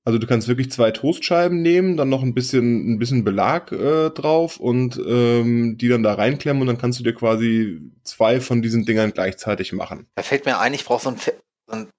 [0.07, 4.09] also du kannst wirklich zwei Toastscheiben nehmen, dann noch ein bisschen, ein bisschen Belag äh,
[4.09, 8.61] drauf und ähm, die dann da reinklemmen und dann kannst du dir quasi zwei von
[8.61, 10.07] diesen Dingern gleichzeitig machen.
[10.15, 11.89] Da fällt mir ein, ich brauche so ein, so ein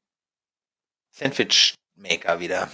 [1.15, 2.71] Sandwich-Maker wieder.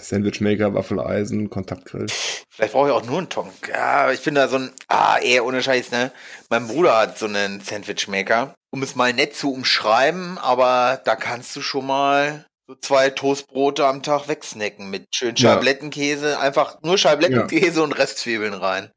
[0.00, 2.06] Sandwich-Maker, Waffeleisen, Kontaktgrill.
[2.48, 3.52] Vielleicht brauche ich auch nur einen Tonk.
[3.68, 6.12] Ja, ich bin da so ein, ah, eher ohne Scheiß, ne?
[6.48, 8.54] Mein Bruder hat so einen Sandwich-Maker.
[8.70, 13.86] Um es mal nett zu umschreiben, aber da kannst du schon mal so zwei Toastbrote
[13.86, 17.84] am Tag wegsnacken mit schön Scheiblettenkäse, einfach nur Scheiblettenkäse ja.
[17.84, 18.90] und Restzwiebeln rein.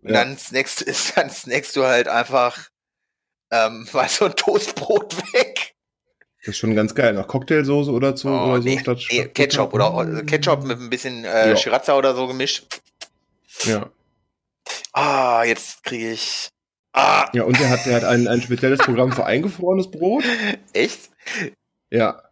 [0.00, 0.22] Und ja.
[0.24, 2.68] dann snackst, dann snackst du halt einfach
[3.50, 5.74] ähm, mal so ein Toastbrot weg.
[6.44, 7.14] Das ist schon ganz geil.
[7.14, 10.78] Nach Cocktailsoße oder so oh, oder so nee, statt nee, Ketchup oder also Ketchup mit
[10.78, 11.56] ein bisschen äh, ja.
[11.56, 12.80] Sriracha oder so gemischt.
[13.64, 13.90] Ja.
[14.92, 16.48] Ah, jetzt kriege ich.
[16.92, 17.28] Ah.
[17.34, 20.22] Ja, und er hat, er hat ein, ein spezielles Programm für eingefrorenes Brot.
[20.72, 21.10] Echt?
[21.90, 22.22] Ja.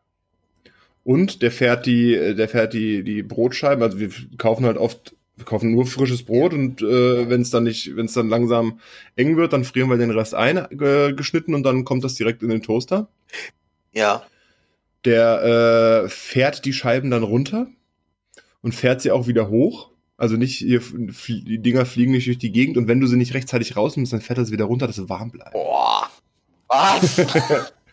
[1.04, 3.82] Und der fährt die, äh, der fährt die, die Brotscheiben.
[3.82, 7.64] Also wir kaufen halt oft, wir kaufen nur frisches Brot und äh, wenn es dann
[7.64, 8.80] nicht, wenn es dann langsam
[9.14, 12.42] eng wird, dann frieren wir den Rest ein, äh, geschnitten und dann kommt das direkt
[12.42, 13.08] in den Toaster.
[13.92, 14.24] Ja.
[15.04, 17.66] Der äh, fährt die Scheiben dann runter
[18.62, 19.90] und fährt sie auch wieder hoch.
[20.16, 23.34] Also nicht, ihr, die Dinger fliegen nicht durch die Gegend und wenn du sie nicht
[23.34, 25.52] rechtzeitig rausnimmst, dann fährt er sie wieder runter, dass sie warm bleibt.
[25.52, 26.08] Boah.
[26.68, 27.20] Was?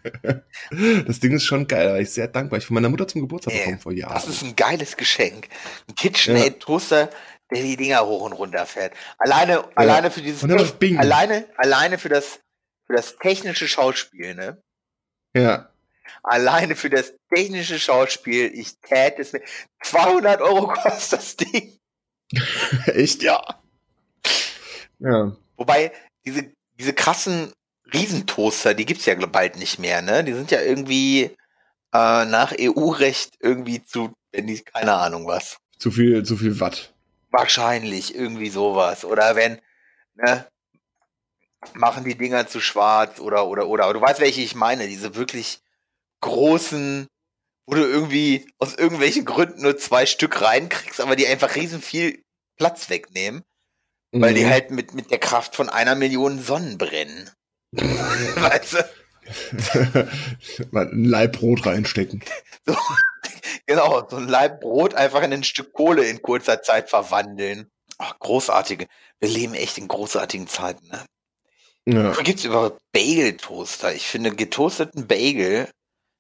[1.08, 2.60] das Ding ist schon geil, da war ich sehr dankbar.
[2.60, 4.14] Ich von meiner Mutter zum Geburtstag bekommen vor Jahren.
[4.14, 5.48] Das ist ein geiles Geschenk.
[5.88, 7.10] Ein KitchenAid-Toaster,
[7.52, 8.94] der die Dinger hoch und runter fährt.
[9.18, 9.70] Alleine, ja.
[9.76, 12.40] alleine für dieses, alleine, alleine für das,
[12.88, 14.62] für das technische Schauspiel, ne?
[15.36, 15.70] Ja.
[16.24, 19.42] alleine für das technische Schauspiel, ich täte es mir.
[19.84, 21.80] 200 Euro kostet das Ding.
[22.86, 23.24] Echt?
[23.24, 23.42] Ja.
[25.00, 25.36] Ja.
[25.58, 25.92] Wobei,
[26.26, 27.54] diese, diese krassen
[27.94, 30.24] Riesentoaster, die gibt's ja bald nicht mehr, ne?
[30.24, 31.36] Die sind ja irgendwie
[31.94, 35.58] äh, nach EU-Recht irgendwie zu, wenn die, keine Ahnung was.
[35.78, 36.94] Zu viel, zu viel Watt.
[37.32, 39.04] Wahrscheinlich, irgendwie sowas.
[39.04, 39.60] Oder wenn,
[40.16, 40.46] ne,
[41.74, 43.86] machen die Dinger zu schwarz oder, oder, oder.
[43.86, 45.60] Aber du weißt, welche ich meine, diese wirklich
[46.22, 47.08] großen,
[47.66, 52.24] wo du irgendwie aus irgendwelchen Gründen nur zwei Stück reinkriegst, aber die einfach riesen viel
[52.58, 53.44] Platz wegnehmen,
[54.12, 54.22] mhm.
[54.22, 54.50] weil die mhm.
[54.50, 57.30] halt mit, mit der Kraft von einer Million Sonnen brennen.
[58.36, 58.90] weißt du?
[60.72, 62.24] Mal ein Leib Brot reinstecken.
[62.64, 62.76] So,
[63.66, 67.72] genau, so ein Leib Brot einfach in ein Stück Kohle in kurzer Zeit verwandeln.
[67.98, 68.86] Ach, großartige.
[69.20, 71.04] Wir leben echt in großartigen Zeiten, ne?
[71.86, 72.12] Ja.
[72.22, 73.96] Gibt es überhaupt Bagel-Toaster?
[73.96, 75.68] Ich finde, getoasteten Bagel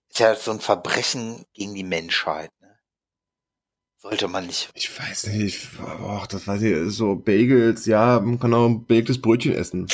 [0.09, 2.49] ist ja so ein Verbrechen gegen die Menschheit.
[4.01, 4.69] Sollte man nicht.
[4.73, 5.77] Ich weiß nicht.
[5.77, 6.75] Boah, das weiß ich.
[6.95, 9.85] So Bagels, ja, man kann auch ein belegtes Brötchen essen.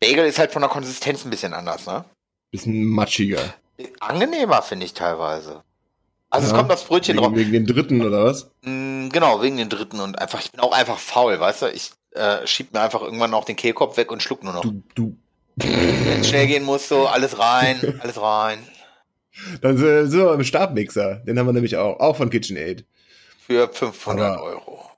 [0.00, 2.04] Bagel ist halt von der Konsistenz ein bisschen anders, ne?
[2.50, 3.54] Bisschen matschiger.
[4.00, 5.62] Angenehmer, finde ich teilweise.
[6.28, 7.36] Also ja, es kommt das Brötchen wegen, drauf.
[7.36, 8.50] Wegen den dritten, oder was?
[8.62, 11.66] Mm, genau, wegen den dritten und einfach, ich bin auch einfach faul, weißt du?
[11.66, 14.62] Ich äh, schieb mir einfach irgendwann auch den Kehlkopf weg und schluck nur noch.
[14.62, 15.16] Du, du.
[15.54, 18.58] Wenn es schnell gehen muss, so, alles rein, alles rein.
[19.60, 21.16] Dann sind wir beim Stabmixer.
[21.26, 22.00] Den haben wir nämlich auch.
[22.00, 22.84] Auch von KitchenAid.
[23.46, 24.90] Für 500 Aber Euro.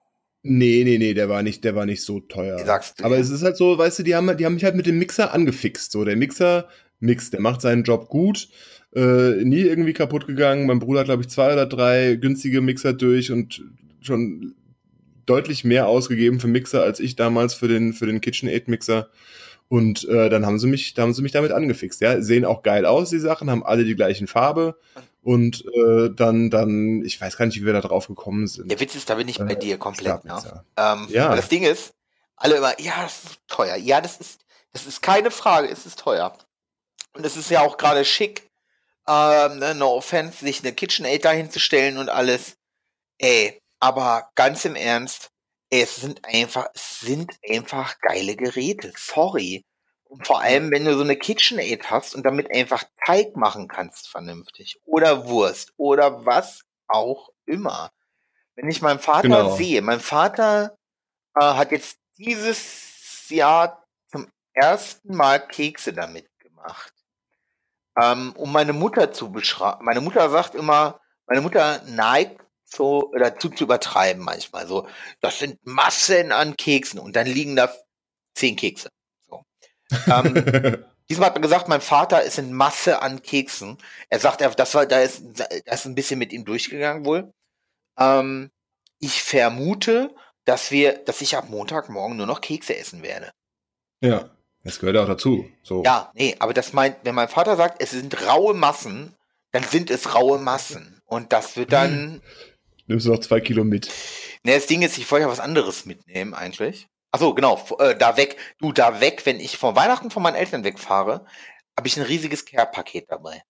[0.42, 2.58] Nee, nee, nee, der war nicht, der war nicht so teuer.
[2.58, 3.22] Sagst du Aber ja.
[3.22, 5.32] es ist halt so, weißt du, die haben, die haben mich halt mit dem Mixer
[5.32, 5.90] angefixt.
[5.90, 6.68] So, der Mixer
[7.00, 8.48] mixt, der macht seinen Job gut.
[8.94, 10.66] Äh, nie irgendwie kaputt gegangen.
[10.66, 13.62] Mein Bruder hat, glaube ich, zwei oder drei günstige Mixer durch und
[14.02, 14.54] schon
[15.24, 19.08] deutlich mehr ausgegeben für Mixer als ich damals für den, für den KitchenAid Mixer.
[19.68, 22.02] Und äh, dann haben sie mich, da haben sie mich damit angefixt.
[22.02, 24.76] Ja, sehen auch geil aus, die Sachen, haben alle die gleichen Farbe.
[25.24, 28.70] Und äh, dann, dann, ich weiß gar nicht, wie wir da drauf gekommen sind.
[28.70, 30.24] Der Witz ist, da bin ich bei äh, dir komplett.
[30.24, 30.64] Ne?
[30.76, 31.34] Ähm, ja.
[31.34, 31.94] Das Ding ist,
[32.36, 33.76] alle immer, ja, das ist teuer.
[33.76, 36.36] Ja, das ist, das ist keine Frage, es ist teuer.
[37.14, 38.50] Und es ist ja auch gerade schick,
[39.08, 42.56] ähm, ne, no offense, sich eine KitchenAid dahinzustellen und alles.
[43.18, 45.30] Ey, aber ganz im Ernst,
[45.70, 48.92] es sind einfach, es sind einfach geile Geräte.
[48.96, 49.64] Sorry.
[50.14, 54.08] Und vor allem, wenn du so eine KitchenAid hast und damit einfach Teig machen kannst
[54.08, 54.80] vernünftig.
[54.84, 55.72] Oder Wurst.
[55.76, 57.90] Oder was auch immer.
[58.54, 59.56] Wenn ich meinen Vater genau.
[59.56, 60.78] sehe, mein Vater
[61.34, 66.94] äh, hat jetzt dieses Jahr zum ersten Mal Kekse damit gemacht.
[68.00, 69.84] Ähm, um meine Mutter zu beschreiben.
[69.84, 74.68] Meine Mutter sagt immer, meine Mutter neigt so dazu zu übertreiben manchmal.
[74.68, 74.86] So,
[75.20, 77.74] das sind Massen an Keksen und dann liegen da
[78.36, 78.90] zehn Kekse.
[80.06, 80.34] Ähm,
[81.08, 83.78] diesmal hat er gesagt, mein Vater ist in Masse an Keksen.
[84.08, 87.32] Er sagt, das war, da ist, da ist ein bisschen mit ihm durchgegangen wohl.
[87.98, 88.50] Ähm,
[88.98, 90.14] ich vermute,
[90.44, 93.30] dass wir, dass ich ab Montagmorgen nur noch Kekse essen werde.
[94.00, 94.30] Ja,
[94.62, 95.48] das gehört auch dazu.
[95.62, 95.82] So.
[95.84, 99.14] Ja, nee, aber das meint, wenn mein Vater sagt, es sind raue Massen,
[99.52, 101.00] dann sind es raue Massen.
[101.06, 102.22] Und das wird dann
[102.86, 103.90] Nimmst du noch zwei Kilo mit?
[104.42, 106.86] Ne, das Ding ist, ich wollte ja was anderes mitnehmen eigentlich.
[107.14, 108.36] Achso, genau, äh, da weg.
[108.58, 111.24] Du, da weg, wenn ich vor Weihnachten von meinen Eltern wegfahre,
[111.78, 113.44] habe ich ein riesiges Care-Paket dabei.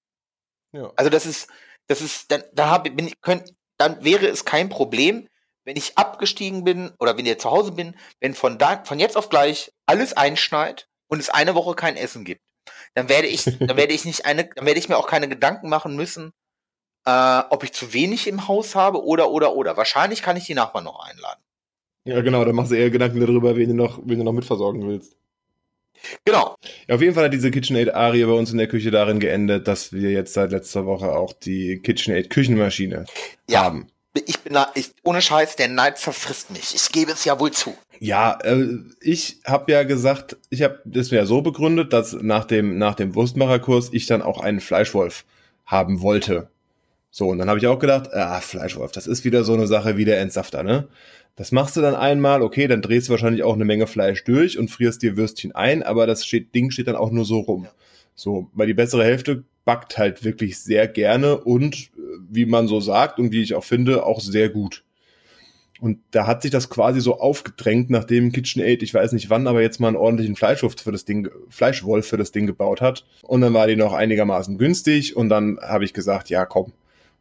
[0.72, 0.92] Ja.
[0.96, 1.48] Also das ist,
[1.86, 5.30] das ist, dann, da hab, bin ich, könnt, dann wäre es kein Problem,
[5.64, 9.16] wenn ich abgestiegen bin oder wenn ich zu Hause bin, wenn von da, von jetzt
[9.16, 12.42] auf gleich alles einschneit und es eine Woche kein Essen gibt.
[12.92, 15.70] Dann werde ich, dann werde ich nicht eine, dann werde ich mir auch keine Gedanken
[15.70, 16.34] machen müssen,
[17.06, 19.78] äh, ob ich zu wenig im Haus habe oder, oder, oder.
[19.78, 21.42] Wahrscheinlich kann ich die Nachbarn noch einladen.
[22.05, 24.86] Ja, genau, dann machst du eher Gedanken darüber, wen du noch, wen du noch mitversorgen
[24.86, 25.16] willst.
[26.24, 26.57] Genau.
[26.86, 29.92] Ja, auf jeden Fall hat diese KitchenAid-Arie bei uns in der Küche darin geendet, dass
[29.92, 33.07] wir jetzt seit letzter Woche auch die KitchenAid-Küchenmaschine
[33.48, 33.88] ja, haben.
[34.26, 36.74] Ich bin da, ich, ohne Scheiß, der Neid verfrisst mich.
[36.74, 37.74] Ich gebe es ja wohl zu.
[38.00, 42.44] Ja, äh, ich habe ja gesagt, ich habe das mir ja so begründet, dass nach
[42.44, 45.24] dem, nach dem Wurstmacherkurs ich dann auch einen Fleischwolf
[45.64, 46.48] haben wollte.
[47.11, 49.96] So, und dann habe ich auch gedacht, ah, Fleischwolf, das ist wieder so eine Sache
[49.96, 50.88] wie der Entsafter, ne?
[51.37, 54.59] Das machst du dann einmal, okay, dann drehst du wahrscheinlich auch eine Menge Fleisch durch
[54.59, 57.66] und frierst dir Würstchen ein, aber das steht, Ding steht dann auch nur so rum.
[58.14, 62.80] So, weil die bessere Hälfte backt halt wirklich sehr gerne und, äh, wie man so
[62.80, 64.85] sagt und wie ich auch finde, auch sehr gut.
[65.80, 69.61] Und da hat sich das quasi so aufgedrängt, nachdem KitchenAid, ich weiß nicht wann, aber
[69.61, 73.05] jetzt mal einen ordentlichen Fleischwolf für das Ding, Fleischwolf für das Ding gebaut hat.
[73.22, 76.72] Und dann war die noch einigermaßen günstig und dann habe ich gesagt, ja komm,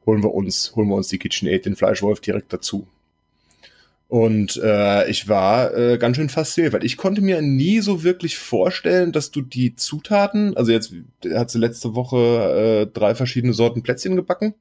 [0.05, 2.87] holen wir uns, holen wir uns die KitchenAid, den Fleischwolf direkt dazu.
[4.13, 8.37] Und äh, ich war äh, ganz schön fasziniert, weil ich konnte mir nie so wirklich
[8.37, 10.93] vorstellen, dass du die Zutaten, also jetzt
[11.33, 14.53] hat sie letzte Woche äh, drei verschiedene Sorten Plätzchen gebacken,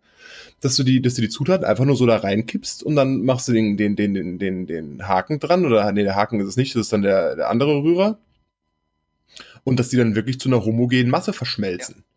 [0.62, 3.46] dass du die, dass du die Zutaten einfach nur so da reinkippst und dann machst
[3.46, 6.56] du den, den, den, den, den, den Haken dran, oder nee, der Haken ist es
[6.56, 8.18] nicht, das ist dann der, der andere Rührer.
[9.64, 11.96] Und dass die dann wirklich zu einer homogenen Masse verschmelzen.
[11.98, 12.11] Ja.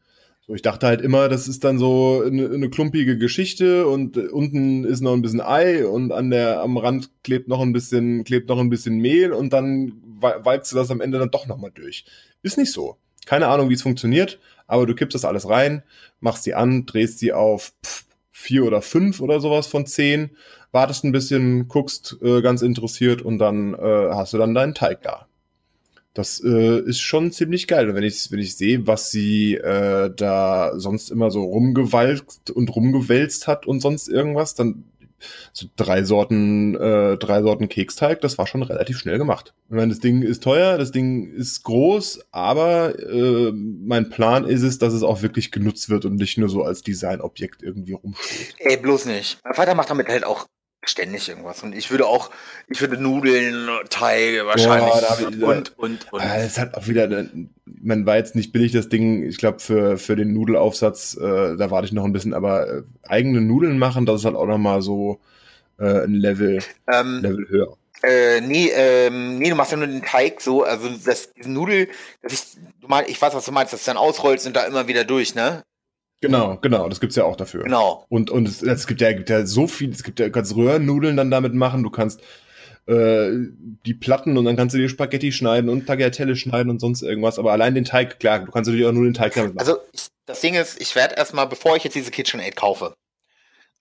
[0.47, 4.27] So, ich dachte halt immer, das ist dann so eine, eine klumpige Geschichte und äh,
[4.27, 8.23] unten ist noch ein bisschen Ei und an der, am Rand klebt noch ein bisschen,
[8.23, 11.71] klebt noch ein bisschen Mehl und dann walzt du das am Ende dann doch nochmal
[11.73, 12.05] durch.
[12.43, 12.97] Ist nicht so.
[13.25, 15.81] Keine Ahnung, wie es funktioniert, aber du kippst das alles rein,
[16.19, 20.29] machst sie an, drehst sie auf pff, vier oder fünf oder sowas von zehn,
[20.71, 25.01] wartest ein bisschen, guckst äh, ganz interessiert und dann äh, hast du dann deinen Teig
[25.01, 25.27] da.
[26.15, 27.89] Das äh, ist schon ziemlich geil.
[27.89, 32.73] Und wenn ich, wenn ich sehe, was sie äh, da sonst immer so rumgewalkt und
[32.73, 34.85] rumgewälzt hat und sonst irgendwas, dann
[35.51, 39.53] so drei Sorten, äh, drei Sorten Keksteig, das war schon relativ schnell gemacht.
[39.67, 44.61] Ich meine, das Ding ist teuer, das Ding ist groß, aber äh, mein Plan ist
[44.61, 48.55] es, dass es auch wirklich genutzt wird und nicht nur so als Designobjekt irgendwie rumsteht.
[48.59, 49.39] Ey, bloß nicht.
[49.43, 50.47] Mein Vater macht damit halt auch
[50.89, 51.63] ständig irgendwas.
[51.63, 52.31] Und ich würde auch,
[52.67, 56.21] ich würde Nudeln, Teige wahrscheinlich Boah, ich, und, und, und.
[56.21, 57.25] Ah, es hat auch wieder,
[57.65, 61.71] man war jetzt nicht billig, das Ding, ich glaube, für, für den Nudelaufsatz, äh, da
[61.71, 64.81] warte ich noch ein bisschen, aber äh, eigene Nudeln machen, das ist halt auch nochmal
[64.81, 65.19] so
[65.79, 66.61] äh, ein Level,
[66.91, 67.77] ähm, Level höher.
[68.03, 71.87] Äh, nee, ähm, nee, du machst ja nur den Teig so, also das Nudel,
[72.21, 72.41] das ich,
[72.81, 75.33] du meinst, ich weiß, was du meinst, das dann ausrollst und da immer wieder durch,
[75.33, 75.63] ne?
[76.21, 77.63] Genau, genau, das gibt's ja auch dafür.
[77.63, 78.05] Genau.
[78.09, 80.55] Und, und es, es gibt ja, gibt ja so viel, es gibt ja, du kannst
[80.55, 82.21] Röhrennudeln dann damit machen, du kannst
[82.87, 83.31] äh,
[83.85, 87.39] die Platten und dann kannst du dir Spaghetti schneiden und Tagliatelle schneiden und sonst irgendwas,
[87.39, 89.67] aber allein den Teig, klar, du kannst natürlich auch nur den Teig damit machen.
[89.67, 92.95] Also ich, das Ding ist, ich werde erstmal, bevor ich jetzt diese KitchenAid kaufe,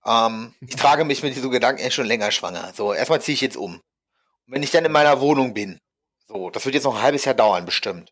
[0.05, 2.73] ähm, ich trage mich mit diesem Gedanken echt schon länger schwanger.
[2.75, 3.75] So, erstmal ziehe ich jetzt um.
[3.75, 5.79] Und wenn ich dann in meiner Wohnung bin,
[6.27, 8.11] so, das wird jetzt noch ein halbes Jahr dauern, bestimmt,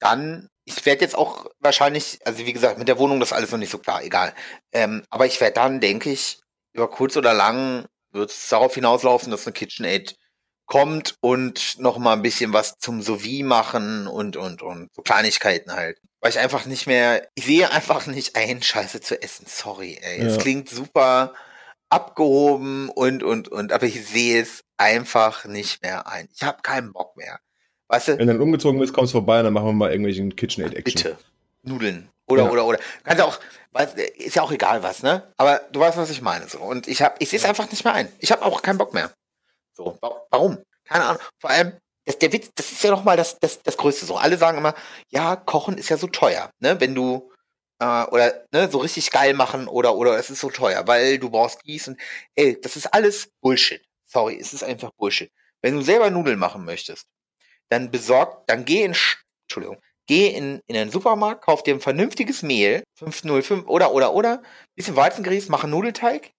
[0.00, 3.58] dann ich werde jetzt auch wahrscheinlich, also wie gesagt, mit der Wohnung das alles noch
[3.58, 4.34] nicht so klar, egal.
[4.72, 6.40] Ähm, aber ich werde dann, denke ich,
[6.74, 10.16] über kurz oder lang wird es darauf hinauslaufen, dass eine KitchenAid
[10.66, 15.72] kommt und noch mal ein bisschen was zum sous machen und und und so Kleinigkeiten
[15.72, 15.98] halt.
[16.20, 19.46] Weil ich einfach nicht mehr, ich sehe einfach nicht ein, Scheiße zu essen.
[19.48, 20.20] Sorry, ey.
[20.20, 21.32] Es klingt super
[21.88, 26.28] abgehoben und und und, aber ich sehe es einfach nicht mehr ein.
[26.34, 27.40] Ich habe keinen Bock mehr.
[27.88, 28.12] Weißt du?
[28.12, 31.02] Wenn du dann umgezogen bist, kommst du vorbei und dann machen wir mal irgendwelchen KitchenAid-Action.
[31.02, 31.18] Bitte.
[31.62, 32.08] Nudeln.
[32.26, 32.50] Oder, ja.
[32.50, 32.78] oder, oder.
[33.04, 33.38] Kannst auch,
[34.16, 35.32] ist ja auch egal was, ne?
[35.36, 36.46] Aber du weißt, was ich meine.
[36.48, 36.58] So.
[36.58, 38.12] Und ich hab, ich sehe es einfach nicht mehr ein.
[38.18, 39.10] Ich habe auch keinen Bock mehr.
[39.72, 39.98] So.
[40.30, 40.58] Warum?
[40.84, 41.22] Keine Ahnung.
[41.40, 41.72] Vor allem,
[42.04, 44.16] das, der Witz, das ist ja nochmal das, das, das Größte so.
[44.16, 44.74] Alle sagen immer,
[45.08, 46.80] ja, Kochen ist ja so teuer, ne?
[46.80, 47.30] Wenn du,
[47.80, 51.30] äh, oder, ne, so richtig geil machen oder, oder es ist so teuer, weil du
[51.30, 51.98] brauchst dies und,
[52.34, 53.82] ey, das ist alles Bullshit.
[54.06, 55.30] Sorry, es ist einfach Bullshit.
[55.62, 57.06] Wenn du selber Nudeln machen möchtest,
[57.68, 58.96] dann besorgt, dann geh in,
[59.46, 64.42] Entschuldigung, geh in, in den Supermarkt, kauf dir ein vernünftiges Mehl, 505 oder, oder, oder,
[64.74, 66.32] bisschen Weizengrieß, mach einen Nudelteig.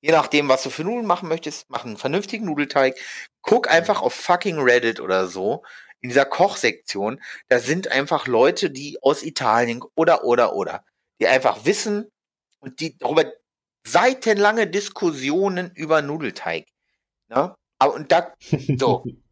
[0.00, 2.96] Je nachdem, was du für Nudeln machen möchtest, mach einen vernünftigen Nudelteig.
[3.42, 5.64] Guck einfach auf fucking Reddit oder so.
[6.00, 10.84] In dieser Kochsektion, da sind einfach Leute, die aus Italien oder, oder, oder,
[11.20, 12.08] die einfach wissen
[12.60, 13.24] und die darüber
[13.84, 16.66] seitenlange Diskussionen über Nudelteig.
[17.28, 17.54] Ne?
[17.80, 18.32] Aber und da,
[18.76, 19.04] so,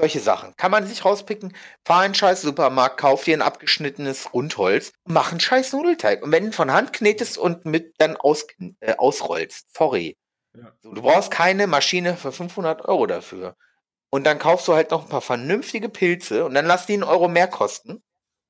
[0.00, 0.56] Solche Sachen.
[0.56, 5.40] Kann man sich rauspicken, fahr in scheiß Supermarkt, kauf dir ein abgeschnittenes Rundholz, mach einen
[5.40, 6.22] scheiß Nudelteig.
[6.22, 8.46] Und wenn du von Hand knetest und mit dann aus,
[8.80, 10.16] äh, ausrollst, sorry.
[10.56, 10.72] Ja.
[10.80, 13.56] So, du brauchst keine Maschine für 500 Euro dafür.
[14.10, 17.04] Und dann kaufst du halt noch ein paar vernünftige Pilze und dann lass die einen
[17.04, 18.02] Euro mehr kosten.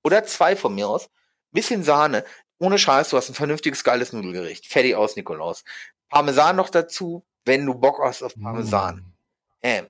[0.03, 1.11] Oder zwei von mir aus.
[1.51, 2.25] Bisschen Sahne.
[2.59, 4.67] Ohne Scheiß, du hast ein vernünftiges, geiles Nudelgericht.
[4.67, 5.65] Fertig aus, Nikolaus.
[6.09, 8.97] Parmesan noch dazu, wenn du Bock hast auf Parmesan.
[8.97, 9.13] Mm.
[9.63, 9.87] Ähm,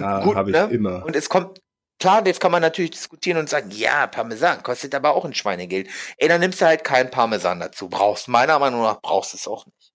[0.00, 0.68] ja, habe ich ne?
[0.72, 1.04] immer.
[1.04, 1.60] Und es kommt,
[1.98, 5.88] klar, jetzt kann man natürlich diskutieren und sagen, ja, Parmesan kostet aber auch ein Schweinegeld.
[6.16, 7.88] Ey, dann nimmst du halt keinen Parmesan dazu.
[7.88, 9.92] Brauchst, meiner Meinung nach, brauchst es auch nicht.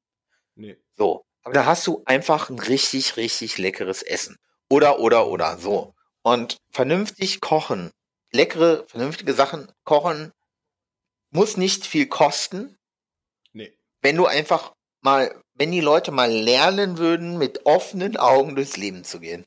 [0.56, 0.78] Nee.
[0.95, 1.26] So.
[1.43, 4.38] Aber da hast du einfach ein richtig, richtig leckeres Essen.
[4.70, 5.93] Oder, oder, oder, so.
[6.22, 7.91] Und vernünftig kochen,
[8.32, 10.34] leckere, vernünftige Sachen kochen,
[11.30, 12.78] muss nicht viel kosten.
[13.54, 13.78] Nee.
[14.02, 19.04] Wenn du einfach mal, wenn die Leute mal lernen würden, mit offenen Augen durchs Leben
[19.04, 19.45] zu gehen.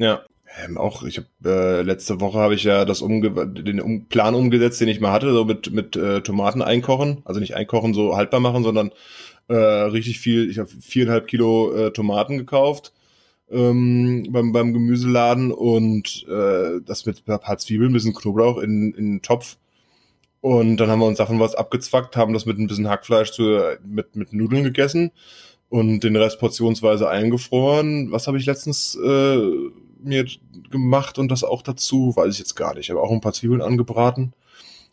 [0.00, 0.22] Ja.
[0.64, 4.34] Ähm, auch, ich habe äh, letzte Woche habe ich ja das umge den um Plan
[4.34, 8.16] umgesetzt, den ich mal hatte, so mit mit äh, Tomaten einkochen, also nicht einkochen, so
[8.16, 8.90] haltbar machen, sondern
[9.48, 10.50] äh, richtig viel.
[10.50, 12.92] Ich habe viereinhalb Kilo äh, Tomaten gekauft
[13.50, 18.92] ähm, beim beim Gemüseladen und äh, das mit ein paar Zwiebeln, ein bisschen Knoblauch in
[18.94, 19.56] in einen Topf
[20.40, 23.60] und dann haben wir uns davon was abgezwackt, haben das mit ein bisschen Hackfleisch zu
[23.84, 25.12] mit mit Nudeln gegessen
[25.68, 28.10] und den Rest portionsweise eingefroren.
[28.10, 29.38] Was habe ich letztens äh,
[30.04, 30.26] mir
[30.70, 32.14] gemacht und das auch dazu?
[32.16, 32.84] Weiß ich jetzt gar nicht.
[32.84, 34.32] Ich habe auch ein paar Zwiebeln angebraten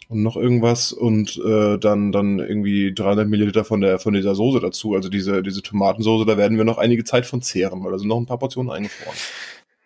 [0.10, 4.60] und noch irgendwas und äh, dann dann irgendwie 300 Milliliter von der von dieser Soße
[4.60, 4.96] dazu.
[4.96, 8.08] Also diese diese Tomatensoße, da werden wir noch einige Zeit von zehren, weil da sind
[8.08, 9.18] noch ein paar Portionen eingefroren.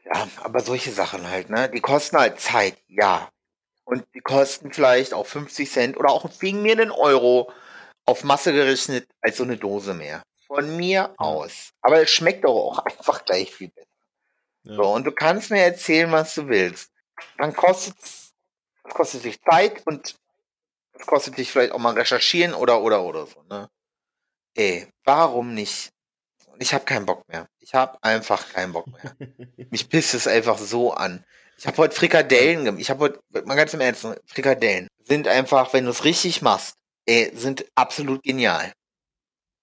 [0.06, 1.70] Ja, aber solche Sachen halt, ne?
[1.74, 3.30] Die kosten halt Zeit, ja.
[3.86, 7.52] Und die kosten vielleicht auch 50 Cent oder auch wegen mir einen Euro
[8.06, 10.22] auf Masse gerechnet als so eine Dose mehr.
[10.48, 11.72] Von mir aus.
[11.82, 13.88] Aber es schmeckt doch auch einfach gleich viel besser.
[14.64, 14.76] Ja.
[14.76, 16.92] So, und du kannst mir erzählen, was du willst.
[17.38, 20.16] Dann kostet es kostet dich Zeit und
[20.94, 23.70] es kostet dich vielleicht auch mal recherchieren oder oder oder so, ne?
[24.56, 25.92] Ey, warum nicht?
[26.60, 27.48] Ich habe keinen Bock mehr.
[27.60, 29.16] Ich habe einfach keinen Bock mehr.
[29.72, 31.26] Mich pisst es einfach so an.
[31.58, 32.82] Ich habe heute Frikadellen gemacht.
[32.82, 36.76] Ich habe heute, mal ganz im Ernst, Frikadellen sind einfach, wenn du es richtig machst,
[37.06, 38.74] ey, sind absolut genial.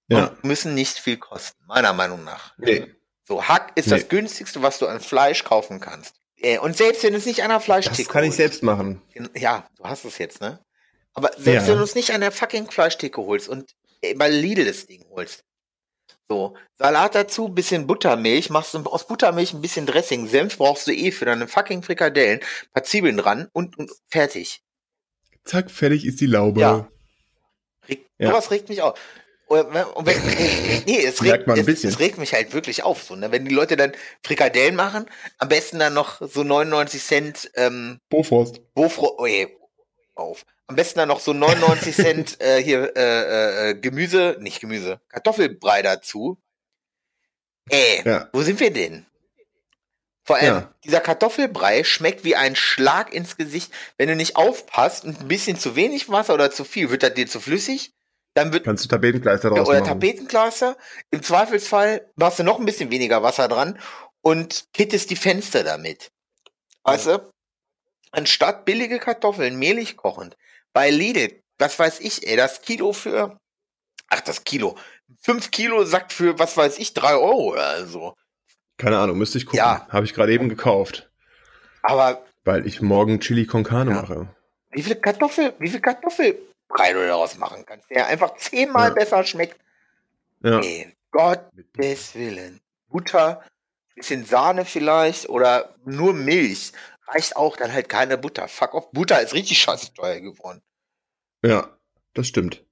[0.09, 0.27] Ja.
[0.27, 2.55] Und müssen nicht viel kosten, meiner Meinung nach.
[2.57, 2.95] Nee.
[3.29, 3.97] So, Hack ist nee.
[3.97, 6.15] das günstigste, was du an Fleisch kaufen kannst.
[6.63, 9.03] Und selbst wenn es nicht an der Fleischtheke Das kann ich selbst machen.
[9.35, 10.65] Ja, du hast es jetzt, ne?
[11.13, 11.73] Aber selbst ja.
[11.73, 13.75] wenn du es nicht an der fucking Fleischtheke holst und
[14.17, 15.45] bei Lidl das Ding holst,
[16.27, 20.93] so, Salat dazu, bisschen Buttermilch, machst du aus Buttermilch ein bisschen Dressing, Senf brauchst du
[20.93, 22.41] eh für deine fucking Frikadellen,
[22.73, 24.63] paar Zwiebeln dran und, und fertig.
[25.45, 26.61] Zack, fertig ist die Laube.
[26.61, 26.89] Ja.
[27.89, 28.31] Reg, ja.
[28.31, 28.99] Sowas regt mich auf.
[29.49, 30.17] Und wenn,
[30.87, 33.03] nee, es regt, es, es, regt mich halt wirklich auf.
[33.03, 33.33] So, ne?
[33.33, 33.93] Wenn die Leute dann
[34.23, 35.07] Frikadellen machen,
[35.39, 38.61] am besten dann noch so 99 Cent ähm, Bofrost.
[38.75, 39.57] Bofrost, oh, ey,
[40.15, 40.45] auf.
[40.67, 45.81] Am besten dann noch so 99 Cent äh, hier äh, äh, Gemüse, nicht Gemüse, Kartoffelbrei
[45.81, 46.37] dazu.
[47.71, 48.29] Ey, ja.
[48.33, 49.07] wo sind wir denn?
[50.25, 50.75] Vor allem, ja.
[50.85, 53.73] dieser Kartoffelbrei schmeckt wie ein Schlag ins Gesicht.
[53.97, 57.15] Wenn du nicht aufpasst und ein bisschen zu wenig Wasser oder zu viel, wird das
[57.15, 57.95] dir zu flüssig.
[58.39, 60.01] Dann wird, Kannst du Tapetenkleister draus ja, Oder machen.
[60.01, 60.77] Tapetenkleister.
[61.11, 63.81] Im Zweifelsfall machst du noch ein bisschen weniger Wasser dran
[64.21, 66.13] und kittest die Fenster damit.
[66.85, 67.33] Weißt du?
[68.13, 70.37] Anstatt billige Kartoffeln mehlig kochend,
[70.73, 73.41] bei Lidl, was weiß ich, ey, das Kilo für,
[74.09, 74.77] ach, das Kilo,
[75.21, 78.15] fünf Kilo sagt für, was weiß ich, drei Euro oder so.
[78.77, 79.59] Keine Ahnung, müsste ich gucken.
[79.59, 79.89] Ja.
[79.89, 81.11] Habe ich gerade eben gekauft.
[81.83, 82.25] Aber.
[82.45, 84.01] Weil ich morgen Chili con Carne ja.
[84.01, 84.29] mache.
[84.71, 88.95] Wie viel Kartoffel, wie viel Kartoffelbrei du daraus machen kannst, der einfach zehnmal ja.
[88.95, 89.59] besser schmeckt.
[90.43, 90.61] Ja.
[90.61, 92.61] Nee, Gottes Willen.
[92.89, 93.43] Butter,
[93.95, 96.73] bisschen Sahne vielleicht oder nur Milch
[97.07, 98.49] reicht auch dann halt keine Butter.
[98.49, 98.91] Fuck off.
[98.93, 100.63] Butter ist richtig scheiße teuer geworden.
[101.43, 101.77] Ja,
[102.15, 102.65] das stimmt.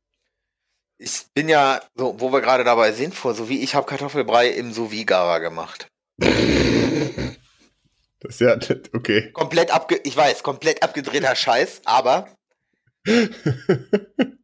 [0.98, 4.48] Ich bin ja, so, wo wir gerade dabei sind, vor so wie ich habe Kartoffelbrei
[4.48, 5.88] im sous gemacht.
[8.20, 8.56] Das ist ja,
[8.94, 9.30] okay.
[9.32, 12.26] Komplett abge, ich weiß, komplett abgedrehter Scheiß, aber.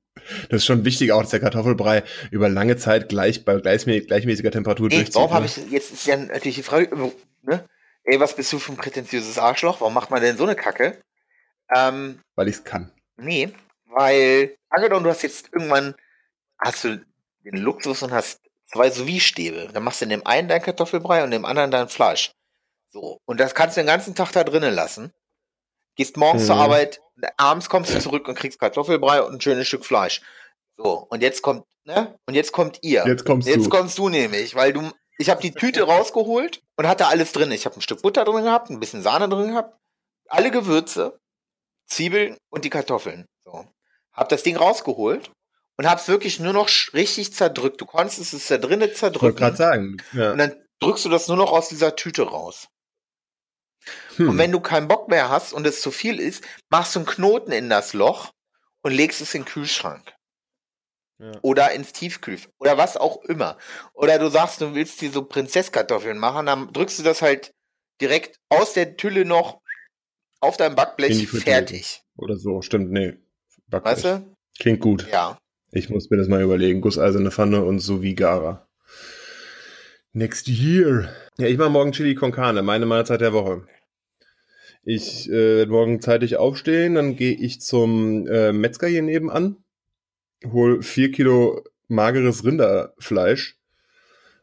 [0.49, 4.89] Das ist schon wichtig auch, dass der Kartoffelbrei über lange Zeit gleich bei gleichmäßiger Temperatur
[4.89, 5.17] nee, durchzieht.
[5.17, 5.35] Warum ne?
[5.35, 7.69] habe ich, jetzt ist ja natürlich die Frage, ne?
[8.05, 9.81] ey, was bist du für ein prätentiöses Arschloch?
[9.81, 11.03] Warum macht man denn so eine Kacke?
[11.75, 12.93] Ähm, weil ich es kann.
[13.17, 13.53] Nee,
[13.87, 15.95] weil, angenommen, du hast jetzt irgendwann,
[16.59, 17.05] hast du
[17.45, 19.69] den Luxus und hast zwei Sous-Stäbe.
[19.73, 22.33] Dann machst du in dem einen dein Kartoffelbrei und in dem anderen dein Fleisch.
[22.91, 23.21] So.
[23.25, 25.13] Und das kannst du den ganzen Tag da drinnen lassen.
[25.97, 26.47] Gehst morgens mhm.
[26.47, 27.02] zur Arbeit,
[27.37, 30.23] abends kommst du zurück und kriegst Kartoffelbrei und ein schönes Stück Fleisch.
[30.77, 31.07] So.
[31.11, 32.19] Und jetzt kommt, ne?
[32.27, 33.05] Und jetzt kommt ihr.
[33.07, 33.61] Jetzt kommst jetzt du.
[33.63, 37.53] Jetzt kommst du nämlich, weil du ich habe die Tüte rausgeholt und hatte alles drin.
[37.53, 39.79] Ich habe ein Stück Butter drin gehabt, ein bisschen Sahne drin gehabt,
[40.29, 41.19] alle Gewürze,
[41.87, 43.27] Zwiebeln und die Kartoffeln.
[43.45, 43.67] So.
[44.13, 45.31] Hab das Ding rausgeholt
[45.79, 47.81] und hab's wirklich nur noch richtig zerdrückt.
[47.81, 49.17] Du konntest es da drinnen zerdrücken.
[49.17, 49.97] Ich wollte gerade sagen.
[50.13, 50.33] Ja.
[50.33, 52.69] Und dann drückst du das nur noch aus dieser Tüte raus.
[54.17, 54.31] Hm.
[54.31, 57.07] Und wenn du keinen Bock mehr hast und es zu viel ist, machst du einen
[57.07, 58.31] Knoten in das Loch
[58.83, 60.15] und legst es in den Kühlschrank.
[61.41, 62.39] Oder ins Tiefkühl.
[62.59, 63.57] Oder was auch immer.
[63.93, 67.53] Oder du sagst, du willst dir so Prinzesskartoffeln machen, dann drückst du das halt
[68.01, 69.61] direkt aus der Tülle noch
[70.41, 72.03] auf dein Backblech fertig.
[72.17, 73.15] Oder so, stimmt, nee.
[73.69, 73.93] Backblech.
[73.93, 74.35] Weißt du?
[74.59, 75.09] Klingt gut.
[75.13, 75.39] Ja.
[75.71, 76.81] Ich muss mir das mal überlegen.
[76.81, 78.67] Gusseiserne Pfanne und so wie Gara.
[80.13, 81.15] Next year.
[81.39, 83.67] Ja, ich mache morgen Chili con Carne, meine Mahlzeit der Woche.
[84.85, 89.57] Ich äh, werde morgen zeitig aufstehen, dann gehe ich zum äh, Metzger hier nebenan
[90.51, 93.57] hol vier Kilo mageres Rinderfleisch,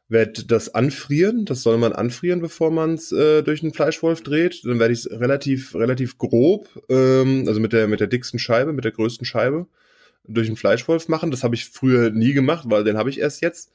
[0.08, 1.46] werde das anfrieren.
[1.46, 4.62] Das soll man anfrieren, bevor man es äh, durch den Fleischwolf dreht.
[4.66, 8.74] Dann werde ich es relativ, relativ grob, ähm, also mit der, mit der dicksten Scheibe,
[8.74, 9.68] mit der größten Scheibe,
[10.26, 11.32] durch den Fleischwolf machen.
[11.32, 13.72] Das habe ich früher nie gemacht, weil den habe ich erst jetzt.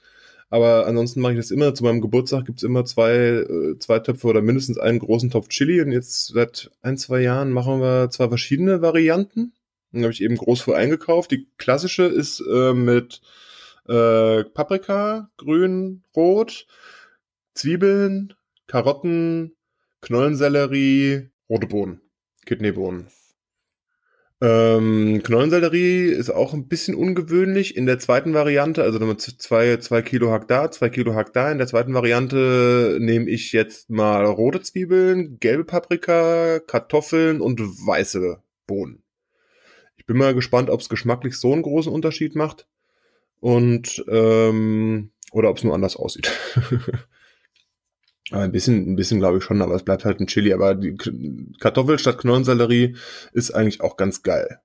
[0.50, 1.74] Aber ansonsten mache ich das immer.
[1.74, 5.80] Zu meinem Geburtstag gibt's immer zwei, äh, zwei Töpfe oder mindestens einen großen Topf Chili.
[5.80, 9.52] Und jetzt seit ein, zwei Jahren machen wir zwei verschiedene Varianten.
[9.92, 11.30] Den habe ich eben groß für eingekauft.
[11.30, 13.20] Die klassische ist äh, mit
[13.86, 16.66] Äh, Paprika, grün, rot,
[17.52, 18.32] Zwiebeln,
[18.66, 19.56] Karotten,
[20.00, 22.00] Knollensellerie, rote Bohnen,
[22.46, 23.08] Kidneybohnen.
[24.40, 28.82] Ähm, Knollensellerie ist auch ein bisschen ungewöhnlich in der zweiten Variante.
[28.82, 31.50] Also zwei, zwei Kilo Hack da, zwei Kilo Hack da.
[31.50, 38.42] In der zweiten Variante nehme ich jetzt mal rote Zwiebeln, gelbe Paprika, Kartoffeln und weiße
[38.66, 39.02] Bohnen.
[39.96, 42.66] Ich bin mal gespannt, ob es geschmacklich so einen großen Unterschied macht.
[43.40, 46.30] Und ähm, oder ob es nur anders aussieht.
[48.34, 50.52] Aber ein bisschen, ein bisschen glaube ich schon, aber es bleibt halt ein Chili.
[50.52, 50.96] Aber die
[51.60, 52.96] Kartoffel statt Knollensellerie
[53.32, 54.60] ist eigentlich auch ganz geil.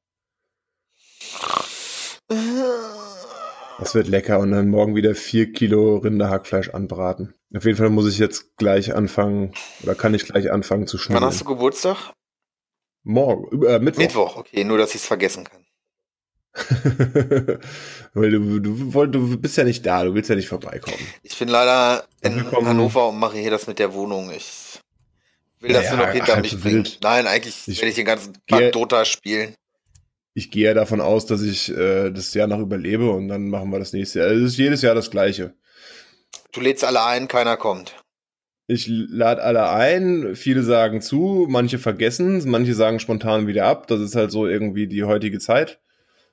[3.79, 7.35] Das wird lecker und dann morgen wieder vier Kilo Rinderhackfleisch anbraten.
[7.55, 9.53] Auf jeden Fall muss ich jetzt gleich anfangen,
[9.83, 11.21] oder kann ich gleich anfangen zu schneiden.
[11.21, 12.13] Wann hast du Geburtstag?
[13.03, 14.01] Morgen, äh, Mittwoch.
[14.01, 15.63] Mittwoch, okay, nur dass ich es vergessen kann.
[18.13, 20.97] Weil du, du, du bist ja nicht da, du willst ja nicht vorbeikommen.
[21.23, 24.31] Ich bin leider in Hannover und mache hier das mit der Wohnung.
[24.31, 24.79] Ich
[25.59, 26.87] will das ja, nur noch hinter mich bringen.
[27.01, 29.53] Nein, eigentlich ich will ich den ganzen Tag Dota spielen.
[30.33, 33.71] Ich gehe ja davon aus, dass ich äh, das Jahr noch überlebe und dann machen
[33.71, 34.29] wir das nächste Jahr.
[34.29, 35.53] Es ist jedes Jahr das gleiche.
[36.51, 37.95] Du lädst alle ein, keiner kommt.
[38.67, 43.87] Ich lade alle ein, viele sagen zu, manche vergessen, manche sagen spontan wieder ab.
[43.87, 45.79] Das ist halt so irgendwie die heutige Zeit.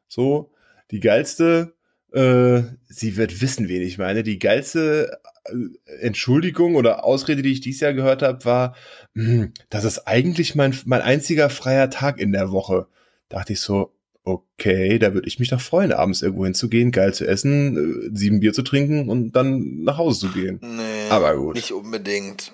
[0.09, 0.51] So,
[0.91, 1.75] die geilste,
[2.13, 5.53] äh, sie wird wissen, wen ich meine, die geilste äh,
[6.01, 8.77] Entschuldigung oder Ausrede, die ich dieses Jahr gehört habe, war,
[9.15, 12.87] hm, das ist eigentlich mein, mein einziger freier Tag in der Woche.
[13.29, 13.93] Dachte ich so,
[14.27, 18.41] okay, da würde ich mich doch freuen, abends irgendwo hinzugehen, geil zu essen, äh, sieben
[18.41, 20.61] Bier zu trinken und dann nach Hause zu gehen.
[20.63, 21.55] Nee, aber gut.
[21.55, 22.53] Nicht unbedingt.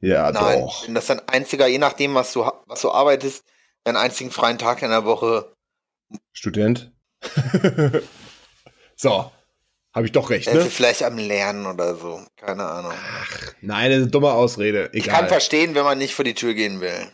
[0.00, 0.86] Ja, Nein, doch.
[0.86, 3.44] Wenn das dein einziger, je nachdem, was du, was du arbeitest,
[3.84, 5.52] deinen einzigen freien Tag in der Woche
[6.32, 6.92] Student.
[8.96, 9.30] so,
[9.92, 10.62] habe ich doch recht, ne?
[10.62, 12.92] Vielleicht am Lernen oder so, keine Ahnung.
[12.94, 14.88] Ach, nein, das ist eine dumme Ausrede.
[14.92, 14.98] Egal.
[14.98, 17.10] Ich kann verstehen, wenn man nicht vor die Tür gehen will.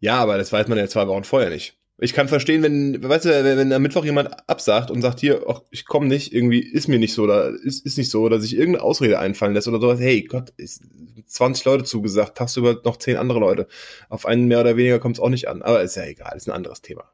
[0.00, 1.78] Ja, aber das weiß man ja zwei Wochen vorher nicht.
[1.98, 5.44] Ich kann verstehen, wenn, weißt du, wenn, wenn am Mittwoch jemand absagt und sagt hier,
[5.48, 8.38] ach, ich komme nicht, irgendwie ist mir nicht so oder ist, ist nicht so oder
[8.38, 10.82] sich irgendeine Ausrede einfallen lässt oder sowas, hey Gott, ist
[11.26, 13.66] 20 Leute zugesagt, tagsüber noch 10 andere Leute.
[14.10, 15.62] Auf einen mehr oder weniger kommt es auch nicht an.
[15.62, 17.10] Aber ist ja egal, ist ein anderes Thema.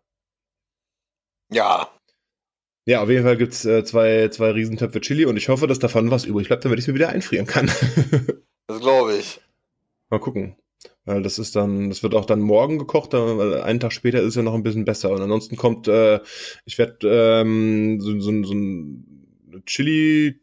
[1.52, 1.88] Ja.
[2.84, 6.10] Ja, auf jeden Fall gibt's äh, zwei, zwei Riesentöpfe Chili und ich hoffe, dass davon
[6.10, 7.66] was übrig bleibt, damit ich es mir wieder einfrieren kann.
[8.66, 9.40] das glaube ich.
[10.10, 10.56] Mal gucken.
[11.04, 14.36] Weil das ist dann, das wird auch dann morgen gekocht, weil einen Tag später ist
[14.36, 15.10] ja noch ein bisschen besser.
[15.10, 16.20] Und ansonsten kommt, äh,
[16.64, 20.40] ich werde ähm, so, so, so ein Chili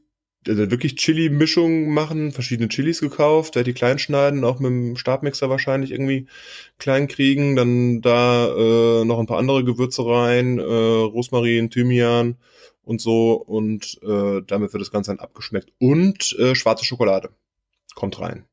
[0.49, 5.49] also wirklich Chili-Mischung machen, verschiedene Chilis gekauft, der die klein schneiden, auch mit dem Stabmixer
[5.49, 6.27] wahrscheinlich irgendwie
[6.77, 12.37] klein kriegen, dann da äh, noch ein paar andere Gewürze rein, äh, Rosmarin, Thymian
[12.83, 17.29] und so und äh, damit wird das Ganze dann abgeschmeckt und äh, schwarze Schokolade
[17.95, 18.45] kommt rein.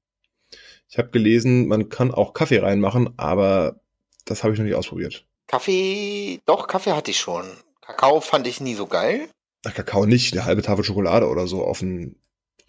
[0.89, 3.81] Ich habe gelesen, man kann auch Kaffee reinmachen, aber
[4.25, 5.27] das habe ich noch nicht ausprobiert.
[5.47, 7.47] Kaffee, doch, Kaffee hatte ich schon.
[7.81, 9.29] Kakao fand ich nie so geil.
[9.67, 12.21] Ach, Kakao nicht, eine halbe Tafel Schokolade oder so auf einen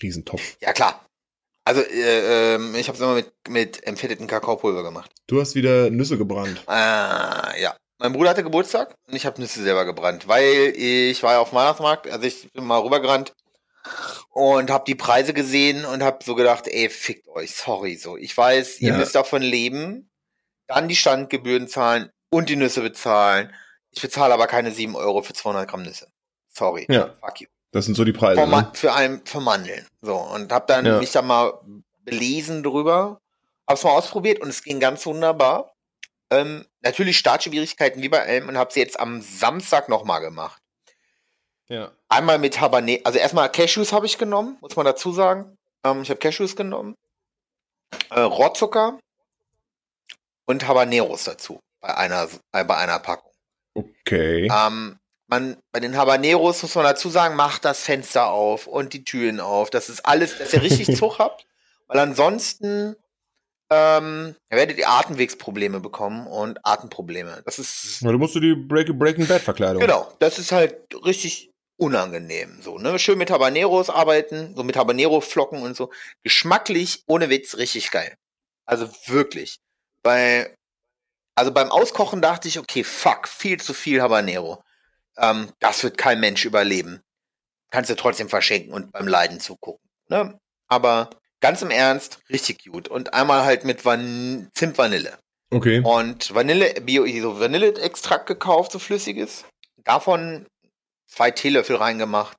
[0.01, 0.57] Riesentopf.
[0.61, 1.05] Ja, klar.
[1.63, 5.11] Also, äh, äh, ich habe es immer mit, mit empfetteten Kakaopulver gemacht.
[5.27, 6.63] Du hast wieder Nüsse gebrannt.
[6.67, 7.75] Ah, ja.
[7.99, 11.49] Mein Bruder hatte Geburtstag und ich habe Nüsse selber gebrannt, weil ich war ja auf
[11.49, 13.33] dem Weihnachtsmarkt, also ich bin mal rübergerannt
[14.29, 18.17] und habe die Preise gesehen und habe so gedacht, ey, fickt euch, sorry so.
[18.17, 18.97] Ich weiß, ihr ja.
[18.97, 20.09] müsst davon leben,
[20.67, 23.53] dann die Standgebühren zahlen und die Nüsse bezahlen.
[23.91, 26.07] Ich bezahle aber keine 7 Euro für 200 Gramm Nüsse.
[26.57, 26.85] Sorry.
[26.89, 27.13] Ja.
[27.21, 27.47] Fuck you.
[27.71, 28.41] Das sind so die Preise.
[28.41, 28.71] Für, ne?
[28.73, 29.85] für einen, für Mandeln.
[30.01, 30.15] So.
[30.15, 30.99] Und hab dann ja.
[30.99, 31.59] mich da mal
[32.03, 33.21] belesen drüber.
[33.67, 35.73] Hab's mal ausprobiert und es ging ganz wunderbar.
[36.29, 40.61] Ähm, natürlich Startschwierigkeiten wie bei allem und hab's jetzt am Samstag nochmal gemacht.
[41.67, 41.91] Ja.
[42.07, 45.57] Einmal mit Habanero, also erstmal Cashews habe ich genommen, muss man dazu sagen.
[45.83, 46.95] Ähm, ich habe Cashews genommen.
[48.09, 48.99] Äh, Rohrzucker
[50.45, 53.31] und Habaneros dazu bei einer, äh, bei einer Packung.
[53.73, 54.49] Okay.
[54.51, 54.97] Ähm,
[55.27, 59.39] man, bei den Habaneros muss man dazu sagen, macht das Fenster auf und die Türen
[59.39, 59.69] auf.
[59.69, 61.45] Das ist alles, dass ihr richtig Zug habt.
[61.87, 62.95] Weil ansonsten
[63.69, 67.41] ähm, werdet ihr Atemwegsprobleme bekommen und Atemprobleme.
[67.45, 68.01] Das ist.
[68.01, 69.81] Ja, du musst du die Break Breaking Bad Verkleidung.
[69.81, 72.59] Genau, das ist halt richtig unangenehm.
[72.61, 72.97] So, ne?
[72.97, 75.91] Schön mit Habaneros arbeiten, so mit Habanero-Flocken und so.
[76.23, 78.15] Geschmacklich, ohne Witz, richtig geil.
[78.65, 79.59] Also wirklich.
[80.01, 80.55] Bei,
[81.35, 84.63] also beim Auskochen dachte ich, okay, fuck, viel zu viel Habanero.
[85.17, 87.01] Ähm, das wird kein Mensch überleben.
[87.71, 89.87] Kannst du trotzdem verschenken und beim Leiden zugucken.
[90.09, 90.39] Ne?
[90.67, 91.09] Aber
[91.41, 92.87] ganz im Ernst, richtig gut.
[92.87, 95.17] Und einmal halt mit Van Zimt Vanille.
[95.49, 95.81] Okay.
[95.81, 99.45] Und Vanille, Bio, so Vanilleextrakt gekauft, so flüssiges.
[99.77, 100.45] Davon
[101.07, 102.37] zwei Teelöffel reingemacht.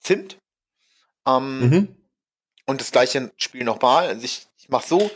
[0.00, 0.38] Zimt.
[1.26, 1.94] Ähm, Mhm.
[2.66, 4.08] Und das gleiche Spiel nochmal.
[4.08, 5.10] Also ich, ich mache so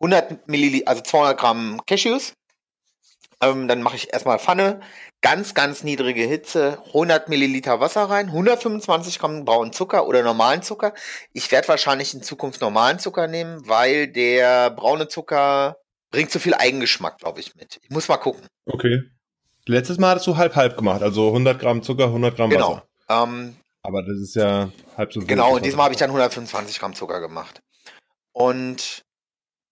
[0.00, 2.32] 100 Milliliter, also 200 Gramm Cashews.
[3.40, 4.80] Ähm, dann mache ich erstmal Pfanne,
[5.22, 10.92] ganz, ganz niedrige Hitze, 100 Milliliter Wasser rein, 125 Gramm braunen Zucker oder normalen Zucker.
[11.32, 15.76] Ich werde wahrscheinlich in Zukunft normalen Zucker nehmen, weil der braune Zucker
[16.10, 17.80] bringt zu viel Eigengeschmack, glaube ich, mit.
[17.82, 18.46] Ich muss mal gucken.
[18.66, 19.02] Okay.
[19.66, 22.82] Letztes Mal hattest du halb-halb gemacht, also 100 Gramm Zucker, 100 Gramm Genau.
[23.08, 23.24] Wasser.
[23.24, 25.28] Ähm, Aber das ist ja halb so viel.
[25.28, 27.62] Genau, und diesmal habe ich dann 125 Gramm Zucker gemacht.
[28.32, 29.04] Und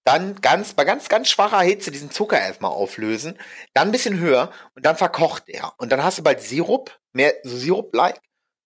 [0.05, 3.39] dann ganz, bei ganz, ganz schwacher Hitze diesen Zucker erstmal auflösen,
[3.75, 5.73] dann ein bisschen höher und dann verkocht er.
[5.79, 8.19] Und dann hast du bald Sirup, mehr so Sirup-like,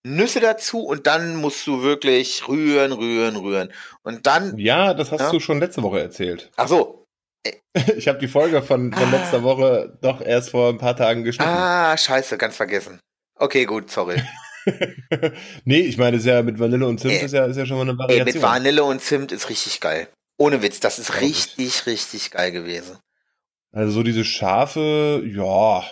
[0.07, 3.73] Nüsse dazu und dann musst du wirklich rühren, rühren, rühren.
[4.03, 5.31] Und dann, Ja, das hast Ja.
[5.31, 6.51] du schon letzte Woche erzählt.
[6.57, 7.05] ach so,
[7.97, 9.11] Ich habe die Folge von, von Ah.
[9.11, 11.51] letzter Woche doch erst vor ein paar Tagen geschnitten.
[11.51, 13.01] ah, scheiße, ganz vergessen.
[13.39, 14.23] Okay, gut, sorry.
[15.65, 17.77] nee, ich meine, ist ja mit Vanille und Zimt Äh, ist, ja, ist ja schon
[17.77, 18.25] mal eine Variation.
[18.27, 20.09] mit Vanille und Zimt ist richtig geil.
[20.37, 21.21] Ohne Witz, das ist ich.
[21.21, 22.99] richtig, richtig geil gewesen.
[23.73, 25.85] Also so diese scharfe, ja,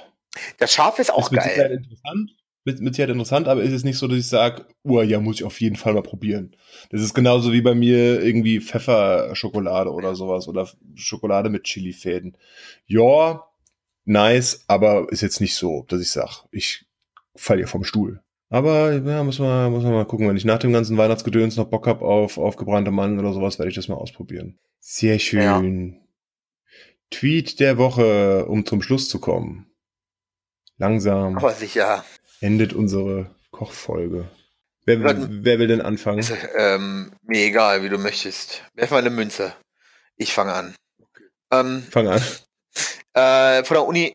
[0.58, 1.72] Das Scharf ist auch ist mit Sicherheit geil.
[1.72, 2.30] interessant.
[2.64, 5.36] Mit, mit Sicherheit interessant, aber ist es nicht so, dass ich sage, oh ja, muss
[5.36, 6.56] ich auf jeden Fall mal probieren.
[6.90, 12.36] Das ist genauso wie bei mir irgendwie Pfefferschokolade oder sowas oder Schokolade mit Chilifäden.
[12.86, 13.44] Ja,
[14.04, 16.86] nice, aber ist jetzt nicht so, dass ich sage, ich
[17.34, 18.21] falle hier vom Stuhl.
[18.52, 20.28] Aber ja, muss man, muss man mal gucken.
[20.28, 23.58] Wenn ich nach dem ganzen Weihnachtsgedöns noch Bock hab auf, auf gebrannte Mandeln oder sowas,
[23.58, 24.58] werde ich das mal ausprobieren.
[24.78, 25.98] Sehr schön.
[27.10, 29.72] Tweet der Woche, um zum Schluss zu kommen.
[30.76, 32.04] Langsam Aber sicher.
[32.40, 34.28] endet unsere Kochfolge.
[34.84, 35.14] Wer, Ja.
[35.30, 36.18] wer will denn anfangen?
[36.18, 38.64] Ist, ähm, mir egal, wie du möchtest.
[38.74, 39.54] Werf mal eine Münze.
[40.16, 40.74] Ich fange an.
[41.50, 42.20] Ähm, Fang an.
[43.14, 44.14] äh, von der Uni,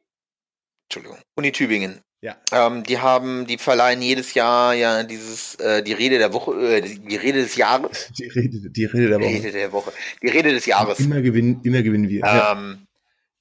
[0.90, 2.02] Entschuldigung, Uni Tübingen.
[2.22, 2.36] Ja.
[2.52, 6.82] Ähm, die haben, die verleihen jedes Jahr ja dieses, äh, die Rede der Woche, äh,
[6.82, 8.10] die die Rede des Jahres.
[8.18, 9.30] Die Rede, die Rede der Woche.
[9.30, 9.94] Rede der Woche.
[10.24, 11.00] Die Rede des Jahres.
[11.00, 12.22] Immer gewinnen, immer gewinnen wir.
[12.22, 12.54] Ja.
[12.54, 12.88] Ähm,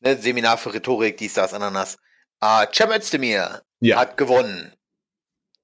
[0.00, 1.96] ne, Seminar für Rhetorik, dies, das, Ananas.
[2.42, 3.96] Äh, Cem Özdemir ja.
[3.98, 4.72] hat gewonnen.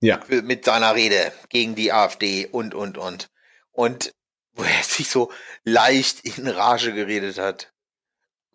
[0.00, 0.20] Ja.
[0.22, 3.28] für- Mit seiner Rede gegen die AfD und, und, und.
[3.72, 4.14] Und
[4.54, 5.30] wo er sich so
[5.64, 7.72] leicht in Rage geredet hat.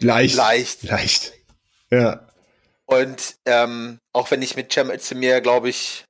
[0.01, 0.35] Leicht.
[0.35, 0.83] Leicht.
[0.83, 1.33] Leicht.
[1.91, 2.26] Ja.
[2.87, 6.05] Und ähm, auch wenn ich mit Cem Özdemir, glaube ich,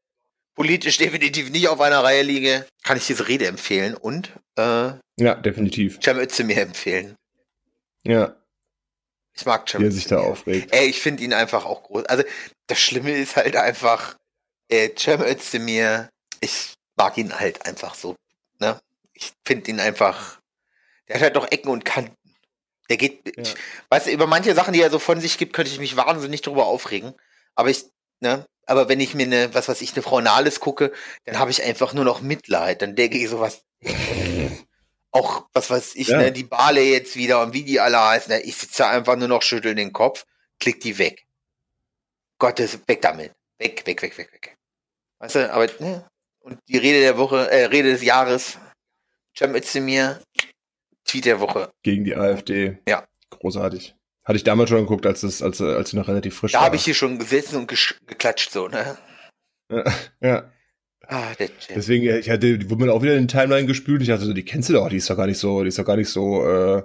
[0.56, 5.36] politisch definitiv nicht auf einer Reihe liege, kann ich diese Rede empfehlen und äh, Ja,
[5.36, 6.00] definitiv.
[6.02, 7.16] Cem Özdemir empfehlen.
[8.04, 8.36] Ja.
[9.34, 10.74] Ich mag Cem Wie er sich da aufregt.
[10.74, 12.06] Ey, ich finde ihn einfach auch groß.
[12.06, 12.24] Also
[12.68, 14.16] das Schlimme ist halt einfach,
[14.70, 16.10] äh, Cem Özdemir,
[16.42, 18.16] ich mag ihn halt einfach so.
[18.60, 18.80] Ne?
[19.14, 20.40] Ich finde ihn einfach,
[21.08, 22.16] der hat halt doch Ecken und Kanten.
[22.90, 23.44] Der geht, Ja.
[23.44, 23.56] ich,
[23.90, 26.42] weißt du, über manche Sachen, die er so von sich gibt, könnte ich mich wahnsinnig
[26.42, 27.14] drüber aufregen.
[27.56, 27.86] Aber ich,
[28.22, 30.92] ne, aber wenn ich mir eine, was weiß ich, eine Frau Nahles gucke,
[31.26, 32.82] dann habe ich einfach nur noch Mitleid.
[32.82, 33.64] Dann denke ich sowas.
[35.12, 36.18] Auch, was weiß ich, Ja.
[36.18, 39.16] ne, die Bale jetzt wieder und wie die alle heißen, ne, ich sitze da einfach
[39.16, 40.26] nur noch schütteln den Kopf,
[40.60, 41.26] klick die weg.
[42.40, 43.34] Gottes, weg damit.
[43.58, 44.58] Weg, weg, weg, weg, weg.
[45.20, 46.08] Weißt du, aber, ne,
[46.40, 48.58] und die Rede der Woche, äh, Rede des Jahres,
[49.36, 50.22] Cem Özdemir,
[51.08, 51.70] Tweet der Woche.
[51.84, 52.78] Gegen die AfD.
[52.88, 53.06] Ja.
[53.32, 53.96] Großartig.
[54.26, 56.66] Hatte ich damals schon geguckt, als es, als, als sie noch relativ frisch Da war.
[56.66, 57.68] habe ich hier schon gesessen und
[58.08, 58.98] geklatscht, so, ne.
[60.22, 60.52] ja.
[61.10, 61.76] Ah, der Cem.
[61.76, 64.02] Deswegen, ich hatte, die wurde mir auch wieder in den Timeline gespült.
[64.02, 65.80] Ich dachte so, die kennst du doch, die ist doch gar nicht so, die ist
[65.80, 66.82] doch gar nicht so, äh,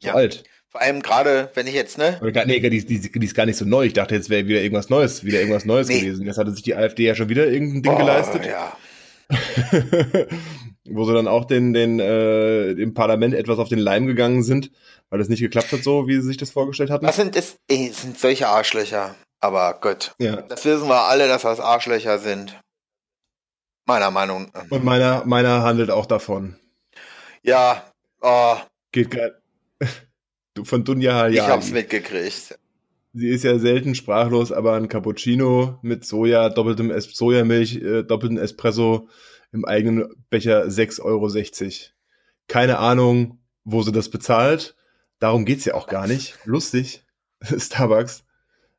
[0.00, 0.12] so Ja.
[0.14, 0.44] alt.
[0.68, 3.56] Vor allem gerade, wenn ich jetzt, ne, Oder nee, die, die, die ist gar nicht
[3.56, 3.86] so neu.
[3.86, 6.00] Ich dachte, jetzt wäre wieder irgendwas Neues, wieder irgendwas Neues Nee.
[6.00, 6.26] gewesen.
[6.26, 8.44] Jetzt hatte sich die AfD ja schon wieder irgendein Ding oh, geleistet.
[8.44, 8.76] Ja.
[10.88, 14.70] Wo sie dann auch den, den, äh, dem Parlament etwas auf den Leim gegangen sind,
[15.10, 17.06] weil das nicht geklappt hat, so wie sie sich das vorgestellt hatten.
[17.06, 19.14] Das sind, das, ey, sind solche Arschlöcher.
[19.40, 20.42] Aber Gott, Ja.
[20.42, 22.58] das wissen wir alle, dass das Arschlöcher sind.
[23.86, 24.70] Meiner Meinung nach.
[24.70, 26.56] Und meiner, meiner handelt auch davon.
[27.42, 27.84] Ja,
[28.20, 28.56] oh,
[28.92, 29.40] Geht geil.
[30.64, 31.72] Von Dunja ich hab's Hayali.
[31.80, 32.58] mitgekriegt.
[33.14, 38.38] Sie ist ja selten sprachlos, aber ein Cappuccino mit Soja, doppeltem es Sojamilch, äh, doppeltem
[38.38, 39.08] Espresso
[39.52, 41.30] im eigenen Becher 6,60 Euro.
[42.48, 44.74] Keine Ahnung, wo sie das bezahlt.
[45.18, 46.36] Darum geht's ja auch gar nicht.
[46.44, 47.04] Lustig.
[47.42, 48.24] Starbucks.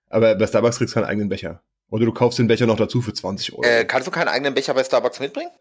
[0.10, 1.62] Aber bei Starbucks kriegst du keinen eigenen Becher.
[1.90, 3.64] Oder du kaufst den Becher noch dazu für 20 Euro.
[3.64, 5.52] Äh, kannst du keinen eigenen Becher bei Starbucks mitbringen?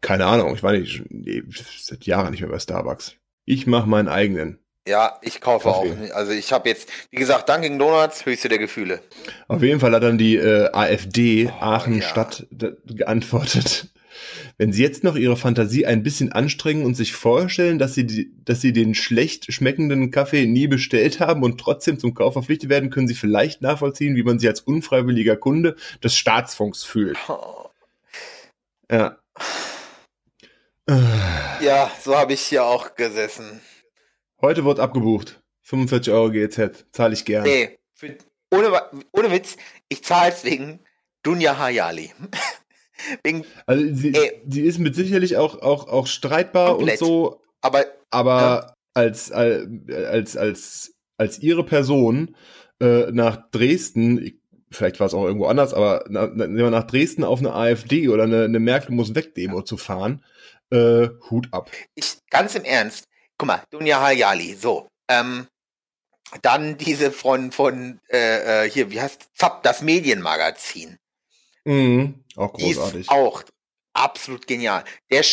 [0.00, 0.54] Keine Ahnung.
[0.54, 1.42] Ich war nicht, nee,
[1.80, 3.14] seit Jahren nicht mehr bei Starbucks.
[3.44, 4.58] Ich mache meinen eigenen.
[4.88, 5.90] Ja, ich kaufe Kaffee.
[5.92, 6.12] auch nicht.
[6.12, 9.00] Also ich habe jetzt, wie gesagt, Dunkin' Donuts, höchste der Gefühle.
[9.46, 13.88] Auf jeden Fall hat dann die äh, AfD Oh, Aachen-Stadt d- geantwortet.
[14.62, 18.32] Wenn Sie jetzt noch Ihre Fantasie ein bisschen anstrengen und sich vorstellen, dass Sie, die,
[18.44, 22.88] dass Sie den schlecht schmeckenden Kaffee nie bestellt haben und trotzdem zum Kauf verpflichtet werden,
[22.88, 25.74] können Sie vielleicht nachvollziehen, wie man sich als unfreiwilliger Kunde
[26.04, 27.18] des Staatsfunks fühlt.
[27.28, 27.70] Oh.
[28.88, 29.18] Ja.
[31.60, 33.60] Ja, so habe ich hier auch gesessen.
[34.40, 35.42] Heute wird abgebucht.
[35.62, 36.86] 45 Euro GZ.
[36.92, 37.42] Zahle ich gern.
[37.42, 38.16] Nee, für,
[38.52, 38.80] ohne,
[39.10, 39.56] ohne Witz,
[39.88, 40.78] ich zahle es wegen
[41.24, 42.12] Dunja Hayali.
[43.24, 44.14] Wegen, also sie,
[44.46, 47.00] sie, ist mit sicherlich auch, auch, auch streitbar komplett.
[47.00, 47.40] und so.
[47.60, 48.74] Aber, aber ja.
[48.94, 52.36] als, als, als, als ihre Person
[52.80, 54.40] äh, nach Dresden,
[54.70, 58.44] vielleicht war es auch irgendwo anders, aber nach, nach Dresden auf eine AfD oder eine,
[58.44, 60.24] eine Merkel muss weg Demo zu fahren,
[60.70, 61.70] äh, Hut ab.
[61.94, 63.04] Ich, ganz im Ernst,
[63.38, 65.46] guck mal, Dunja Hayali, so, ähm,
[66.40, 70.96] dann diese von, von äh, äh hier, wie heißt Zapp, das Medienmagazin.
[71.64, 73.08] Mhm, auch großartig.
[73.08, 73.44] auch
[73.92, 74.84] absolut genial.
[75.10, 75.24] Der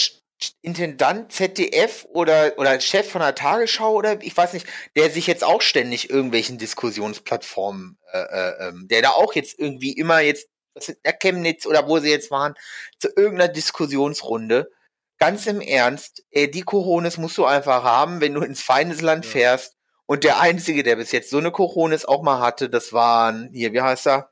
[0.61, 4.65] Intendant ZDF oder, oder Chef von der Tagesschau oder ich weiß nicht,
[4.95, 9.91] der sich jetzt auch ständig irgendwelchen Diskussionsplattformen, äh, äh, ähm, der da auch jetzt irgendwie
[9.91, 12.53] immer jetzt, was ist der Chemnitz oder wo sie jetzt waren,
[12.99, 14.69] zu irgendeiner Diskussionsrunde.
[15.18, 19.26] Ganz im Ernst, ey, äh, die Corones musst du einfach haben, wenn du ins Feindesland
[19.26, 19.31] ja.
[19.31, 19.76] fährst.
[20.06, 23.73] Und der Einzige, der bis jetzt so eine Corones auch mal hatte, das waren, hier,
[23.73, 24.31] wie heißt er?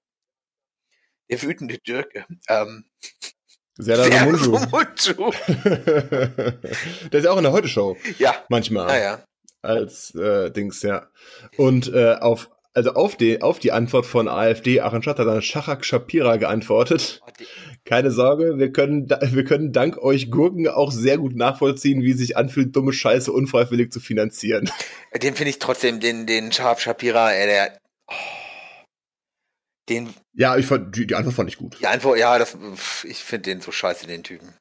[1.30, 2.26] Der wütende Dirk.
[2.48, 2.86] Ähm,
[3.78, 4.58] Serdar Munju.
[7.12, 7.96] Der ist ja auch in der Heute-Show.
[8.18, 8.36] Ja.
[8.50, 8.90] Manchmal.
[8.90, 9.24] Ja, ja.
[9.62, 11.08] Als äh, Dings, ja.
[11.58, 15.86] Und äh, auf, also auf die, auf die Antwort von AfD, Achenstadt hat dann Schachak
[15.86, 17.22] Shapira geantwortet.
[17.24, 17.32] Oh,
[17.86, 22.36] Keine Sorge, wir können, wir können dank euch Gurken auch sehr gut nachvollziehen, wie sich
[22.36, 24.72] anfühlt, dumme Scheiße unfreiwillig zu finanzieren.
[25.22, 28.14] Den finde ich trotzdem, den, den Schachak Shapira, ey, der, oh
[29.90, 30.14] den.
[30.34, 31.78] Ja, ich fand, die, die Antwort fand ich gut.
[31.80, 32.58] Die Antwort, ja, das,
[33.04, 34.54] ich finde den so scheiße, den Typen.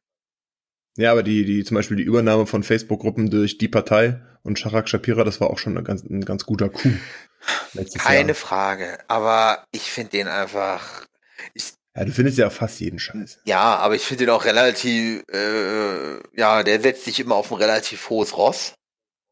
[0.97, 4.89] Ja, aber die, die, zum Beispiel die Übernahme von Facebook-Gruppen durch die Partei und Sharak
[4.89, 6.93] Shapira, das war auch schon ein ganz, ein ganz guter Coup.
[7.98, 8.35] Keine Jahr.
[8.35, 11.05] Frage, aber ich finde den einfach.
[11.55, 13.40] Ich, ja, du findest ja fast jeden Scheiß.
[13.44, 17.59] Ja, aber ich finde den auch relativ, äh, ja, der setzt sich immer auf ein
[17.59, 18.74] relativ hohes Ross.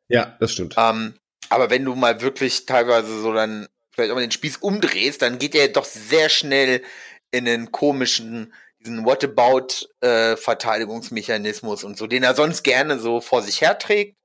[0.09, 0.75] Ja, das stimmt.
[0.77, 1.15] Ähm,
[1.49, 5.39] aber wenn du mal wirklich teilweise so dann vielleicht auch mal den Spieß umdrehst, dann
[5.39, 6.83] geht er doch sehr schnell
[7.31, 13.61] in einen komischen, diesen Whatabouts-Verteidigungsmechanismus äh, und so, den er sonst gerne so vor sich
[13.61, 14.17] herträgt.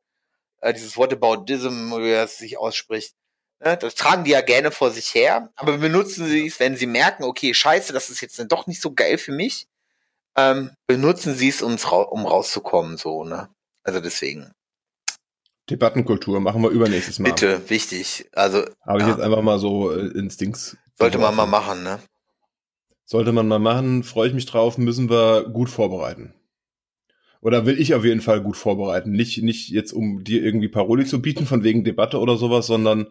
[0.61, 3.15] Äh, dieses Whataboutism, wie er es sich ausspricht.
[3.63, 3.77] Ne?
[3.77, 7.23] Das tragen die ja gerne vor sich her, aber benutzen sie es, wenn sie merken,
[7.23, 9.67] okay, scheiße, das ist jetzt doch nicht so geil für mich,
[10.35, 13.49] ähm, benutzen sie es, um rauszukommen, so, ne?
[13.83, 14.51] Also deswegen.
[15.69, 17.29] Debattenkultur machen wir übernächstes Mal.
[17.29, 18.29] Bitte, wichtig.
[18.33, 19.11] Also habe ich ja.
[19.11, 20.77] jetzt einfach mal so äh, Instincts.
[20.97, 21.99] Sollte man mal machen, ne?
[23.05, 26.33] Sollte man mal machen, freue ich mich drauf, müssen wir gut vorbereiten.
[27.41, 29.11] Oder will ich auf jeden Fall gut vorbereiten.
[29.11, 33.07] Nicht, nicht jetzt, um dir irgendwie Paroli zu bieten, von wegen Debatte oder sowas, sondern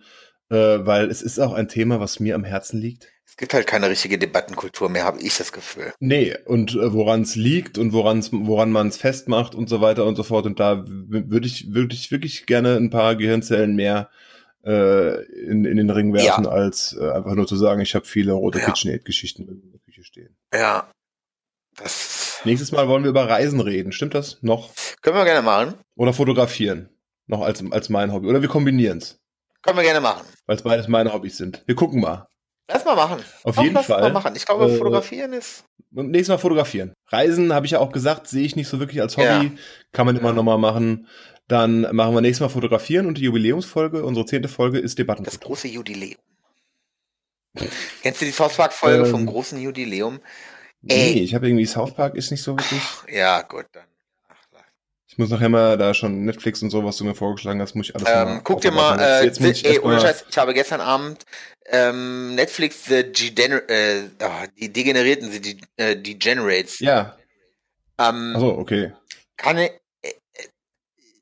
[0.50, 3.08] äh, weil es ist auch ein Thema, was mir am Herzen liegt.
[3.28, 5.92] Es gibt halt keine richtige Debattenkultur mehr, habe ich das Gefühl.
[6.00, 10.06] Nee, und äh, woran es liegt und woran's, woran man es festmacht und so weiter
[10.06, 10.46] und so fort.
[10.46, 14.10] Und da würde ich, würde ich wirklich gerne ein paar Gehirnzellen mehr
[14.64, 16.50] äh, in, in den Ring werfen, ja.
[16.50, 18.64] als äh, einfach nur zu sagen, ich habe viele rote ja.
[18.64, 20.36] KitchenAid-Geschichten in der Küche stehen.
[20.52, 20.90] Ja.
[21.76, 23.92] Das Nächstes Mal wollen wir über Reisen reden.
[23.92, 24.70] Stimmt das noch?
[25.02, 25.74] Können wir gerne machen.
[25.96, 26.88] Oder fotografieren.
[27.26, 28.28] Noch als, als mein Hobby.
[28.28, 29.18] Oder wir kombinieren es.
[29.62, 30.26] Können wir gerne machen.
[30.46, 31.62] Weil es beides meine Hobbys sind.
[31.66, 32.27] Wir gucken mal.
[32.68, 33.22] Lass mal machen.
[33.44, 34.00] Auf Komm, jeden Fall.
[34.02, 34.34] Mal machen.
[34.36, 35.64] Ich glaube, äh, fotografieren ist.
[35.90, 36.92] Nächstes Mal fotografieren.
[37.06, 39.26] Reisen, habe ich ja auch gesagt, sehe ich nicht so wirklich als Hobby.
[39.26, 39.50] Ja.
[39.92, 40.34] Kann man immer ja.
[40.34, 41.08] nochmal machen.
[41.48, 45.24] Dann machen wir nächstes Mal fotografieren und die Jubiläumsfolge, unsere zehnte Folge ist Debatten.
[45.24, 46.18] Das große Jubiläum.
[48.02, 50.20] Kennst du die South Park-Folge ähm, vom großen Jubiläum?
[50.82, 51.22] Nee, Ey.
[51.22, 52.82] ich habe irgendwie South Park ist nicht so wirklich.
[53.10, 53.84] Ja, gut, dann.
[55.10, 57.88] Ich muss nachher mal da schon Netflix und so, was du mir vorgeschlagen hast, muss
[57.88, 60.54] ich alles ähm, mal Guck dir mal, äh, jetzt, jetzt ey, ohne Scheiß, ich habe
[60.54, 61.24] gestern Abend
[61.70, 66.80] ähm, Netflix The Degener äh, oh, die Degenerierten, die äh, Degenerates.
[66.80, 67.16] Ja.
[67.98, 68.92] Ähm, Achso, okay.
[69.36, 69.70] Kann ich,
[70.02, 70.12] äh,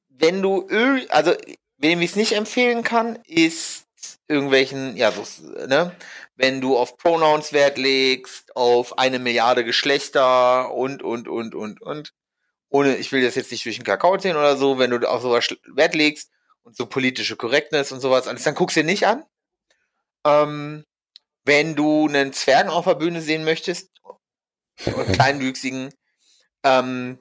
[0.08, 0.66] wenn du
[1.08, 1.34] also
[1.78, 3.86] wem ich es nicht empfehlen kann, ist
[4.28, 5.22] irgendwelchen, ja, so,
[5.66, 5.94] ne,
[6.36, 12.12] wenn du auf Pronouns Wert legst, auf eine Milliarde Geschlechter und, und, und, und, und,
[12.68, 15.22] ohne, ich will das jetzt nicht durch den Kakao ziehen oder so, wenn du auf
[15.22, 16.30] sowas Wert legst
[16.62, 19.24] und so politische Korrektness und sowas alles, dann guckst du dir nicht an.
[20.26, 20.84] Ähm,
[21.44, 23.90] wenn du einen Zwergen auf der Bühne sehen möchtest,
[24.84, 25.94] einen kleinwüchsigen,
[26.64, 27.18] ähm,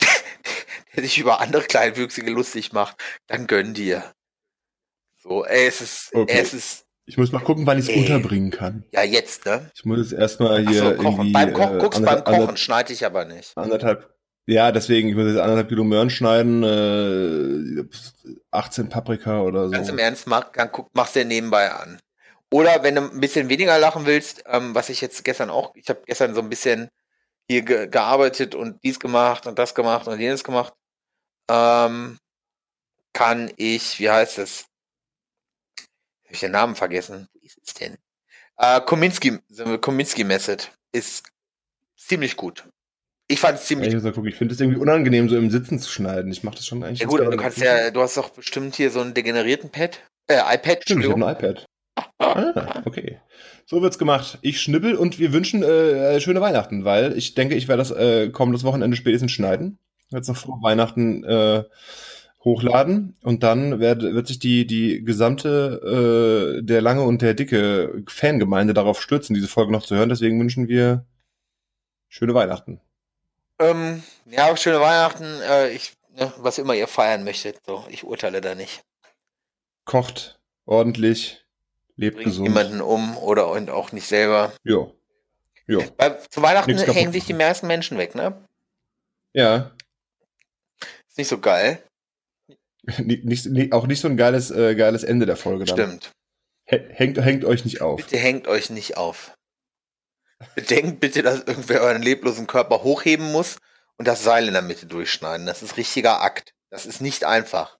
[0.96, 2.96] der sich über andere Kleinwüchsige lustig macht,
[3.26, 4.12] dann gönn dir.
[5.22, 6.40] So, ey, es ist, okay.
[6.40, 6.86] es ist.
[7.04, 8.84] Ich muss mal gucken, wann ich es unterbringen kann.
[8.92, 9.70] Ja, jetzt, ne?
[9.74, 10.96] Ich muss es erstmal hier.
[10.96, 11.32] So, kochen.
[11.32, 13.56] Beim Kochen, äh, guckst beim Kochen, schneide ich aber nicht.
[13.56, 14.12] Anderthalb,
[14.46, 17.84] ja, deswegen, ich muss jetzt anderthalb Kilo Möhren schneiden, äh,
[18.50, 19.70] 18 Paprika oder so.
[19.70, 22.00] Ganz im Ernst, mach, guck, machst du nebenbei an.
[22.50, 25.88] Oder wenn du ein bisschen weniger lachen willst, ähm, was ich jetzt gestern auch, ich
[25.88, 26.90] habe gestern so ein bisschen
[27.48, 30.74] hier ge gearbeitet und dies gemacht und das gemacht und jenes gemacht,
[31.48, 32.18] ähm,
[33.12, 34.66] kann ich, wie heißt es?
[36.24, 37.28] Habe ich den Namen vergessen?
[37.34, 37.96] Wie ist es denn?
[38.58, 39.38] Äh, Kominski,
[39.80, 41.24] Kominski Method ist
[41.96, 42.68] ziemlich gut.
[43.28, 43.92] Ich fand es ziemlich.
[43.92, 46.30] Ja, ich, ich finde es irgendwie unangenehm, so im Sitzen zu schneiden.
[46.30, 47.00] Ich mache das schon eigentlich.
[47.00, 50.00] Ja gut, aber du kannst ja, du hast doch bestimmt hier so einen degenerierten Pad,
[50.28, 50.82] äh, iPad.
[50.82, 51.64] Stimmt, ich habe ein iPad.
[52.18, 53.20] ah, okay.
[53.66, 54.38] So wird's gemacht.
[54.42, 58.30] Ich schnibbel und wir wünschen äh, schöne Weihnachten, weil ich denke, ich werde das äh,
[58.30, 59.78] kommendes Wochenende spätestens schneiden.
[60.10, 61.64] Jetzt noch vor Weihnachten äh,
[62.44, 68.02] hochladen und dann werd, wird sich die, die gesamte, äh, der lange und der dicke
[68.08, 70.08] Fangemeinde darauf stürzen, diese Folge noch zu hören.
[70.08, 71.06] Deswegen wünschen wir
[72.08, 72.80] schöne Weihnachten.
[73.58, 75.24] Ähm, ja, schöne Weihnachten.
[75.42, 77.60] Äh, ich, ne, was immer ihr feiern möchtet.
[77.66, 78.82] So, ich urteile da nicht.
[79.84, 81.44] Kocht ordentlich,
[81.96, 82.48] lebt Bringt gesund.
[82.48, 84.52] niemanden um oder und auch nicht selber.
[84.64, 84.94] Jo.
[85.66, 85.82] Jo.
[85.96, 88.46] Weil zu Weihnachten hängen sich die meisten Menschen weg, ne?
[89.32, 89.72] Ja.
[91.08, 91.82] Ist nicht so geil.
[92.98, 95.76] Nicht, nicht, auch nicht so ein geiles, äh, geiles Ende der Folge dann.
[95.76, 96.10] Stimmt.
[96.64, 97.98] Hängt, hängt euch nicht auf.
[97.98, 99.34] Bitte hängt euch nicht auf.
[100.54, 103.58] Bedenkt bitte, dass irgendwer euren leblosen Körper hochheben muss
[103.96, 105.46] und das Seil in der Mitte durchschneiden.
[105.46, 106.54] Das ist richtiger Akt.
[106.70, 107.78] Das ist nicht einfach.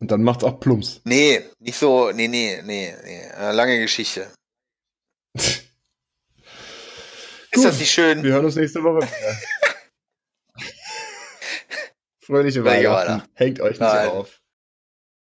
[0.00, 1.00] Und dann macht's auch Plumps.
[1.04, 3.20] Nee, nicht so, nee, nee, nee, nee.
[3.38, 4.32] Äh, lange Geschichte.
[7.52, 7.64] Ist Gut.
[7.66, 8.22] das nicht schön?
[8.22, 9.38] Wir hören uns nächste Woche wieder.
[12.20, 12.64] Fröhliche.
[12.64, 13.28] Weihnachten.
[13.34, 14.08] Hängt euch nicht Nein.
[14.08, 14.41] auf.